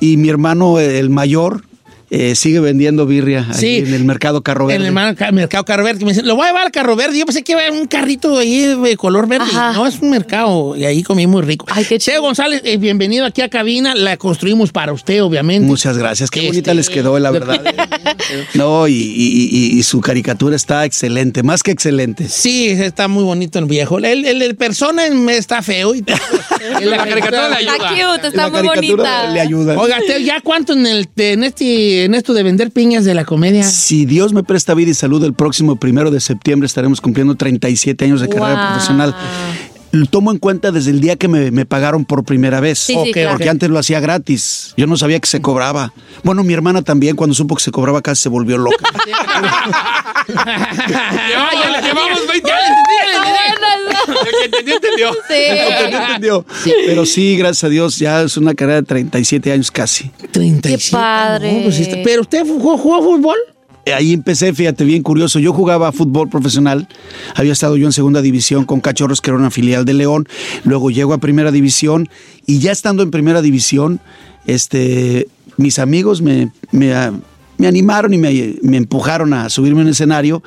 Y 0.00 0.16
mi 0.16 0.28
hermano, 0.28 0.78
el 0.80 1.10
mayor, 1.10 1.64
eh, 2.14 2.34
sigue 2.34 2.60
vendiendo 2.60 3.06
birria 3.06 3.46
ahí 3.48 3.54
Sí. 3.58 3.76
en 3.78 3.94
el 3.94 4.04
mercado 4.04 4.42
Carro 4.42 4.66
Verde. 4.66 4.84
En 4.86 4.86
el 4.98 5.32
mercado 5.32 5.64
Carro 5.64 5.82
Verde. 5.82 6.04
Me 6.04 6.10
dicen, 6.12 6.26
lo 6.26 6.36
voy 6.36 6.44
a 6.44 6.48
llevar 6.50 6.66
al 6.66 6.70
Carro 6.70 6.94
Verde. 6.94 7.18
Yo 7.18 7.24
pensé 7.24 7.42
que 7.42 7.52
iba 7.52 7.62
a 7.62 7.66
haber 7.66 7.80
un 7.80 7.86
carrito 7.86 8.36
ahí 8.36 8.66
de 8.66 8.96
color 8.98 9.26
verde. 9.26 9.46
No, 9.54 9.86
es 9.86 9.98
un 10.00 10.10
mercado. 10.10 10.76
Y 10.76 10.84
ahí 10.84 11.02
comí 11.02 11.26
muy 11.26 11.40
rico. 11.40 11.64
Ay, 11.70 11.86
qué 11.86 11.98
Teo 11.98 12.20
González, 12.20 12.60
eh, 12.64 12.76
bienvenido 12.76 13.24
aquí 13.24 13.40
a 13.40 13.48
cabina. 13.48 13.94
La 13.94 14.18
construimos 14.18 14.72
para 14.72 14.92
usted, 14.92 15.22
obviamente. 15.22 15.66
Muchas 15.66 15.96
gracias. 15.96 16.30
Qué 16.30 16.40
Este, 16.40 16.48
bonita 16.50 16.74
les 16.74 16.90
quedó, 16.90 17.18
la 17.18 17.30
verdad. 17.30 17.60
No, 18.54 18.88
y, 18.88 18.92
y- 18.92 19.48
y- 19.50 19.78
y 19.78 19.82
su 19.82 20.00
caricatura 20.00 20.54
está 20.56 20.84
excelente, 20.84 21.42
más 21.42 21.62
que 21.62 21.70
excelente. 21.70 22.28
Sí, 22.28 22.68
está 22.68 23.08
muy 23.08 23.24
bonito 23.24 23.58
el 23.58 23.64
viejo. 23.66 23.98
El, 23.98 24.04
el, 24.24 24.42
el 24.42 24.56
persona 24.56 25.06
está 25.30 25.62
feo. 25.62 25.94
Y 25.94 26.02
La 26.84 26.98
caricatura 26.98 27.48
le 27.48 27.56
ayuda. 27.56 27.74
Está 27.74 27.88
cute, 27.88 28.26
está 28.28 28.42
La 28.42 28.50
muy 28.50 28.62
bonita. 28.68 29.30
le 29.30 29.40
ayuda. 29.40 29.78
Oiga, 29.78 29.98
Teo, 30.06 30.18
¿ya 30.18 30.40
cuánto 30.40 30.72
en, 30.74 30.86
el, 30.86 31.08
en, 31.16 31.44
este, 31.44 32.01
en 32.04 32.14
esto 32.14 32.34
de 32.34 32.42
vender 32.42 32.70
piñas 32.70 33.04
de 33.04 33.14
la 33.14 33.24
comedia? 33.24 33.62
Si 33.64 34.04
Dios 34.06 34.32
me 34.32 34.42
presta 34.42 34.74
vida 34.74 34.90
y 34.90 34.94
salud, 34.94 35.22
el 35.24 35.34
próximo 35.34 35.76
primero 35.76 36.10
de 36.10 36.20
septiembre 36.20 36.66
estaremos 36.66 37.00
cumpliendo 37.00 37.34
37 37.34 38.04
años 38.04 38.20
de 38.20 38.28
carrera 38.28 38.54
Wow. 38.54 38.68
profesional. 38.72 39.14
Lo 39.92 40.06
tomo 40.06 40.32
en 40.32 40.38
cuenta 40.38 40.72
desde 40.72 40.90
el 40.90 41.00
día 41.00 41.16
que 41.16 41.28
me, 41.28 41.50
me 41.50 41.66
pagaron 41.66 42.04
por 42.06 42.24
primera 42.24 42.60
vez. 42.60 42.78
Sí, 42.78 42.96
sí, 43.04 43.12
claro. 43.12 43.32
Porque 43.32 43.48
antes 43.50 43.68
lo 43.68 43.78
hacía 43.78 44.00
gratis. 44.00 44.72
Yo 44.76 44.86
no 44.86 44.96
sabía 44.96 45.20
que 45.20 45.28
se 45.28 45.40
cobraba. 45.42 45.92
Bueno, 46.22 46.42
mi 46.42 46.54
hermana 46.54 46.80
también, 46.82 47.14
cuando 47.14 47.34
supo 47.34 47.54
que 47.56 47.62
se 47.62 47.70
cobraba, 47.70 48.00
casi 48.00 48.22
se 48.22 48.28
volvió 48.30 48.56
loca. 48.58 48.76
Llevamos, 50.28 51.82
llevamos 51.82 52.26
20 52.28 52.48
Ya 52.48 52.56
años. 52.56 52.76
El 54.08 54.14
que 54.38 54.44
entendió, 54.46 54.74
entendió. 54.76 55.12
Sí. 55.28 55.94
¿Entendió? 55.94 56.46
Pero 56.86 57.06
sí, 57.06 57.36
gracias 57.36 57.64
a 57.64 57.68
Dios, 57.68 57.98
ya 57.98 58.22
es 58.22 58.36
una 58.36 58.54
carrera 58.54 58.80
de 58.80 58.86
37 58.86 59.52
años 59.52 59.70
casi. 59.70 60.10
37. 60.32 60.78
Qué 60.84 60.90
padre. 60.96 61.52
No, 61.52 61.62
pues, 61.64 61.78
este- 61.80 62.02
Pero 62.04 62.22
usted 62.22 62.42
jugó, 62.46 62.76
jugó 62.78 63.02
fútbol. 63.02 63.36
Ahí 63.90 64.12
empecé, 64.12 64.52
fíjate, 64.52 64.84
bien 64.84 65.02
curioso. 65.02 65.40
Yo 65.40 65.52
jugaba 65.52 65.90
fútbol 65.90 66.28
profesional. 66.28 66.86
Había 67.34 67.52
estado 67.52 67.76
yo 67.76 67.86
en 67.86 67.92
segunda 67.92 68.22
división 68.22 68.64
con 68.64 68.80
Cachorros, 68.80 69.20
que 69.20 69.30
era 69.30 69.38
una 69.38 69.50
filial 69.50 69.84
de 69.84 69.94
León. 69.94 70.28
Luego 70.64 70.90
llego 70.90 71.14
a 71.14 71.18
primera 71.18 71.50
división 71.50 72.08
y 72.46 72.60
ya 72.60 72.70
estando 72.70 73.02
en 73.02 73.10
primera 73.10 73.42
división, 73.42 74.00
este, 74.46 75.26
mis 75.56 75.78
amigos 75.80 76.22
me, 76.22 76.52
me, 76.70 76.94
animaron 77.66 78.14
y 78.14 78.18
me, 78.18 78.54
me 78.62 78.76
empujaron 78.76 79.34
a 79.34 79.48
subirme 79.48 79.82
en 79.82 79.88
escenario 79.88 80.42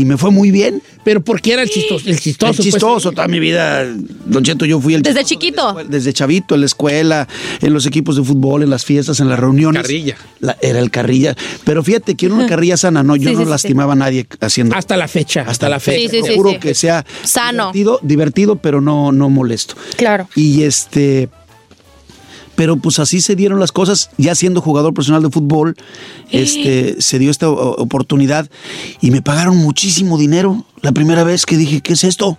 y 0.00 0.04
me 0.04 0.16
fue 0.16 0.30
muy 0.30 0.50
bien. 0.50 0.82
Pero 1.04 1.22
porque 1.22 1.52
era 1.52 1.62
el 1.62 1.68
chistoso. 1.68 2.08
El 2.08 2.18
chistoso. 2.20 2.62
El 2.62 2.70
chistoso, 2.70 3.10
toda 3.12 3.26
mi 3.28 3.40
vida, 3.40 3.84
Don 4.26 4.44
Cheto, 4.44 4.64
yo 4.64 4.80
fui 4.80 4.94
el 4.94 5.02
Desde 5.02 5.24
chiquito. 5.24 5.76
desde 5.88 6.12
chavito, 6.12 6.54
en 6.54 6.60
la 6.60 6.66
escuela, 6.66 7.26
en 7.60 7.72
los 7.72 7.86
equipos 7.86 8.16
de 8.16 8.22
fútbol, 8.22 8.62
en 8.62 8.70
las 8.70 8.84
fiestas, 8.84 9.18
en 9.20 9.28
las 9.28 9.38
reuniones. 9.38 9.82
Carrilla. 9.82 10.16
La- 10.40 10.56
era 10.62 10.78
el 10.78 10.90
carrilla. 10.90 11.34
Pero 11.64 11.82
fíjate 11.82 12.14
que 12.14 12.26
era 12.26 12.34
una 12.36 12.46
carrilla 12.52 12.76
sana, 12.76 13.02
no, 13.02 13.16
yo 13.16 13.28
Sí, 13.30 13.34
no 13.34 13.40
sí, 13.40 13.44
sí, 13.46 13.50
lastimaba 13.50 13.92
a 13.94 13.96
nadie 13.96 14.26
haciendo. 14.40 14.76
Hasta 14.76 14.96
la 14.96 15.08
fecha. 15.08 15.44
Hasta 15.46 15.68
la 15.68 15.80
fecha. 15.80 15.98
Sí, 15.98 16.08
sí, 16.08 16.16
sí, 16.22 16.28
Procuro 16.28 16.50
sí. 16.52 16.58
que 16.58 16.74
sea 16.74 17.04
Sano. 17.24 17.72
divertido, 17.72 17.98
divertido, 18.02 18.56
pero 18.56 18.80
no, 18.80 19.10
no 19.12 19.28
molesto. 19.28 19.74
Claro. 19.96 20.28
Y 20.36 20.62
este. 20.62 21.28
Pero 22.54 22.76
pues 22.76 22.98
así 22.98 23.20
se 23.20 23.34
dieron 23.34 23.58
las 23.60 23.72
cosas, 23.72 24.10
ya 24.18 24.34
siendo 24.34 24.60
jugador 24.60 24.92
profesional 24.92 25.22
de 25.22 25.30
fútbol, 25.30 25.74
este, 26.30 27.00
se 27.00 27.18
dio 27.18 27.30
esta 27.30 27.48
oportunidad 27.48 28.48
y 29.00 29.10
me 29.10 29.22
pagaron 29.22 29.56
muchísimo 29.56 30.18
dinero 30.18 30.64
la 30.82 30.92
primera 30.92 31.24
vez 31.24 31.46
que 31.46 31.56
dije, 31.56 31.80
¿qué 31.80 31.94
es 31.94 32.04
esto? 32.04 32.36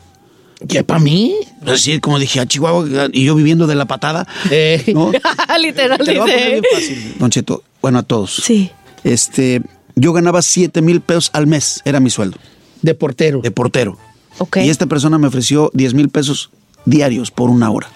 ¿Qué 0.68 0.84
para 0.84 1.00
mí? 1.00 1.34
Así 1.66 2.00
como 2.00 2.20
dije, 2.20 2.40
a 2.40 2.46
Chihuahua, 2.46 3.10
y 3.12 3.26
yo 3.26 3.36
viviendo 3.36 3.68
de 3.68 3.76
la 3.76 3.86
patada. 3.86 4.28
Eh. 4.50 4.84
¿no? 4.94 5.12
Literal, 5.62 5.98
Te 6.00 6.14
lo 6.14 6.22
voy 6.22 6.32
a 6.32 6.34
poner 6.36 6.40
dice. 6.46 6.52
bien 6.62 6.64
fácil, 6.74 7.16
Don 7.20 7.30
Cheto. 7.32 7.64
Bueno, 7.82 8.00
a 8.00 8.04
todos. 8.04 8.36
Sí. 8.36 8.70
Este, 9.04 9.62
yo 9.96 10.14
ganaba 10.14 10.42
7 10.42 10.82
mil 10.82 11.02
pesos 11.02 11.32
al 11.34 11.48
mes, 11.48 11.82
era 11.86 12.00
mi 12.00 12.10
sueldo, 12.10 12.38
De 12.82 12.94
portero. 12.94 13.42
de 13.42 13.52
portero. 13.52 13.98
Ok. 14.38 14.58
Y 14.58 14.70
esta 14.70 14.86
persona 14.86 15.18
me 15.18 15.28
ofreció 15.28 15.70
10 15.74 15.96
mil 15.96 16.10
pesos 16.10 16.50
diarios 16.86 17.30
por 17.32 17.50
una 17.50 17.70
hora. 17.70 17.90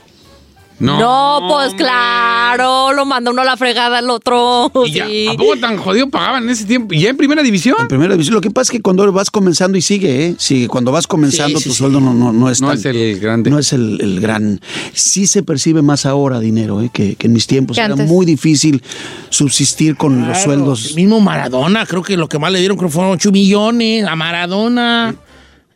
No, 0.79 1.39
pues 1.49 1.73
claro, 1.73 2.93
lo 2.93 3.05
manda 3.05 3.31
uno 3.31 3.41
a 3.41 3.45
la 3.45 3.57
fregada 3.57 3.97
al 3.97 4.09
otro. 4.09 4.71
Y 4.85 4.91
ya, 4.91 5.07
sí. 5.07 5.27
¿A 5.27 5.33
poco 5.33 5.57
tan 5.57 5.77
jodido 5.77 6.07
pagaban 6.09 6.43
en 6.43 6.49
ese 6.51 6.65
tiempo? 6.65 6.93
¿Y 6.93 7.01
ya 7.01 7.09
en 7.09 7.17
primera 7.17 7.41
división? 7.41 7.77
En 7.79 7.87
primera 7.87 8.13
división. 8.13 8.35
Lo 8.35 8.41
que 8.41 8.51
pasa 8.51 8.71
es 8.71 8.77
que 8.77 8.81
cuando 8.81 9.11
vas 9.11 9.31
comenzando 9.31 9.77
y 9.77 9.81
sigue, 9.81 10.25
¿eh? 10.27 10.35
Sigue. 10.37 10.67
Cuando 10.67 10.91
vas 10.91 11.07
comenzando, 11.07 11.57
Sí, 11.57 11.63
sí, 11.63 11.69
tu 11.69 11.73
sí. 11.73 11.79
sueldo 11.79 11.99
no, 11.99 12.13
no, 12.13 12.31
no 12.31 12.49
es 12.49 12.61
No 12.61 12.67
tan- 12.69 12.77
es 12.77 12.85
el 12.85 13.19
grande. 13.19 13.49
No 13.49 13.57
es 13.59 13.73
el, 13.73 13.99
el 14.01 14.19
gran. 14.19 14.61
Sí 14.93 15.25
se 15.27 15.41
percibe 15.43 15.81
más 15.81 16.05
ahora 16.05 16.39
dinero, 16.39 16.81
¿eh? 16.81 16.89
Que, 16.93 17.15
que 17.15 17.27
en 17.27 17.33
mis 17.33 17.47
tiempos. 17.47 17.77
Era 17.77 17.87
antes. 17.87 18.07
muy 18.07 18.25
difícil 18.25 18.83
subsistir 19.29 19.95
con 19.97 20.27
los 20.27 20.37
sueldos. 20.41 20.89
El 20.91 20.95
mismo 20.95 21.19
Maradona, 21.19 21.85
creo 21.85 22.03
que 22.03 22.17
lo 22.17 22.27
que 22.29 22.37
más 22.39 22.51
le 22.51 22.59
dieron 22.59 22.77
creo 22.77 22.89
que 22.89 22.93
fueron 22.93 23.13
8 23.13 23.31
millones 23.31 24.05
a 24.05 24.15
Maradona. 24.15 25.15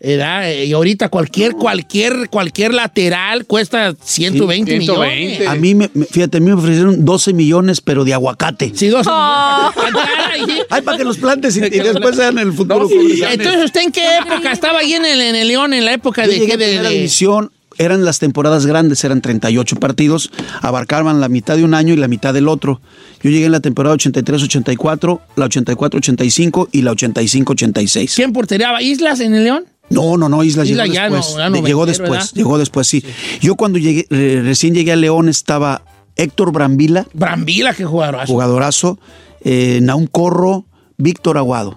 Era, 0.04 0.50
eh, 0.50 0.66
y 0.66 0.74
ahorita 0.74 1.10
cualquier, 1.10 1.52
cualquier, 1.54 2.28
cualquier 2.32 2.74
lateral 2.74 3.46
cuesta 3.46 3.94
120 4.04 4.72
Sí, 4.72 4.80
millones. 4.80 5.12
120. 5.38 5.48
A 5.48 5.56
mí, 5.56 5.76
me, 5.76 5.90
fíjate, 5.90 6.38
a 6.38 6.40
mí 6.40 6.48
me 6.48 6.54
ofrecieron 6.54 7.06
12 7.06 7.34
millones, 7.34 7.82
pero 7.82 8.04
de 8.04 8.14
aguacate. 8.16 8.72
Sí, 8.74 8.88
dos 8.88 9.06
Oh. 9.08 9.72
millones. 9.76 10.66
Ay, 10.72 10.82
para 10.82 10.98
que 10.98 11.04
los 11.04 11.18
plantes 11.20 11.56
y, 11.56 11.60
y 11.66 11.70
después 11.70 12.16
sean 12.16 12.40
el 12.40 12.52
futuro. 12.52 12.90
Entonces, 12.90 13.64
¿usted 13.66 13.82
en 13.82 13.92
qué 13.92 14.18
época 14.18 14.52
estaba 14.52 14.80
ahí 14.80 14.94
en 14.94 15.06
el, 15.06 15.22
en 15.22 15.36
el 15.36 15.48
León? 15.48 15.72
En 15.74 15.86
la 15.86 15.94
época 15.94 16.26
Yo 16.26 16.32
de 16.32 16.40
llegué 16.40 16.52
qué? 16.54 16.58
De, 16.58 16.82
de- 16.82 16.90
división, 16.90 17.52
eran 17.78 18.04
las 18.04 18.18
temporadas 18.18 18.66
grandes, 18.66 19.04
eran 19.04 19.22
38 19.22 19.76
partidos, 19.76 20.32
abarcaban 20.62 21.22
la 21.22 21.30
mitad 21.30 21.58
de 21.58 21.64
un 21.64 21.76
año 21.76 21.94
y 21.94 21.98
la 21.98 22.08
mitad 22.08 22.34
del 22.34 22.48
otro. 22.48 22.82
Yo 23.22 23.30
llegué 23.30 23.46
en 23.46 23.52
la 23.52 23.60
temporada 23.60 23.96
83-84, 23.98 25.20
la 25.36 25.46
84-85 25.48 26.70
y 26.72 26.82
la 26.82 26.92
85-86. 26.94 28.16
¿Quién 28.16 28.34
portereaba? 28.34 28.82
¿Islas 28.82 29.20
en 29.20 29.36
el 29.36 29.44
León? 29.44 29.66
No, 29.92 30.18
no, 30.18 30.30
no, 30.30 30.44
Islas 30.44 30.70
Isla 30.70 30.86
llegó 30.86 30.94
ya 30.96 31.10
no, 31.10 31.16
después. 31.16 31.38
ya 31.38 31.50
no 31.50 31.66
llegó 31.66 31.86
después, 31.86 32.10
¿verdad? 32.10 32.30
llegó 32.34 32.58
después, 32.58 32.88
sí. 32.88 33.04
Yo 33.42 33.56
cuando 33.56 33.78
llegué, 33.78 34.06
recién 34.10 34.74
llegué 34.74 34.92
a 34.92 34.96
León 34.96 35.30
estaba 35.30 35.84
Héctor 36.16 36.52
Brambila, 36.52 37.08
Brambila, 37.14 37.74
que 37.74 37.86
jugaron. 37.86 38.26
jugadorazo, 38.26 39.00
eh, 39.44 39.80
Naum 39.82 40.08
Corro, 40.08 40.66
Víctor 40.98 41.38
Aguado. 41.38 41.76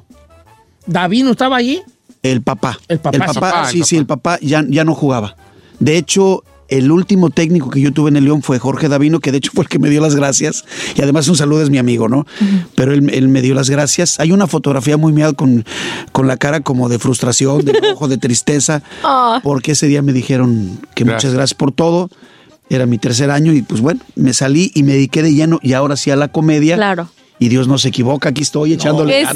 Davino 0.87 1.31
estaba 1.31 1.57
allí. 1.57 1.83
El 2.23 2.43
papá. 2.43 2.79
El 2.89 2.99
papá, 3.01 3.19
sí. 3.29 3.35
Papá, 3.35 3.69
sí, 3.71 3.79
el 3.79 3.85
sí, 3.85 3.97
el 3.97 4.07
papá 4.07 4.39
ya, 4.41 4.65
ya 4.69 4.85
no 4.85 4.95
jugaba. 4.95 5.37
De 5.79 5.97
hecho, 5.97 6.45
el 6.69 6.91
último 6.91 7.31
técnico 7.31 7.71
que 7.71 7.81
yo 7.81 7.93
tuve 7.93 8.11
en 8.11 8.17
el 8.17 8.25
León 8.25 8.43
fue 8.43 8.59
Jorge 8.59 8.89
Davino, 8.89 9.21
que 9.21 9.33
de 9.33 9.39
hecho 9.39 9.51
fue 9.55 9.65
el 9.65 9.69
que 9.69 9.79
me 9.79 9.91
dio 9.91 10.01
las 10.01 10.15
gracias. 10.15 10.65
Y 10.97 11.03
además 11.03 11.29
un 11.29 11.37
saludo 11.37 11.63
es 11.63 11.71
mi 11.71 11.79
amigo, 11.79 12.09
¿no? 12.09 12.27
Pero 12.75 12.93
él, 12.93 13.11
él 13.13 13.29
me 13.29 13.43
dio 13.43 13.55
las 13.55 13.71
gracias. 13.71 14.19
Hay 14.21 14.33
una 14.33 14.47
fotografía 14.47 14.97
muy 14.97 15.13
mía 15.13 15.33
con, 15.33 15.65
con 16.13 16.27
la 16.27 16.37
cara 16.37 16.61
como 16.61 16.89
de 16.89 16.99
frustración, 16.99 17.65
de 17.65 17.73
enojo, 17.73 18.09
de 18.09 18.19
tristeza. 18.19 18.83
Ah. 19.07 19.41
Porque 19.43 19.73
ese 19.73 19.87
día 19.87 20.01
me 20.03 20.13
dijeron 20.13 20.79
que 20.95 21.05
Gracias. 21.05 21.25
muchas 21.25 21.35
gracias 21.35 21.55
por 21.55 21.73
todo. 21.73 22.09
Era 22.71 22.87
mi 22.87 22.97
tercer 22.97 23.31
año 23.31 23.53
y 23.53 23.61
pues 23.61 23.81
bueno, 23.83 24.01
me 24.15 24.33
salí 24.33 24.73
y 24.75 24.83
me 24.83 24.95
dediqué 24.95 25.23
de 25.23 25.35
lleno 25.35 25.61
y 25.63 25.75
ahora 25.75 25.97
sí 25.97 26.11
a 26.11 26.17
la 26.17 26.29
comedia. 26.29 26.77
Claro. 26.77 27.09
Y 27.39 27.49
Dios 27.49 27.67
no 27.67 27.79
se 27.79 27.89
equivoca, 27.89 28.29
aquí 28.29 28.43
estoy 28.43 28.73
echándole 28.75 29.23
ganas. 29.23 29.33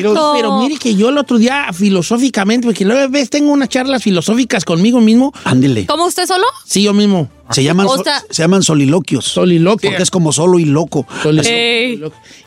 Exacto. 0.00 0.32
Pero 0.36 0.58
mire 0.60 0.76
que 0.76 0.94
yo 0.94 1.08
el 1.08 1.16
otro 1.16 1.38
día, 1.38 1.72
filosóficamente, 1.72 2.66
porque 2.66 2.84
luego 2.84 3.08
ves, 3.10 3.30
tengo 3.30 3.50
unas 3.52 3.70
charlas 3.70 4.02
filosóficas 4.02 4.64
conmigo 4.66 5.00
mismo. 5.00 5.32
Ándele. 5.44 5.86
¿Cómo 5.86 6.06
usted 6.06 6.26
solo? 6.26 6.44
Sí, 6.66 6.82
yo 6.82 6.92
mismo. 6.92 7.28
Se 7.50 7.64
llaman, 7.64 7.86
O 7.86 7.96
so- 7.96 8.04
sea- 8.04 8.22
se 8.30 8.42
llaman 8.42 8.62
soliloquios. 8.62 9.24
Soliloquio. 9.24 9.88
Porque 9.90 10.02
es 10.02 10.10
como 10.10 10.30
solo 10.32 10.58
y 10.58 10.66
loco. 10.66 11.06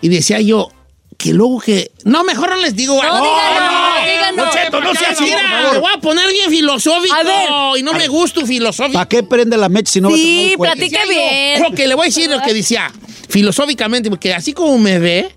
Y 0.02 0.10
decía 0.10 0.39
yo 0.39 0.70
que 1.18 1.34
luego 1.34 1.60
que. 1.60 1.91
No, 2.06 2.24
mejor 2.24 2.49
no 2.52 2.58
les 2.58 2.76
digo. 2.76 2.95
No, 2.95 3.02
díganos, 3.02 4.06
díganos. 4.06 4.45
Don 4.45 4.49
Cheto, 4.54 4.82
no 4.82 4.93
No. 4.93 5.74
Me 5.74 5.80
voy 5.80 5.91
a 5.95 5.99
poner 5.99 6.30
bien 6.32 6.49
filosófico. 6.49 7.14
A 7.16 7.24
ver. 7.24 7.80
Y 7.80 7.84
no 7.84 7.93
me 7.93 8.08
gusta 8.08 8.45
filosófico. 8.45 8.93
¿Para 8.93 9.08
qué 9.10 9.24
prende 9.24 9.58
la 9.58 9.68
mecha 9.70 9.91
si 9.91 10.02
no 10.02 10.10
va 10.10 10.16
a 10.16 10.18
Sí, 10.18 10.54
tronar 10.56 10.78
el 10.80 10.89
yo, 10.89 10.97
bien. 11.10 11.64
Lo 11.64 11.72
que 11.76 11.88
le 11.88 11.95
voy 11.95 12.04
a 12.04 12.06
decir 12.08 12.30
lo 12.30 12.39
que 12.41 12.54
decía 12.54 12.91
filosóficamente, 13.32 14.09
porque 14.09 14.34
así 14.34 14.53
como 14.53 14.77
me 14.77 14.99
ve, 14.99 15.29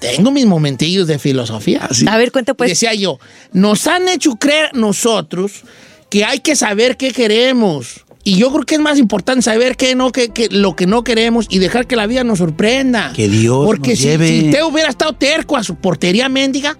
tengo 0.00 0.30
mis 0.30 0.46
momentillos 0.46 1.06
de 1.06 1.18
filosofía. 1.18 1.88
A 2.08 2.16
ver, 2.18 2.32
cuenta 2.32 2.54
pues. 2.54 2.70
Decía 2.70 2.94
yo, 2.94 3.20
nos 3.52 3.86
han 3.86 4.08
hecho 4.08 4.36
creer 4.36 4.74
nosotros 4.74 5.62
que 6.10 6.24
hay 6.24 6.40
que 6.40 6.56
saber 6.56 6.96
qué 6.96 7.12
queremos. 7.12 8.00
Y 8.24 8.36
yo 8.36 8.52
creo 8.52 8.64
que 8.64 8.76
es 8.76 8.80
más 8.80 8.98
importante 8.98 9.42
saber 9.42 9.76
qué 9.76 9.94
no, 9.94 10.12
que, 10.12 10.28
que 10.28 10.48
lo 10.48 10.76
que 10.76 10.86
no 10.86 11.02
queremos 11.02 11.46
y 11.50 11.58
dejar 11.58 11.86
que 11.86 11.96
la 11.96 12.06
vida 12.06 12.22
nos 12.22 12.38
sorprenda. 12.38 13.12
Que 13.14 13.28
Dios 13.28 13.64
Porque 13.66 13.90
nos 13.90 13.98
si, 13.98 14.04
lleve. 14.06 14.28
si 14.28 14.44
usted 14.46 14.62
hubiera 14.62 14.88
estado 14.88 15.12
terco 15.12 15.56
a 15.56 15.64
su 15.64 15.74
portería 15.74 16.28
mendiga, 16.28 16.78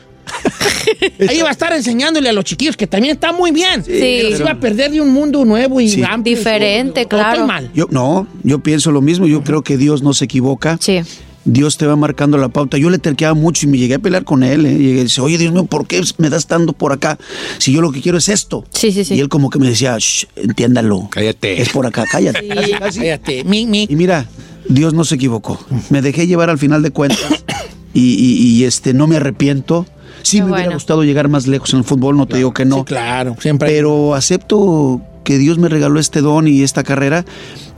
ahí 1.28 1.40
va 1.40 1.48
a 1.48 1.52
estar 1.52 1.72
enseñándole 1.72 2.28
a 2.28 2.32
los 2.32 2.44
chiquillos 2.44 2.76
que 2.76 2.86
también 2.86 3.14
está 3.14 3.32
muy 3.32 3.50
bien. 3.50 3.82
Pero 3.86 4.36
se 4.36 4.42
va 4.44 4.52
a 4.52 4.60
perder 4.60 4.90
de 4.90 5.00
un 5.00 5.10
mundo 5.12 5.44
nuevo 5.44 5.80
y 5.80 5.88
Sí. 5.88 6.02
amplio. 6.02 6.36
Diferente, 6.36 7.02
¿O 7.02 7.08
claro. 7.08 7.30
estoy 7.32 7.46
mal? 7.46 7.70
Yo, 7.74 7.86
no, 7.90 8.26
yo 8.42 8.58
pienso 8.60 8.90
lo 8.92 9.00
mismo. 9.00 9.26
Yo 9.26 9.42
creo 9.44 9.62
que 9.62 9.76
Dios 9.76 10.02
no 10.02 10.14
se 10.14 10.24
equivoca. 10.26 10.78
Sí. 10.80 11.00
Dios 11.44 11.76
te 11.76 11.86
va 11.86 11.96
marcando 11.96 12.38
la 12.38 12.48
pauta. 12.48 12.78
Yo 12.78 12.88
le 12.88 12.98
terqueaba 12.98 13.34
mucho 13.34 13.66
y 13.66 13.68
me 13.68 13.76
llegué 13.76 13.94
a 13.94 13.98
pelear 13.98 14.22
con 14.24 14.44
él. 14.44 14.64
¿eh? 14.64 14.70
Llegué 14.78 15.00
y 15.00 15.02
dice, 15.02 15.20
oye, 15.20 15.38
Dios 15.38 15.52
mío, 15.52 15.64
¿por 15.64 15.86
qué 15.88 16.00
me 16.18 16.30
das 16.30 16.46
tanto 16.46 16.72
por 16.72 16.92
acá? 16.92 17.18
Si 17.58 17.72
yo 17.72 17.80
lo 17.80 17.90
que 17.90 18.00
quiero 18.00 18.16
es 18.18 18.28
esto. 18.28 18.64
Sí, 18.72 18.92
sí, 18.92 19.04
sí. 19.04 19.14
Y 19.14 19.20
él 19.20 19.28
como 19.28 19.50
que 19.50 19.58
me 19.58 19.68
decía, 19.68 19.96
"Shh, 19.98 20.26
entiéndalo. 20.36 21.08
Cállate. 21.10 21.60
Es 21.60 21.70
por 21.70 21.84
acá, 21.84 22.04
cállate. 22.10 22.46
Casi, 22.46 22.70
casi. 22.72 22.98
Cállate. 23.00 23.42
Mi, 23.44 23.66
mi. 23.66 23.86
Y 23.90 23.96
mira, 23.96 24.26
Dios 24.68 24.94
no 24.94 25.04
se 25.04 25.16
equivocó. 25.16 25.58
Me 25.90 26.00
dejé 26.00 26.28
llevar 26.28 26.48
al 26.48 26.58
final 26.58 26.80
de 26.82 26.92
cuentas. 26.92 27.44
y, 27.92 28.00
y- 28.14 28.46
y, 28.58 28.64
este, 28.64 28.94
no 28.94 29.06
me 29.08 29.16
arrepiento. 29.16 29.84
Sí 30.22 30.38
Qué 30.38 30.44
me 30.44 30.52
hubiera 30.52 30.74
gustado 30.74 31.04
llegar 31.04 31.28
más 31.28 31.46
lejos 31.46 31.72
en 31.72 31.80
el 31.80 31.84
fútbol, 31.84 32.16
no 32.16 32.26
te 32.26 32.36
digo 32.36 32.52
que 32.52 32.64
no. 32.64 32.78
Sí, 32.78 32.84
claro, 32.84 33.36
siempre. 33.40 33.68
Pero 33.68 34.14
acepto 34.14 35.00
que 35.24 35.38
Dios 35.38 35.58
me 35.58 35.68
regaló 35.68 36.00
este 36.00 36.20
don 36.20 36.48
y 36.48 36.62
esta 36.62 36.82
carrera 36.82 37.24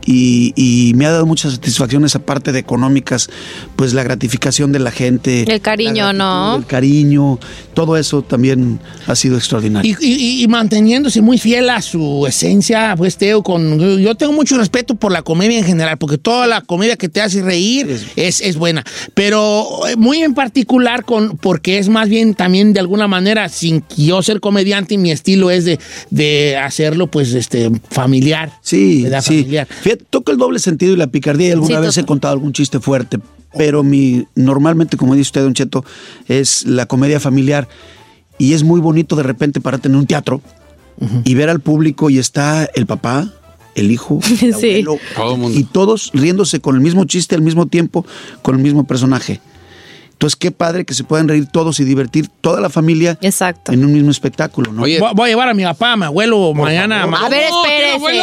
y, 0.05 0.53
y 0.57 0.95
me 0.95 1.07
ha 1.07 1.11
dado 1.11 1.27
muchas 1.27 1.53
satisfacciones 1.55 2.15
aparte 2.15 2.53
de 2.53 2.59
económicas, 2.59 3.29
pues 3.77 3.95
la 3.95 4.03
gratificación 4.03 4.73
de 4.73 4.79
la 4.79 4.91
gente. 4.91 5.45
El 5.53 5.61
cariño, 5.61 6.13
¿no? 6.13 6.57
El 6.57 6.67
cariño, 6.67 7.39
todo 7.75 7.97
eso 7.97 8.23
también 8.23 8.81
ha 9.07 9.15
sido 9.15 9.37
extraordinario. 9.37 9.97
Y, 10.01 10.07
y- 10.07 10.43
y 10.43 10.49
manteniéndose 10.49 11.21
muy 11.23 11.39
fiel 11.39 11.71
a 11.71 11.81
su 11.83 12.27
esencia, 12.27 12.95
pues 12.97 13.17
Teo, 13.17 13.43
con, 13.43 13.79
yo 14.01 14.15
tengo 14.15 14.33
mucho 14.33 14.57
respeto 14.59 14.95
por 14.95 15.13
la 15.13 15.23
comedia 15.23 15.59
en 15.59 15.65
general, 15.65 15.97
porque 15.99 16.19
toda 16.19 16.47
la 16.47 16.61
comedia 16.61 16.97
que 16.97 17.09
te 17.09 17.21
hace 17.21 17.43
reír 17.43 17.89
es, 18.17 18.41
es 18.41 18.57
buena, 18.57 18.85
pero 19.15 19.87
eh, 19.89 19.97
muy 19.97 20.23
en 20.23 20.35
particular 20.35 21.05
con, 21.05 21.37
porque 21.39 21.79
es 21.79 21.89
más 21.89 22.09
bien 22.09 22.35
también 22.35 22.73
de 22.73 22.81
alguna 22.81 23.09
manera, 23.09 23.49
sin 23.49 23.85
yo 23.97 24.23
ser 24.23 24.41
comediante, 24.41 24.99
mi 24.99 25.11
estilo 25.11 25.51
es 25.51 25.65
de, 25.65 25.79
de 26.11 26.57
hacerlo 26.57 27.07
pues 27.11 27.33
este 27.35 27.71
familiar. 27.91 28.53
Sí, 28.63 29.05
sí. 29.23 29.39
Familiar. 29.43 29.69
Fíjate, 29.69 29.93
toca 29.97 30.32
el 30.32 30.38
doble 30.38 30.59
sentido 30.59 30.92
y 30.92 30.97
la 30.97 31.07
picardía 31.09 31.49
y 31.49 31.53
alguna 31.53 31.76
Sí, 31.76 31.82
vez 31.86 31.99
he 31.99 32.05
contado 32.05 32.32
algún 32.32 32.53
chiste 32.53 32.80
fuerte, 32.80 33.18
pero 33.57 33.82
mi 33.82 34.26
normalmente, 34.34 34.97
como 34.97 35.14
dice 35.14 35.22
usted, 35.28 35.42
Don 35.42 35.55
Cheto, 35.55 35.84
es 36.28 36.66
la 36.66 36.86
comedia 36.86 37.20
familiar 37.20 37.68
y 38.38 38.53
es 38.55 38.62
muy 38.64 38.80
bonito 38.80 39.16
de 39.16 39.22
repente 39.22 39.61
pararte 39.61 39.88
en 39.88 39.97
un 39.97 40.07
teatro 40.07 40.40
y 41.24 41.34
ver 41.34 41.51
al 41.51 41.61
público 41.61 42.09
y 42.11 42.18
está 42.18 42.64
el 42.74 42.86
papá, 42.86 43.28
el 43.74 43.90
hijo, 43.90 44.20
el 44.42 44.55
Sí. 44.55 44.70
abuelo, 44.82 44.99
Todo 45.16 45.34
el 45.34 45.40
mundo. 45.40 45.59
y 45.59 45.64
todos 45.64 46.11
riéndose 46.14 46.61
con 46.61 46.74
el 46.76 46.80
mismo 46.80 47.05
chiste 47.05 47.34
al 47.34 47.42
mismo 47.42 47.66
tiempo, 47.66 48.07
con 48.42 48.55
el 48.57 48.62
mismo 48.62 48.84
personaje. 48.86 49.40
Entonces, 50.12 50.36
qué 50.36 50.53
padre 50.53 50.84
que 50.84 50.95
se 50.95 51.03
puedan 51.03 51.26
reír 51.26 51.47
todos 51.47 51.80
y 51.80 51.84
divertir 51.84 52.28
toda 52.40 52.61
la 52.61 52.70
familia 52.70 53.18
Exacto. 53.20 53.72
en 53.72 53.84
un 53.84 53.92
mismo 53.92 54.12
espectáculo, 54.12 54.72
¿no? 54.72 54.82
Oye, 54.82 55.01
Voy, 55.01 55.26
a 55.26 55.28
llevar 55.28 55.49
a 55.49 55.55
mi 55.55 55.64
papá, 55.64 55.92
a 55.92 55.97
mi 55.97 56.05
abuelo 56.05 56.55
mañana. 56.55 57.03
A 57.03 57.28
ver, 57.28 57.49
¿cómo? 57.51 57.62
¿Tiene 57.64 57.95
espérese. 57.97 58.22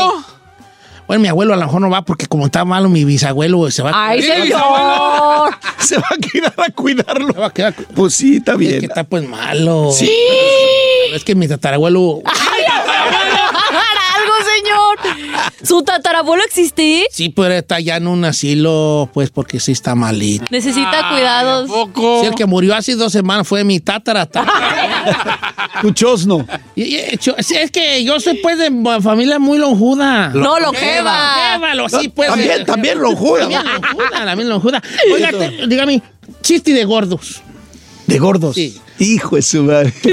Bueno, 1.12 1.24
mi 1.24 1.28
abuelo 1.28 1.53
a 1.53 1.57
lo 1.57 1.66
mejor 1.66 1.82
no 1.82 1.89
va 1.89 2.03
porque 2.03 2.26
como 2.26 2.45
está 2.45 2.64
malo 2.64 2.88
mi 2.88 3.03
bisabuelo 3.03 3.70
se 3.70 3.84
va 3.84 3.89
a 3.89 4.07
¡Ay, 4.12 4.22
¿Tiene 4.22 4.43
señor! 4.43 5.51
se 5.78 5.97
va 5.97 6.07
a 6.09 6.16
quedar 6.18 6.53
a 6.55 6.70
cuidarlo. 6.72 7.34
se 7.34 7.39
va 7.41 7.47
a 7.47 7.51
quedar 7.51 7.74
Pues 7.93 8.14
sí, 8.16 8.38
está 8.38 8.53
Es 8.53 8.57
bien. 8.59 8.80
que 8.80 8.86
está 8.86 9.03
pues 9.03 9.28
malo. 9.28 9.91
Sí. 9.91 10.09
Es 11.14 11.26
que 11.26 11.36
mi 11.36 11.49
tatarabuelo. 11.49 12.22
algo, 14.16 14.34
señor! 14.55 14.99
¿Su 15.64 15.84
tatarabuelo 15.84 16.43
existe? 16.43 17.05
Sí, 17.12 17.30
pero 17.30 17.53
está 17.53 17.80
ya 17.80 17.97
en 17.97 18.07
un 18.07 18.26
asilo, 18.26 19.09
pues 19.14 19.30
porque 19.30 19.59
sí 19.59 19.72
está 19.72 19.95
malito. 19.95 20.45
Necesita 20.49 21.09
Ay, 21.09 21.16
cuidados. 21.16 21.70
¿a 21.70 21.74
poco? 21.74 22.22
Sí, 22.22 22.28
el 22.28 22.36
que 22.36 22.45
murió 22.45 22.76
hace 22.76 22.95
dos 22.95 23.12
semanas 23.12 23.47
fue 23.47 23.64
mi 23.64 23.80
tatara. 23.80 24.28
Tu 25.82 25.91
chosno. 25.91 26.45
Y- 26.76 26.95
y- 26.95 27.18
cho- 27.18 27.36
sí, 27.39 27.55
es 27.55 27.72
que 27.72 28.03
yo 28.03 28.20
soy 28.20 28.38
pues 28.41 28.57
de 28.57 28.72
familia 29.01 29.39
muy 29.39 29.57
lonjuda. 29.57 30.30
No, 30.30 30.59
longeva. 30.59 31.76
Longeva, 31.76 32.01
sí, 32.01 32.09
pues. 32.09 32.30
También, 32.30 32.62
eh, 32.62 32.66
también 32.66 32.99
lonjuda. 32.99 33.41
También 33.41 33.64
lonjuda, 33.66 34.26
también 34.26 34.49
lonjuda. 34.49 34.82
Oiga, 35.14 35.30
dígame, 35.68 36.01
chiste 36.41 36.74
de 36.74 36.86
gordos. 36.86 37.41
De 38.12 38.20
gordos. 38.20 38.55
Sí. 38.55 38.78
Hijo 38.99 39.38
de 39.38 39.41
su 39.41 39.64
madre. 39.64 39.93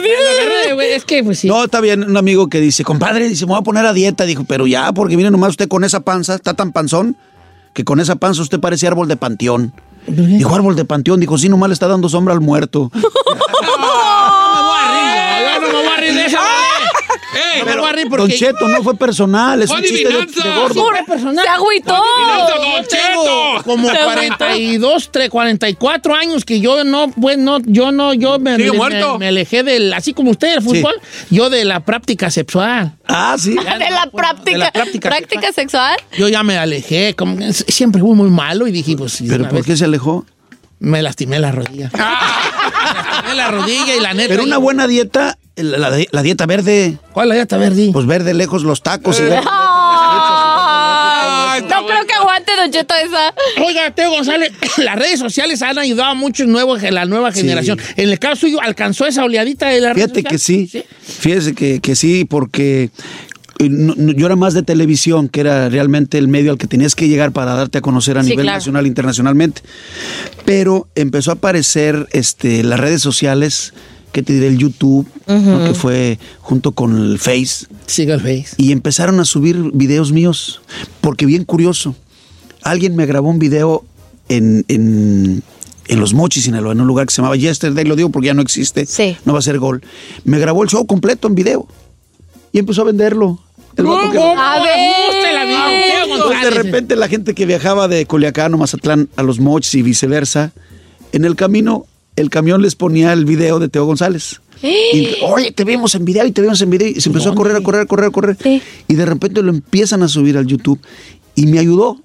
Es 0.95 1.05
que, 1.05 1.25
pues 1.25 1.41
sí. 1.41 1.49
No, 1.49 1.65
está 1.65 1.81
bien. 1.81 2.05
Un 2.05 2.17
amigo 2.17 2.49
que 2.49 2.61
dice, 2.61 2.85
compadre, 2.85 3.29
dice, 3.29 3.45
me 3.47 3.51
voy 3.51 3.61
a 3.61 3.63
poner 3.63 3.85
a 3.87 3.93
dieta. 3.93 4.25
Dijo, 4.25 4.45
pero 4.45 4.67
ya, 4.67 4.93
porque 4.93 5.17
mire 5.17 5.31
nomás 5.31 5.51
usted 5.51 5.67
con 5.69 5.83
esa 5.83 6.01
panza, 6.01 6.35
está 6.35 6.55
tan 6.55 6.73
panzón, 6.73 7.17
que 7.73 7.85
con 7.85 8.01
esa 8.01 8.17
panza 8.17 8.43
usted 8.43 8.61
parece 8.61 8.87
árbol 8.87 9.09
de 9.09 9.17
panteón. 9.17 9.73
Dijo, 10.07 10.55
árbol 10.55 10.77
de 10.77 10.85
panteón. 10.85 11.21
Dijo, 11.21 11.37
sí, 11.39 11.49
nomás 11.49 11.69
le 11.69 11.75
está 11.75 11.89
dando 11.89 12.09
sombra 12.09 12.35
al 12.35 12.41
muerto. 12.41 12.91
No 13.69 14.55
me 14.55 14.63
voy 14.63 14.79
a 14.81 14.87
reír, 14.91 15.45
yo, 15.45 15.61
yo 15.61 15.61
no 15.61 15.67
me 15.69 15.85
voy 15.85 15.93
a 15.93 16.01
reír 16.01 16.15
de 16.15 16.27
esa 16.27 16.39
manera. 17.19 17.55
¡Ey! 17.55 17.61
No 17.61 17.67
me 17.67 17.77
voy 17.77 17.89
a 17.89 17.93
reír 17.93 18.09
Don 18.09 18.19
porque... 18.19 18.35
Cheto, 18.37 18.69
no 18.69 18.83
fue 18.83 18.97
personal, 18.97 19.63
es 19.63 19.69
Fue 19.69 19.79
un 19.79 19.85
chiste 19.85 20.09
de, 20.09 20.15
de 20.27 20.57
gordo. 20.57 20.85
Pura 20.87 21.05
personal. 21.05 21.45
¡Se 21.45 21.49
agüitó! 21.51 21.95
Don 21.95 22.85
Cheto. 22.87 23.63
como 23.65 23.91
Se 23.91 23.99
42, 23.99 25.11
3, 25.13 25.29
44 25.31 26.15
años 26.15 26.45
que 26.45 26.61
yo 26.61 26.85
no, 26.85 27.11
pues 27.11 27.39
no, 27.39 27.59
yo 27.61 27.93
no, 27.93 28.15
yo 28.15 28.39
me, 28.39 28.57
me- 28.59 28.73
muerto. 28.73 29.19
me 29.19 29.29
alejé 29.29 29.63
del, 29.63 29.93
así 29.93 30.13
como 30.15 30.31
usted 30.31 30.55
del 30.55 30.63
fútbol, 30.63 30.95
yo 31.31 31.51
de 31.51 31.65
la 31.65 31.81
práctica 31.81 32.31
sexual. 32.31 32.93
Ah, 33.07 33.37
sí. 33.39 33.51
De 33.55 33.91
la 33.91 34.09
práctica, 34.13 34.51
De 34.53 34.59
la 34.59 34.73
práctica 34.73 35.09
práctica 35.11 35.53
sexual. 35.53 35.97
Yo 36.17 36.29
ya 36.29 36.43
me 36.43 36.57
alejé, 36.59 37.15
como 37.17 37.37
siempre 37.53 38.01
fui 38.01 38.15
muy 38.15 38.31
malo 38.31 38.67
y 38.67 38.73
dije, 38.73 38.97
pues, 38.97 39.23
¿Pero 39.27 39.49
por 39.49 39.65
qué 39.65 39.77
se 39.77 39.85
alejó? 39.85 40.25
me 40.81 41.03
lastimé 41.03 41.41
la 41.41 41.51
rodilla. 41.51 41.91
me 41.93 41.99
lastimé 41.99 43.35
la 43.35 43.51
rodilla 43.51 43.95
y 43.97 44.01
la 44.01 44.15
neta. 44.15 44.29
Pero 44.29 44.45
una 44.45 44.59
buena 44.59 44.87
dieta, 44.87 45.37
la, 45.63 45.91
la- 45.91 46.05
la 46.11 46.23
dieta 46.23 46.47
verde, 46.47 46.97
¿Cuál 47.13 47.27
es 47.27 47.29
la 47.31 47.35
dieta 47.37 47.57
verde? 47.59 47.91
pues 47.93 48.07
verde 48.07 48.35
lejos 48.35 48.63
los 48.63 48.83
tacos. 48.83 49.19
y 49.21 49.23
no 51.63 51.87
creo 51.87 52.07
que 52.07 52.15
aguante, 52.15 52.53
Don 52.57 52.71
Cheto, 52.71 52.95
esa. 53.05 53.35
Oiga, 53.65 53.91
Teo 53.95 54.11
González, 54.11 54.53
las 54.79 54.97
redes 54.97 55.19
sociales 55.19 55.61
han 55.63 55.79
ayudado 55.79 56.11
a 56.11 56.15
muchos 56.15 56.47
nuevos, 56.47 56.81
la 56.83 57.05
nueva 57.05 57.33
generación. 57.33 57.79
En 57.97 58.09
el 58.11 58.19
caso 58.19 58.37
suyo, 58.43 58.61
¿alcanzó 58.63 59.07
esa 59.07 59.25
oleadita 59.25 59.69
de 59.69 59.81
la 59.81 59.95
Fíjate 59.95 60.23
que 60.23 60.39
sí, 60.39 60.71
fíjese 61.03 61.55
que, 61.55 61.81
que 61.81 61.97
sí, 61.97 62.25
porque 62.25 62.91
eh, 63.59 63.69
no- 63.69 63.95
no- 63.97 64.13
yo 64.13 64.27
era 64.27 64.37
más 64.37 64.55
de 64.55 64.63
televisión, 64.63 65.29
que 65.29 65.41
era 65.41 65.69
realmente 65.69 66.19
el 66.19 66.29
medio 66.29 66.53
al 66.53 66.59
que 66.59 66.67
tenías 66.69 66.95
que 66.95 67.09
llegar 67.09 67.33
para 67.33 67.55
darte 67.55 67.79
a 67.79 67.81
conocer 67.81 68.19
a 68.19 68.23
Sí, 68.23 68.31
nivel 68.31 68.45
claro. 68.45 68.59
nacional 68.59 68.85
e 68.85 68.89
internacionalmente. 68.89 69.63
Pero 70.45 70.87
empezó 70.95 71.33
a 71.33 71.35
aparecer 71.35 72.07
este, 72.13 72.63
las 72.63 72.79
redes 72.79 73.03
sociales, 73.03 73.73
que 74.13 74.23
te 74.23 74.33
diré, 74.33 74.49
el 74.49 74.59
YouTube, 74.59 75.07
¿no? 75.27 75.65
que 75.65 75.75
fue 75.75 76.19
junto 76.41 76.73
con 76.73 76.97
el 76.97 77.19
Face, 77.19 77.67
Siga 77.87 78.15
el 78.15 78.21
Face. 78.21 78.55
y 78.57 78.73
empezaron 78.73 79.21
a 79.21 79.25
subir 79.25 79.57
videos 79.75 80.13
míos, 80.13 80.61
porque 81.01 81.27
bien 81.27 81.45
curioso, 81.45 81.95
alguien 82.63 82.97
me 82.97 83.07
grabó 83.07 83.29
un 83.31 83.39
video 83.39 83.85
en, 84.29 84.65
en, 84.69 85.43
en 85.89 86.01
Los 86.01 86.15
Mochis, 86.15 86.45
Sinaloa, 86.45 86.73
en 86.73 86.81
un 86.81 86.87
lugar 86.87 87.07
que 87.07 87.13
se 87.15 87.19
llamaba 87.23 87.37
Yesterday, 87.37 87.85
lo 87.85 87.97
digo 87.97 88.11
porque 88.11 88.27
ya 88.27 88.35
no 88.35 88.43
existe, 88.43 88.87
Sí. 88.87 89.17
no 89.25 89.33
va 89.33 89.39
a 89.39 89.43
ser 89.43 89.59
gol. 89.59 89.83
Me 90.25 90.39
grabó 90.39 90.63
el 90.63 90.69
show 90.69 90.87
completo 90.87 91.29
en 91.29 91.35
video 91.35 91.67
y 92.53 92.59
empezó 92.59 92.83
a 92.83 92.85
venderlo. 92.85 93.39
El 93.77 93.87
vato 93.87 94.11
que- 94.11 94.19
A 94.19 94.23
gusta 94.59 95.33
la 95.33 95.45
vida, 95.45 95.67
ver. 95.69 96.09
Entonces, 96.11 96.43
de 96.43 96.51
repente 96.51 96.97
la 96.97 97.09
gente 97.09 97.35
que 97.35 97.47
viajaba 97.47 97.87
de 97.89 98.07
Culiacán 98.07 98.53
o 98.55 98.59
Mazatlán 98.59 99.09
a 99.17 99.23
Los 99.23 99.39
Mochis 99.39 99.75
y 99.77 99.83
viceversa, 99.83 100.53
en 101.13 101.25
el 101.25 101.37
camino 101.37 101.87
el 102.21 102.31
camión 102.31 102.63
les 102.63 102.75
ponía 102.75 103.13
el 103.13 103.25
video 103.25 103.59
de 103.59 103.69
Teo 103.69 103.85
González. 103.85 104.41
Y, 104.63 105.09
Oye, 105.23 105.53
te 105.53 105.65
vimos 105.65 105.95
en 105.95 106.05
video 106.05 106.27
y 106.27 106.33
te 106.33 106.41
vimos 106.43 106.61
en 106.63 106.71
video. 106.71 106.89
Y 106.89 107.01
se 107.01 107.09
empezó 107.09 107.31
a 107.31 107.35
correr, 107.35 107.57
a 107.57 107.61
correr, 107.61 107.83
a 107.83 107.87
correr, 107.87 108.07
a 108.07 108.11
correr. 108.11 108.37
Sí. 108.43 108.61
Y 108.89 108.95
de 108.95 109.07
repente 109.07 109.41
lo 109.43 109.51
empiezan 109.51 110.03
a 110.03 110.09
subir 110.09 110.37
al 110.37 110.47
YouTube. 110.47 110.81
Y 111.37 111.47
me 111.47 111.59
ayudó. 111.61 112.01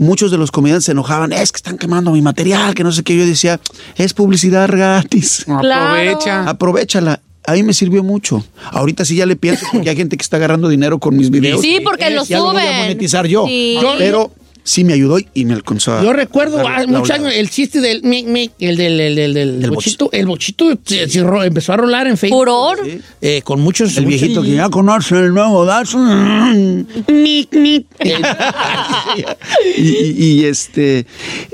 Muchos 0.00 0.30
de 0.30 0.38
los 0.38 0.52
comediantes 0.52 0.84
se 0.84 0.92
enojaban. 0.92 1.32
Es 1.32 1.50
que 1.50 1.56
están 1.56 1.76
quemando 1.76 2.12
mi 2.12 2.22
material, 2.22 2.72
que 2.76 2.84
no 2.84 2.92
sé 2.92 3.02
qué. 3.02 3.16
Yo 3.16 3.26
decía, 3.26 3.58
es 3.96 4.14
publicidad 4.14 4.68
gratis. 4.68 5.44
Aprovecha. 5.48 6.48
Aprovechala. 6.48 7.20
A 7.44 7.54
mí 7.54 7.62
me 7.64 7.72
sirvió 7.72 8.04
mucho. 8.04 8.44
Ahorita 8.70 9.04
sí 9.04 9.16
ya 9.16 9.26
le 9.26 9.34
pienso 9.34 9.66
porque 9.72 9.90
hay 9.90 9.96
gente 9.96 10.16
que 10.16 10.22
está 10.22 10.36
agarrando 10.36 10.68
dinero 10.68 11.00
con 11.00 11.16
mis 11.16 11.30
videos. 11.30 11.62
Sí, 11.62 11.80
porque 11.82 12.10
lo 12.10 12.24
Ya 12.26 12.38
lo 12.38 12.44
voy 12.52 12.58
a 12.58 12.60
suben. 12.60 12.76
monetizar 12.82 13.26
yo. 13.26 13.46
Sí. 13.46 13.78
Pero 13.98 14.30
sí 14.64 14.84
me 14.84 14.92
ayudó 14.92 15.18
y 15.34 15.44
me 15.44 15.54
alcanzó. 15.54 15.94
a- 15.98 16.02
Yo 16.02 16.12
recuerdo 16.12 16.62
la 16.62 16.86
muchos 16.86 17.10
años 17.10 17.32
el 17.34 17.50
chiste 17.50 17.80
del 17.80 18.02
mic, 18.02 18.26
mic, 18.26 18.52
el 18.58 18.76
del, 18.76 19.00
el 19.00 19.14
del, 19.16 19.34
del 19.34 19.60
Del 19.60 19.70
bochito. 19.70 20.10
El 20.12 20.26
bochito 20.26 20.78
se- 20.84 21.08
se 21.08 21.22
ro- 21.22 21.42
empezó 21.44 21.72
a 21.72 21.76
rolar 21.76 22.06
en 22.06 22.16
Facebook. 22.16 22.38
Furor. 22.38 22.78
eh, 23.20 23.42
con 23.44 23.60
muchos. 23.60 23.96
El 23.96 24.06
viejito 24.06 24.42
que 24.42 24.50
ya 24.52 24.68
conoce 24.68 25.16
el 25.18 25.32
nuevo 25.34 25.64
Datsun. 25.64 26.86
Nic. 27.08 27.48
y, 29.76 29.82
y- 29.82 30.14
y, 30.40 30.44
este, 30.44 31.06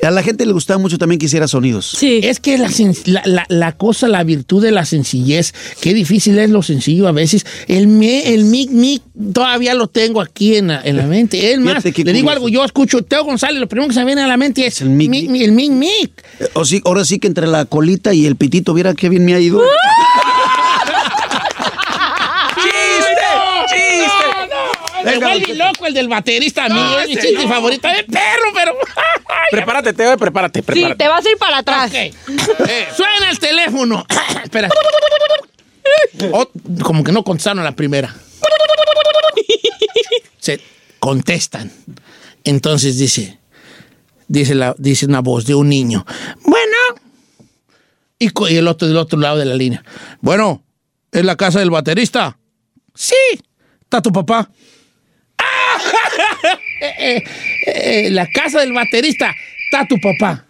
a 0.03 0.11
la 0.11 0.23
gente 0.23 0.45
le 0.47 0.53
gustaba 0.53 0.79
mucho 0.79 0.99
también 0.99 1.19
que 1.19 1.27
hiciera 1.27 1.49
sonidos. 1.49 1.95
Sí. 1.99 2.21
Es 2.23 2.41
que 2.41 2.59
la, 2.59 2.71
la, 3.07 3.23
la- 3.25 3.47
la 3.49 3.73
cosa, 3.73 4.09
la 4.09 4.23
virtud 4.25 4.63
de 4.63 4.71
la 4.73 4.85
sencillez, 4.85 5.53
qué 5.81 5.95
difícil 5.95 6.39
es 6.39 6.51
lo 6.51 6.63
sencillo 6.63 7.09
a 7.09 7.13
veces. 7.13 7.45
El, 7.69 7.87
me, 7.89 8.35
el 8.35 8.45
mic, 8.45 8.71
mic, 8.71 9.03
todavía 9.33 9.75
lo 9.75 9.87
tengo 9.89 10.21
aquí 10.21 10.57
en 10.57 10.69
la, 10.69 10.81
en 10.83 10.97
la 10.97 11.07
mente. 11.07 11.53
Es 11.53 11.59
más, 11.61 11.85
le 11.85 12.13
digo 12.13 12.31
algo, 12.31 12.49
yo 12.49 12.65
escucho 12.65 13.03
Teo 13.09 13.25
González, 13.25 13.61
lo 13.61 13.69
primero 13.69 13.89
que 13.89 13.95
se 13.95 14.01
me 14.01 14.07
viene 14.07 14.23
a 14.23 14.27
la 14.27 14.37
mente 14.37 14.67
es, 14.67 14.81
el 14.81 14.91
mic, 14.91 15.09
mic, 15.11 15.29
mic. 15.31 15.43
el 15.43 15.53
mic, 15.53 15.71
mic. 15.71 16.25
Eh, 16.41 16.49
O 16.55 16.65
sí, 16.65 16.81
ahora 16.85 17.05
sí 17.05 17.19
que 17.19 17.27
entre 17.29 17.47
la 17.47 17.65
colita 17.65 18.13
y 18.13 18.27
el 18.27 18.37
pitito, 18.37 18.75
viera 18.75 18.95
qué 18.95 19.09
bien 19.09 19.25
me 19.25 19.35
ha 19.35 19.41
ido. 19.41 19.63
Me 25.05 25.19
vuelve 25.19 25.55
loco 25.55 25.87
el 25.87 25.95
del 25.95 26.09
baterista, 26.09 26.65
a 26.65 26.69
mí 26.69 26.81
es 27.03 27.09
mi 27.09 27.17
chiste 27.17 27.47
favorito 27.49 27.89
de 27.89 28.05
perro, 28.05 28.49
pero... 28.55 28.73
Prepárate, 29.51 29.93
Teo, 29.93 30.17
prepárate, 30.17 30.61
Sí, 30.61 30.65
prepárate. 30.65 31.05
te 31.05 31.09
vas 31.09 31.25
a 31.25 31.31
ir 31.31 31.37
para 31.37 31.59
atrás. 31.59 31.91
Ok. 31.91 31.95
Eh, 31.95 32.89
Suena 32.97 33.31
el 33.31 33.39
teléfono. 33.39 34.05
Espera. 34.43 34.69
Oh, 36.33 36.49
como 36.83 37.05
que 37.05 37.13
no 37.13 37.23
contestaron 37.23 37.61
a 37.61 37.65
la 37.65 37.73
primera. 37.73 38.15
Se 40.39 40.61
contestan. 40.99 41.71
Entonces 42.45 42.99
dice, 42.99 43.39
dice, 44.29 44.55
la, 44.55 44.75
dice 44.79 45.07
una 45.07 45.21
voz 45.21 45.47
de 45.47 45.55
un 45.55 45.69
niño. 45.69 46.05
Bueno, 46.45 46.77
Y, 48.19 48.31
el 48.57 48.69
otro 48.69 48.87
del 48.87 48.97
otro 48.97 49.19
lado 49.19 49.39
de 49.39 49.45
la 49.45 49.55
línea. 49.55 49.83
Bueno, 50.21 50.63
¿es 51.11 51.25
la 51.25 51.37
casa 51.37 51.59
del 51.59 51.71
baterista? 51.71 52.39
Sí. 52.95 53.17
¿Está 53.83 54.01
tu 54.03 54.13
papá? 54.13 54.51
¡Ah! 55.39 55.45
Eh, 56.81 57.17
eh, 57.17 57.23
eh, 57.67 58.11
la 58.11 58.27
casa 58.29 58.61
del 58.61 58.73
baterista. 58.75 59.33
¿Está 59.71 59.87
tu 59.89 59.97
papá? 59.99 60.45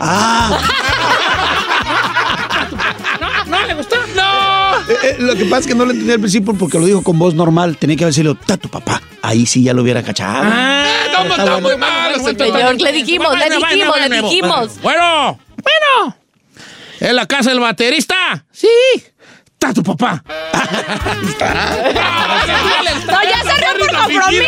Ah. 0.00 0.58
¿No, 3.20 3.44
¿No 3.44 3.66
le 3.66 3.74
gustó? 3.74 3.96
¡No! 4.14 4.78
Eh, 4.88 4.96
eh, 5.02 5.16
lo 5.18 5.34
que 5.34 5.44
pasa 5.44 5.60
es 5.60 5.66
que 5.66 5.74
no 5.74 5.84
lo 5.84 5.90
entendí 5.92 6.12
al 6.12 6.20
principio 6.20 6.54
porque 6.54 6.78
lo 6.78 6.86
dijo 6.86 7.02
con 7.02 7.18
voz 7.18 7.34
normal. 7.34 7.76
Tenía 7.76 7.96
que 7.96 8.04
haber 8.04 8.14
sido, 8.14 8.32
está 8.32 8.56
tu 8.56 8.68
papá. 8.68 9.02
Ahí 9.26 9.46
sí 9.46 9.62
ya 9.62 9.72
lo 9.72 9.80
hubiera 9.82 10.02
cachado. 10.02 10.42
Ah, 10.44 10.86
No, 11.12 11.22
está 11.30 11.44
bueno. 11.44 11.60
muy 11.62 11.76
malo, 11.78 12.16
señor. 12.18 12.78
Le 12.80 12.92
dijimos, 12.92 13.38
le 13.38 13.48
dijimos, 13.56 13.96
le 14.08 14.20
dijimos. 14.20 14.80
Bueno, 14.82 15.40
bueno. 15.62 16.16
¿Es 17.00 17.12
la 17.12 17.26
casa 17.26 17.48
del 17.50 17.60
baterista? 17.60 18.44
Sí. 18.52 18.68
¿Está 19.68 19.72
tu 19.74 19.82
papá? 19.82 20.22
No, 23.06 23.18
ya 23.22 23.42
se 23.42 23.56
rió 23.60 23.68
por 23.78 23.96
compromiso. 23.96 24.44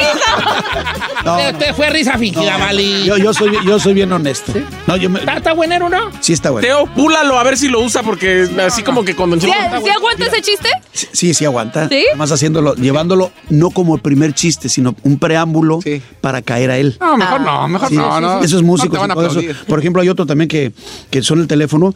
No, 1.25 1.37
Te, 1.39 1.53
te 1.55 1.75
fue 1.75 1.91
risa 1.91 2.19
fingida, 2.19 2.59
no, 2.59 2.65
Vali. 2.65 3.05
Yo, 3.05 3.17
yo 3.17 3.33
soy, 3.33 3.57
yo 3.65 3.79
soy 3.79 3.95
bien 3.95 4.13
honesto. 4.13 4.53
No, 4.87 4.97
yo 4.97 5.09
me- 5.11 5.21
¿Está, 5.21 5.37
está 5.39 5.53
buenero, 5.55 5.89
no? 5.89 6.11
sí 6.21 6.33
está 6.33 6.51
bueno. 6.51 6.67
Teo, 6.67 6.87
púlalo 6.95 7.39
a 7.39 7.43
ver 7.45 7.57
si 7.57 7.69
lo 7.69 7.81
usa 7.81 8.03
porque 8.03 8.49
así 8.65 8.83
como 8.83 9.05
que 9.05 9.17
cuando... 9.17 9.37
¿Sí, 9.41 9.47
sí 9.47 9.91
aguanta 9.91 10.27
ese 10.27 10.43
chiste? 10.43 10.69
Sí, 10.93 11.09
sí, 11.13 11.35
sí 11.35 11.45
aguanta. 11.45 11.89
¿Sí? 11.89 12.05
Además 12.11 12.31
haciéndolo, 12.33 12.75
llevándolo 12.75 13.33
no 13.49 13.71
como 13.71 13.95
el 13.95 14.01
primer 14.03 14.35
chiste, 14.35 14.69
sino 14.69 14.95
un 15.03 15.19
preámbulo 15.19 15.81
Sí. 15.83 16.03
para 16.21 16.43
caer 16.43 16.71
a 16.71 16.79
él. 16.79 16.97
No, 17.01 17.17
mejor 17.17 17.41
no, 17.41 17.69
mejor 17.69 17.89
Sí, 17.89 17.97
no, 17.97 18.21
no. 18.21 18.41
Esos 18.43 18.63
músicos. 18.63 18.99
No 18.99 19.07
te 19.07 19.09
van 19.09 19.11
a 19.11 19.15
y 19.15 19.17
todo 19.17 19.27
eso. 19.27 19.39
aplaudir. 19.41 19.67
Por 19.67 19.79
ejemplo, 19.79 20.03
hay 20.03 20.09
otro 20.09 20.27
también 20.27 20.49
que, 20.49 20.73
que 21.11 21.23
son 21.23 21.41
el 21.41 21.49
teléfono. 21.49 21.95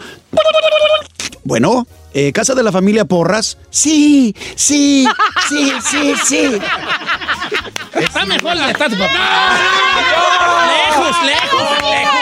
Bueno, 1.45 1.87
eh, 2.15 2.33
¿casa 2.33 2.55
de 2.55 2.63
la 2.63 2.73
familia 2.73 3.05
Porras? 3.05 3.57
Sí, 3.71 4.35
sí, 4.57 5.07
sí, 5.49 5.73
sí, 5.91 6.15
sí. 6.25 6.59
Está 7.95 8.25
mejor 8.27 8.57
la 8.57 8.67
de 8.67 8.73
está 8.73 8.89
tu 8.89 8.97
papá. 8.99 9.59
Lejos, 10.67 11.17
lejos, 11.25 11.61
lejos. 11.83 12.21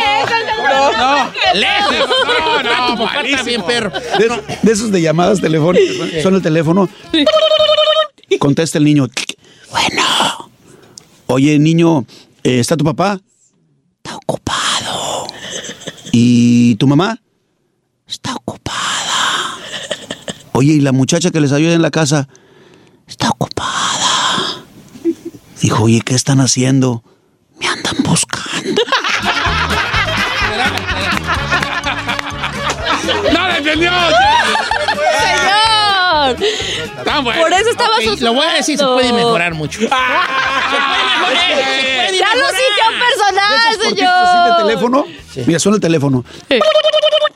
No, 0.98 1.30
lejos. 1.54 1.94
No, 2.08 2.62
no, 2.62 2.70
Está 2.70 2.86
tu 2.86 2.96
papá, 2.96 3.04
está 3.04 3.16
malísimo. 3.22 3.44
bien, 3.44 3.62
perro. 3.64 3.90
De, 3.90 4.56
de 4.62 4.72
esos 4.72 4.90
de 4.90 5.00
llamadas 5.02 5.40
telefónicas. 5.40 5.96
¿no? 5.96 6.22
Son 6.22 6.34
el 6.34 6.42
teléfono. 6.42 6.88
Contesta 8.38 8.78
el 8.78 8.84
niño. 8.84 9.06
Bueno. 9.70 10.50
Oye, 11.26 11.58
niño, 11.58 12.04
eh, 12.42 12.58
¿está 12.60 12.76
tu 12.76 12.84
papá? 12.84 13.20
Está 14.02 14.16
ocupado. 14.16 15.26
¿Y 16.12 16.74
tu 16.76 16.86
mamá? 16.86 17.20
Está 18.06 18.34
ocupada. 18.34 18.67
Oye, 20.58 20.72
¿y 20.72 20.80
la 20.80 20.90
muchacha 20.90 21.30
que 21.30 21.38
les 21.38 21.52
ayuda 21.52 21.74
en 21.74 21.82
la 21.82 21.92
casa? 21.92 22.26
Está 23.06 23.28
ocupada. 23.28 24.64
Dijo, 25.62 25.84
oye, 25.84 26.00
¿qué 26.00 26.16
están 26.16 26.40
haciendo? 26.40 27.04
Me 27.60 27.68
andan 27.68 27.94
buscando. 28.02 28.82
¡No 33.32 33.48
le 33.48 33.58
entendió! 33.58 33.92
Señor. 35.22 36.36
Está 36.98 37.20
bueno. 37.20 37.40
Por 37.40 37.52
eso 37.52 37.70
estaba 37.70 37.96
Ok, 37.96 38.20
Lo 38.20 38.34
voy 38.34 38.46
a 38.46 38.52
decir, 38.54 38.78
se 38.78 38.84
puede 38.84 39.12
mejorar 39.12 39.54
mucho. 39.54 39.80
Se 39.88 39.88
puede 39.88 39.98
mejorar, 39.98 41.48
se 41.48 41.54
puede 41.54 42.18
Ya 42.18 42.26
lo 42.28 42.34
mejorar. 42.34 42.60
sintió 42.60 42.84
personal, 43.06 43.88
señor. 43.96 44.56
de 44.58 44.62
teléfono. 44.64 45.04
Mira, 45.46 45.58
suena 45.58 45.76
el 45.76 45.80
teléfono. 45.82 46.24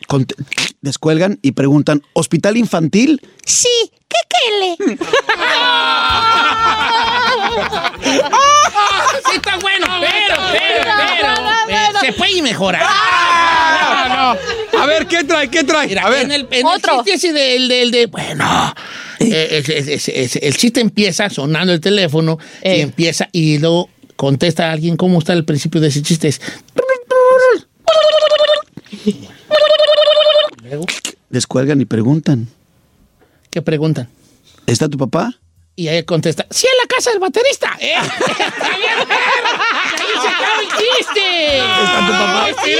Cont- 0.08 0.34
descuelgan 0.80 1.38
y 1.42 1.52
preguntan, 1.52 2.02
¿hospital 2.12 2.56
infantil? 2.56 3.20
Sí, 3.46 3.68
¿qué 4.08 4.18
quele? 4.28 4.98
Sí, 8.02 9.36
está 9.36 9.56
bueno, 9.58 9.86
pero, 10.00 10.36
pero, 10.52 10.90
pero, 11.18 11.34
pero, 11.66 12.00
se 12.00 12.12
puede 12.12 12.42
mejorar. 12.42 12.82
No, 14.08 14.08
no. 14.34 14.80
A 14.82 14.86
ver, 14.86 15.06
¿qué 15.06 15.24
trae? 15.24 15.48
¿Qué 15.50 15.64
trae? 15.64 15.86
Mira, 15.88 16.02
a 16.06 16.10
ver. 16.10 16.22
en 16.24 16.32
el, 16.32 16.48
en 16.50 16.66
Otro. 16.66 17.00
el 17.00 17.04
chiste 17.04 17.14
ese 17.14 17.32
del, 17.32 17.68
del, 17.68 17.90
de, 17.90 18.06
bueno, 18.06 18.74
eh, 19.22 19.62
es- 19.66 20.08
es- 20.08 20.36
el 20.36 20.56
chiste 20.56 20.80
empieza 20.80 21.28
sonando 21.30 21.72
el 21.72 21.80
teléfono 21.80 22.38
y 22.62 22.68
Ey. 22.68 22.80
empieza 22.80 23.28
y 23.32 23.58
luego 23.58 23.88
contesta 24.16 24.68
a 24.68 24.72
alguien 24.72 24.96
cómo 24.96 25.18
está 25.18 25.32
el 25.32 25.44
principio 25.44 25.80
de 25.80 25.88
ese 25.88 26.02
chiste. 26.02 26.28
Es, 26.28 26.40
Luego, 30.62 30.86
Descuelgan 31.30 31.80
y 31.80 31.84
preguntan, 31.84 32.48
¿qué 33.50 33.62
preguntan? 33.62 34.08
¿está 34.66 34.88
tu 34.88 34.96
papá? 34.98 35.34
Y 35.74 35.88
ahí 35.88 36.02
contesta, 36.04 36.46
sí, 36.50 36.66
en 36.66 36.76
la 36.82 36.94
casa 36.94 37.10
del 37.10 37.18
baterista. 37.18 37.76
¿eh? 37.80 37.94
¡Está 37.96 38.76
bien, 38.76 39.08
perro! 39.08 39.62
¡Y 39.96 40.02
ahí 40.02 40.20
se 40.20 40.28
acaba 40.28 40.60
el 40.60 40.68
chiste! 40.68 41.56
¿Está 41.56 42.06
tu 42.06 42.12
papá? 42.12 42.46
Sí, 42.64 42.72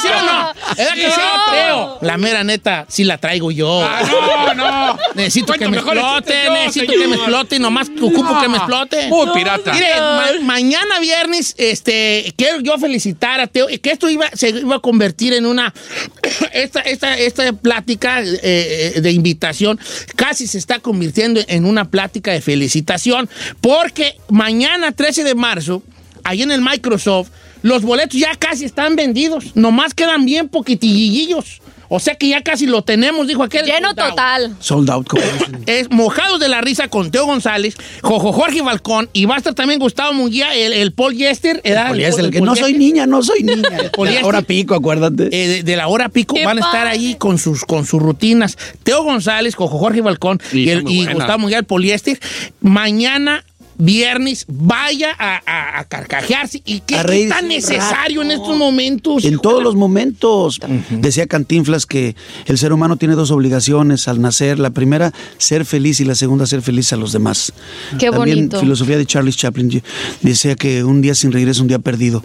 ¿Sí 0.00 0.08
o 0.08 0.22
no? 0.22 0.52
¿Verdad 0.76 0.94
que 0.94 1.10
sí? 1.10 2.06
La 2.06 2.16
mera 2.16 2.44
neta, 2.44 2.86
sí 2.88 3.04
la 3.04 3.18
traigo 3.18 3.50
yo. 3.50 3.82
Ah, 3.84 4.02
no, 4.06 4.54
no. 4.54 4.98
Necesito 5.14 5.52
que 5.54 5.68
me 5.68 5.78
explote, 5.78 6.44
yo, 6.44 6.52
necesito 6.52 6.92
señor. 6.92 7.02
que 7.02 7.08
me 7.08 7.16
explote, 7.16 7.58
nomás 7.58 7.88
ocupo 8.00 8.40
que 8.40 8.48
me 8.48 8.56
explote. 8.56 9.08
Muy 9.08 9.26
pirata. 9.34 9.72
Mire, 9.72 10.00
ma- 10.00 10.40
mañana 10.42 11.00
viernes, 11.00 11.54
este, 11.58 12.32
quiero 12.36 12.60
yo 12.60 12.78
felicitar 12.78 13.40
a 13.40 13.46
Teo, 13.48 13.66
que 13.66 13.90
esto 13.90 14.08
iba, 14.08 14.28
se 14.34 14.50
iba 14.50 14.76
a 14.76 14.80
convertir 14.80 15.32
en 15.34 15.46
una, 15.46 15.74
esta, 16.52 16.80
esta, 16.80 17.18
esta 17.18 17.52
plática 17.52 18.22
eh, 18.22 18.38
eh, 18.42 19.00
de 19.00 19.10
invitación 19.10 19.78
casi 20.16 20.46
se 20.46 20.58
está 20.58 20.78
convirtiendo 20.78 21.39
en 21.48 21.64
una 21.64 21.90
plática 21.90 22.32
de 22.32 22.40
felicitación, 22.40 23.28
porque 23.60 24.16
mañana, 24.28 24.92
13 24.92 25.24
de 25.24 25.34
marzo, 25.34 25.82
ahí 26.24 26.42
en 26.42 26.52
el 26.52 26.60
Microsoft, 26.60 27.30
los 27.62 27.82
boletos 27.82 28.18
ya 28.18 28.34
casi 28.36 28.64
están 28.64 28.96
vendidos, 28.96 29.54
nomás 29.54 29.94
quedan 29.94 30.24
bien 30.24 30.48
poquitillillos. 30.48 31.60
O 31.92 31.98
sea 31.98 32.14
que 32.14 32.28
ya 32.28 32.40
casi 32.42 32.66
lo 32.66 32.82
tenemos, 32.82 33.26
dijo 33.26 33.42
aquel. 33.42 33.66
Lleno 33.66 33.88
soldado. 33.88 34.10
total. 34.10 34.56
Sold 34.60 34.90
out. 34.90 35.08
Es 35.66 35.90
Mojados 35.90 36.38
de 36.40 36.48
la 36.48 36.60
Risa 36.60 36.86
con 36.88 37.10
Teo 37.10 37.26
González, 37.26 37.76
Jojo 38.00 38.32
Jorge 38.32 38.62
Balcón 38.62 39.10
y 39.12 39.24
va 39.26 39.34
a 39.34 39.38
estar 39.38 39.54
también 39.54 39.80
Gustavo 39.80 40.12
Munguía, 40.12 40.54
el, 40.54 40.72
el 40.72 40.92
Paul 40.92 41.14
Yester. 41.16 41.60
¿edad? 41.64 41.88
Poliéster, 41.88 42.20
El- 42.20 42.26
el 42.26 42.32
que 42.32 42.38
el 42.38 42.44
no 42.44 42.54
soy 42.56 42.74
niña, 42.74 43.06
no 43.06 43.22
soy 43.22 43.42
niña. 43.42 43.68
poliéster. 43.92 44.24
Ahora 44.24 44.42
pico, 44.42 44.74
acuérdate. 44.74 45.24
eh, 45.32 45.48
de, 45.48 45.62
de 45.64 45.76
la 45.76 45.88
hora 45.88 46.08
pico 46.08 46.34
¡Qué 46.36 46.44
van 46.44 46.58
a 46.58 46.60
estar 46.60 46.86
ahí 46.86 47.16
con 47.16 47.38
sus, 47.38 47.64
con 47.64 47.84
sus 47.84 48.00
rutinas. 48.00 48.56
Teo 48.84 49.02
González, 49.02 49.54
Jojo 49.56 49.78
Jorge 49.78 50.00
Balcón 50.00 50.40
y, 50.52 50.68
el-. 50.70 50.82
Gustavo 51.12 51.38
Munguía, 51.40 51.58
el 51.58 51.64
poliéster. 51.64 52.18
Mañana, 52.60 53.44
viernes, 53.80 54.44
vaya 54.48 55.08
a, 55.18 55.40
a- 55.46 55.80
a 55.80 55.84
carcajearse. 55.84 56.62
¿Y 56.64 56.80
qué, 56.80 56.94
qué 56.96 57.02
reírse 57.02 57.34
tan 57.34 57.48
necesario 57.48 58.22
en 58.22 58.30
estos 58.30 58.56
momentos? 58.56 59.24
En 59.24 59.38
todos 59.38 59.62
los 59.62 59.74
momentos. 59.74 60.60
Decía 60.90 61.26
Cantinflas 61.26 61.86
que 61.86 62.14
el 62.46 62.58
ser 62.58 62.72
humano 62.72 62.96
tiene 62.96 63.14
dos 63.14 63.30
obligaciones 63.30 64.06
al 64.08 64.20
nacer. 64.20 64.58
La 64.58 64.70
primera, 64.70 65.12
ser 65.38 65.64
feliz 65.64 66.00
y 66.00 66.04
la 66.04 66.14
segunda, 66.14 66.46
ser 66.46 66.62
feliz 66.62 66.92
a 66.92 66.96
los 66.96 67.12
demás. 67.12 67.52
Qué 67.98 68.10
También 68.10 68.36
bonito. 68.38 68.60
filosofía 68.60 68.98
de 68.98 69.06
Charles 69.06 69.36
Chaplin 69.36 69.82
decía 70.22 70.54
que 70.56 70.84
un 70.84 71.00
día 71.00 71.14
sin 71.14 71.32
reír 71.32 71.48
es 71.48 71.60
un 71.60 71.68
día 71.68 71.78
perdido. 71.78 72.24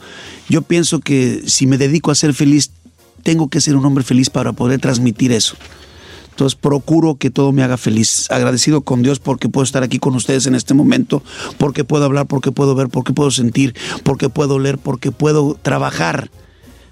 Yo 0.50 0.62
pienso 0.62 1.00
que 1.00 1.44
si 1.46 1.66
me 1.68 1.78
dedico 1.78 2.12
a 2.12 2.16
ser 2.16 2.34
feliz, 2.34 2.72
tengo 3.24 3.48
que 3.50 3.62
ser 3.62 3.76
un 3.76 3.86
hombre 3.86 4.04
feliz 4.04 4.30
para 4.30 4.54
poder 4.54 4.80
transmitir 4.80 5.32
eso. 5.32 5.56
Entonces 6.36 6.60
procuro 6.60 7.16
que 7.16 7.30
todo 7.30 7.54
me 7.54 7.64
haga 7.64 7.78
feliz. 7.78 8.30
Agradecido 8.30 8.82
con 8.82 9.02
Dios 9.04 9.20
porque 9.20 9.48
puedo 9.48 9.64
estar 9.64 9.84
aquí 9.84 10.00
con 10.00 10.16
ustedes 10.16 10.46
en 10.48 10.56
este 10.56 10.74
momento, 10.74 11.24
porque 11.58 11.86
puedo 11.86 12.04
hablar, 12.04 12.26
porque 12.26 12.52
puedo 12.52 12.76
ver, 12.76 12.90
porque 12.90 13.14
puedo 13.14 13.32
sentir, 13.32 13.74
porque 14.04 14.28
puedo 14.28 14.60
leer, 14.60 14.78
porque 14.78 15.12
puedo 15.14 15.58
trabajar. 15.62 16.30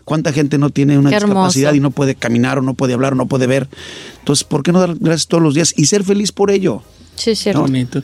¿Cuánta 0.05 0.31
gente 0.33 0.57
no 0.57 0.69
tiene 0.69 0.97
una 0.97 1.09
discapacidad 1.27 1.73
y 1.73 1.79
no 1.81 1.91
puede 1.91 2.15
caminar 2.15 2.57
o 2.59 2.61
no 2.61 2.73
puede 2.73 2.93
hablar 2.93 3.13
o 3.13 3.15
no 3.17 3.25
puede 3.25 3.47
ver? 3.47 3.67
Entonces, 4.19 4.43
¿por 4.45 4.63
qué 4.63 4.71
no 4.71 4.79
dar 4.79 4.95
gracias 4.95 5.27
todos 5.27 5.43
los 5.43 5.53
días 5.55 5.73
y 5.77 5.85
ser 5.85 6.03
feliz 6.05 6.31
por 6.31 6.49
ello? 6.49 6.81
Sí, 7.15 7.35
cierto. 7.35 7.61
bonito. 7.61 8.01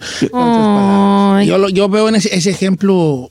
Yo, 1.46 1.58
lo- 1.58 1.70
yo 1.70 1.90
veo 1.90 2.10
en 2.10 2.16
ese, 2.16 2.36
ese 2.36 2.50
ejemplo. 2.52 3.30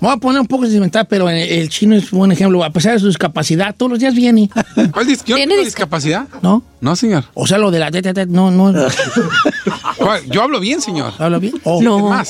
Me 0.00 0.08
voy 0.08 0.14
a 0.16 0.20
poner 0.20 0.40
un 0.42 0.46
poco 0.46 0.64
sentimental, 0.64 1.06
pero 1.08 1.28
el 1.30 1.68
chino 1.70 1.96
es 1.96 2.12
un 2.12 2.18
buen 2.18 2.30
ejemplo. 2.32 2.62
A 2.62 2.70
pesar 2.70 2.92
de 2.92 2.98
su 3.00 3.06
discapacidad, 3.06 3.74
todos 3.74 3.90
los 3.90 3.98
días 3.98 4.14
viene, 4.14 4.50
¿Cuál 4.92 5.06
dis- 5.06 5.24
¿Yo 5.24 5.34
no 5.34 5.36
¿Tiene 5.36 5.56
discapacidad? 5.64 6.28
¿no? 6.42 6.62
No, 6.80 6.94
señor. 6.94 7.24
O 7.34 7.46
sea, 7.46 7.56
lo 7.58 7.70
de 7.70 7.78
la 7.78 7.90
teta, 7.90 8.12
teta, 8.12 8.30
no, 8.30 8.50
no. 8.50 8.72
¿Cuál? 9.96 10.24
Yo 10.26 10.42
hablo 10.42 10.60
bien, 10.60 10.80
señor. 10.82 11.12
¿Habla 11.18 11.38
bien? 11.38 11.54
Oh. 11.64 11.78
Es 11.78 11.84
No. 11.84 11.98
más, 12.10 12.28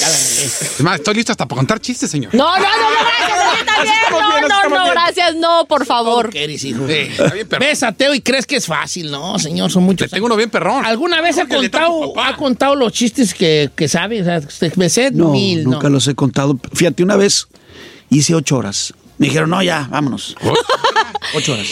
es 0.00 0.80
más, 0.80 0.96
estoy 0.96 1.14
listo 1.14 1.32
hasta 1.32 1.46
para 1.46 1.58
contar 1.60 1.80
chistes, 1.80 2.10
señor. 2.10 2.34
No, 2.34 2.44
no, 2.58 2.62
no, 2.62 2.90
no, 2.90 2.96
gracias, 3.00 3.38
a 3.40 3.52
mí 3.54 3.66
también. 3.66 4.48
No, 4.48 4.68
no, 4.68 4.84
no, 4.86 4.90
gracias, 4.90 5.34
no, 5.36 5.64
por 5.66 5.86
favor. 5.86 6.28
¿Qué 6.30 6.44
eres, 6.44 6.62
hijo? 6.64 6.86
Sí, 6.86 6.92
está 6.92 7.30
bien 7.32 7.48
perrón. 7.48 7.66
Ves 7.68 7.84
y 8.14 8.20
crees 8.20 8.46
que 8.46 8.56
es 8.56 8.66
fácil. 8.66 9.10
No, 9.10 9.38
señor, 9.38 9.70
son 9.70 9.84
muchos. 9.84 10.10
Tengo 10.10 10.26
uno 10.26 10.36
bien 10.36 10.50
perrón. 10.50 10.84
¿Alguna 10.84 11.20
vez 11.22 11.38
ha 11.38 11.48
contado, 11.48 12.20
ha 12.20 12.36
contado 12.36 12.74
los 12.76 12.92
chistes 12.92 13.32
que, 13.32 13.70
que 13.74 13.88
sabe? 13.88 14.20
O 14.20 14.24
sea, 14.24 14.40
me 14.76 14.90
sé 14.90 15.10
No, 15.10 15.30
mil, 15.30 15.64
nunca 15.64 15.84
¿no? 15.88 15.94
los 15.94 16.06
he 16.08 16.14
contado. 16.14 16.58
Fíjate, 16.74 17.02
una 17.02 17.16
vez 17.16 17.48
hice 18.10 18.34
ocho 18.34 18.58
horas. 18.58 18.92
Me 19.18 19.28
dijeron, 19.28 19.48
no, 19.48 19.62
ya, 19.62 19.88
vámonos. 19.90 20.36
ocho 21.34 21.54
horas. 21.54 21.66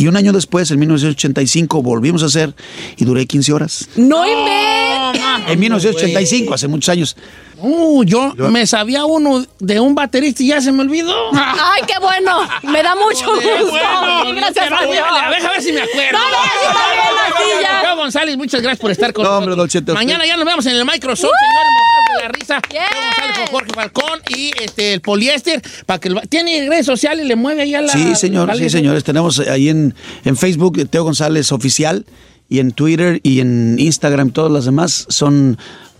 Y 0.00 0.08
un 0.08 0.16
año 0.16 0.32
después, 0.32 0.70
en 0.70 0.78
1985, 0.78 1.82
volvimos 1.82 2.22
a 2.22 2.26
hacer 2.26 2.54
y 2.96 3.04
duré 3.04 3.26
15 3.26 3.52
horas. 3.52 3.86
¡No 3.96 4.26
inventes! 4.26 5.22
En 5.46 5.60
1985, 5.60 6.54
hace 6.54 6.68
muchos 6.68 6.88
años. 6.88 7.16
Uh, 7.62 8.04
yo, 8.04 8.34
me 8.36 8.66
sabía 8.66 9.04
uno 9.04 9.44
de 9.58 9.80
un 9.80 9.94
baterista 9.94 10.42
y 10.42 10.48
ya 10.48 10.60
se 10.60 10.72
me 10.72 10.82
olvidó. 10.82 11.14
¡Ay, 11.32 11.82
qué 11.86 11.94
bueno! 12.00 12.40
Me 12.64 12.82
da 12.82 12.94
mucho 12.96 13.26
Qué 13.40 13.62
gusto. 13.62 13.70
bueno. 13.70 14.34
Gracias 14.34 14.66
a 14.72 14.84
Dios. 14.84 15.04
A 15.10 15.30
ver, 15.30 15.46
a 15.46 15.50
ver 15.50 15.62
si 15.62 15.72
me 15.72 15.82
acuerdo. 15.82 16.18
No, 16.18 16.28
no, 16.30 17.62
ya. 17.62 17.82
Yo, 17.90 17.96
González, 17.96 18.36
muchas 18.36 18.62
gracias 18.62 18.80
por 18.80 18.90
estar 18.90 19.12
con 19.12 19.24
No, 19.24 19.36
hombre. 19.38 19.54
Don 19.56 19.68
Mañana 19.94 20.26
ya 20.26 20.36
nos 20.36 20.46
vemos 20.46 20.64
en 20.66 20.76
el 20.76 20.84
Microsoft, 20.84 21.30
señores, 21.40 21.70
mojados 21.78 22.06
de 22.16 22.22
la 22.22 22.28
risa. 22.28 22.60
Yo, 22.72 22.80
González 23.04 23.38
con 23.38 23.46
Jorge 23.48 23.72
Falcón 23.74 24.20
y 24.36 24.52
este, 24.62 24.94
el 24.94 25.00
poliéster. 25.00 25.62
Para 25.86 25.98
que 26.00 26.10
lo- 26.10 26.20
¿Tiene 26.22 26.66
redes 26.68 26.86
sociales? 26.86 27.26
¿Le 27.26 27.36
mueve 27.36 27.62
ahí 27.62 27.74
a 27.74 27.82
la...? 27.82 27.92
Sí, 27.92 28.14
señor, 28.14 28.56
sí, 28.56 28.70
señores. 28.70 29.04
Tenemos 29.04 29.38
ahí 29.40 29.68
en, 29.68 29.94
en 30.24 30.36
Facebook 30.36 30.88
Teo 30.88 31.04
González 31.04 31.52
Oficial 31.52 32.06
y 32.48 32.58
en 32.58 32.72
Twitter 32.72 33.20
y 33.22 33.40
en 33.40 33.76
Instagram, 33.78 34.30
todas 34.30 34.50
las 34.50 34.64
demás 34.64 35.06
son 35.08 35.58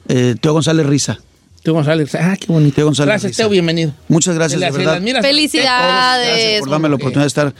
eh, 0.08 0.34
Teo 0.40 0.52
González 0.54 0.86
Risa. 0.86 1.18
Teo 1.62 1.74
González, 1.74 2.14
ah, 2.14 2.36
qué 2.38 2.46
bonito. 2.46 2.76
Teo 2.76 2.86
González 2.86 3.08
Gracias. 3.22 3.36
Teo, 3.36 3.48
bienvenido. 3.48 3.92
Muchas 4.08 4.34
gracias, 4.34 4.60
de 4.60 4.70
verdad. 4.70 5.00
Felicidades. 5.22 6.26
Gracias 6.28 6.60
por 6.60 6.70
darme 6.70 6.88
la 6.88 6.94
oportunidad 6.94 7.24
de 7.24 7.28
estar 7.28 7.54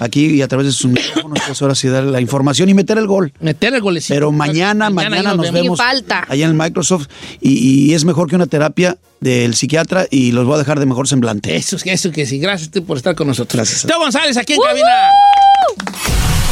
aquí 0.00 0.26
y 0.26 0.42
a 0.42 0.48
través 0.48 0.66
de 0.66 0.72
sus 0.72 0.90
micrófonos, 0.90 1.38
pues 1.46 1.62
ahora 1.62 1.74
sí 1.76 1.86
dar 1.88 2.02
la 2.02 2.20
información 2.20 2.68
y 2.68 2.74
meter 2.74 2.98
el 2.98 3.06
gol. 3.06 3.32
Meter 3.40 3.74
el 3.74 3.80
golecito. 3.80 4.14
Pero 4.14 4.32
mañana, 4.32 4.90
Mañana 4.90 5.34
nos 5.34 5.36
nos 5.46 5.52
vemos. 5.52 5.78
falta. 5.78 6.26
allá 6.28 6.44
en 6.46 6.50
el 6.50 6.56
Microsoft 6.56 7.06
y, 7.40 7.90
y 7.90 7.94
es 7.94 8.04
mejor 8.04 8.28
que 8.28 8.34
una 8.34 8.46
terapia 8.46 8.98
del 9.20 9.54
psiquiatra 9.54 10.06
y 10.10 10.32
los 10.32 10.46
voy 10.46 10.56
a 10.56 10.58
dejar 10.58 10.80
de 10.80 10.86
mejor 10.86 11.06
semblante. 11.06 11.54
Eso, 11.54 11.76
eso 11.84 12.10
que 12.10 12.26
sí. 12.26 12.38
Gracias 12.40 12.70
Teo, 12.70 12.82
por 12.84 12.96
estar 12.96 13.14
con 13.14 13.28
nosotros. 13.28 13.54
Gracias. 13.56 13.82
Teo 13.86 13.98
González, 14.00 14.36
aquí 14.36 14.54
en 14.54 14.60
cabina. 14.60 14.88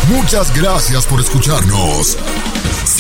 Muchas 0.09 0.55
gracias 0.57 1.05
por 1.07 1.21
escucharnos. 1.21 2.17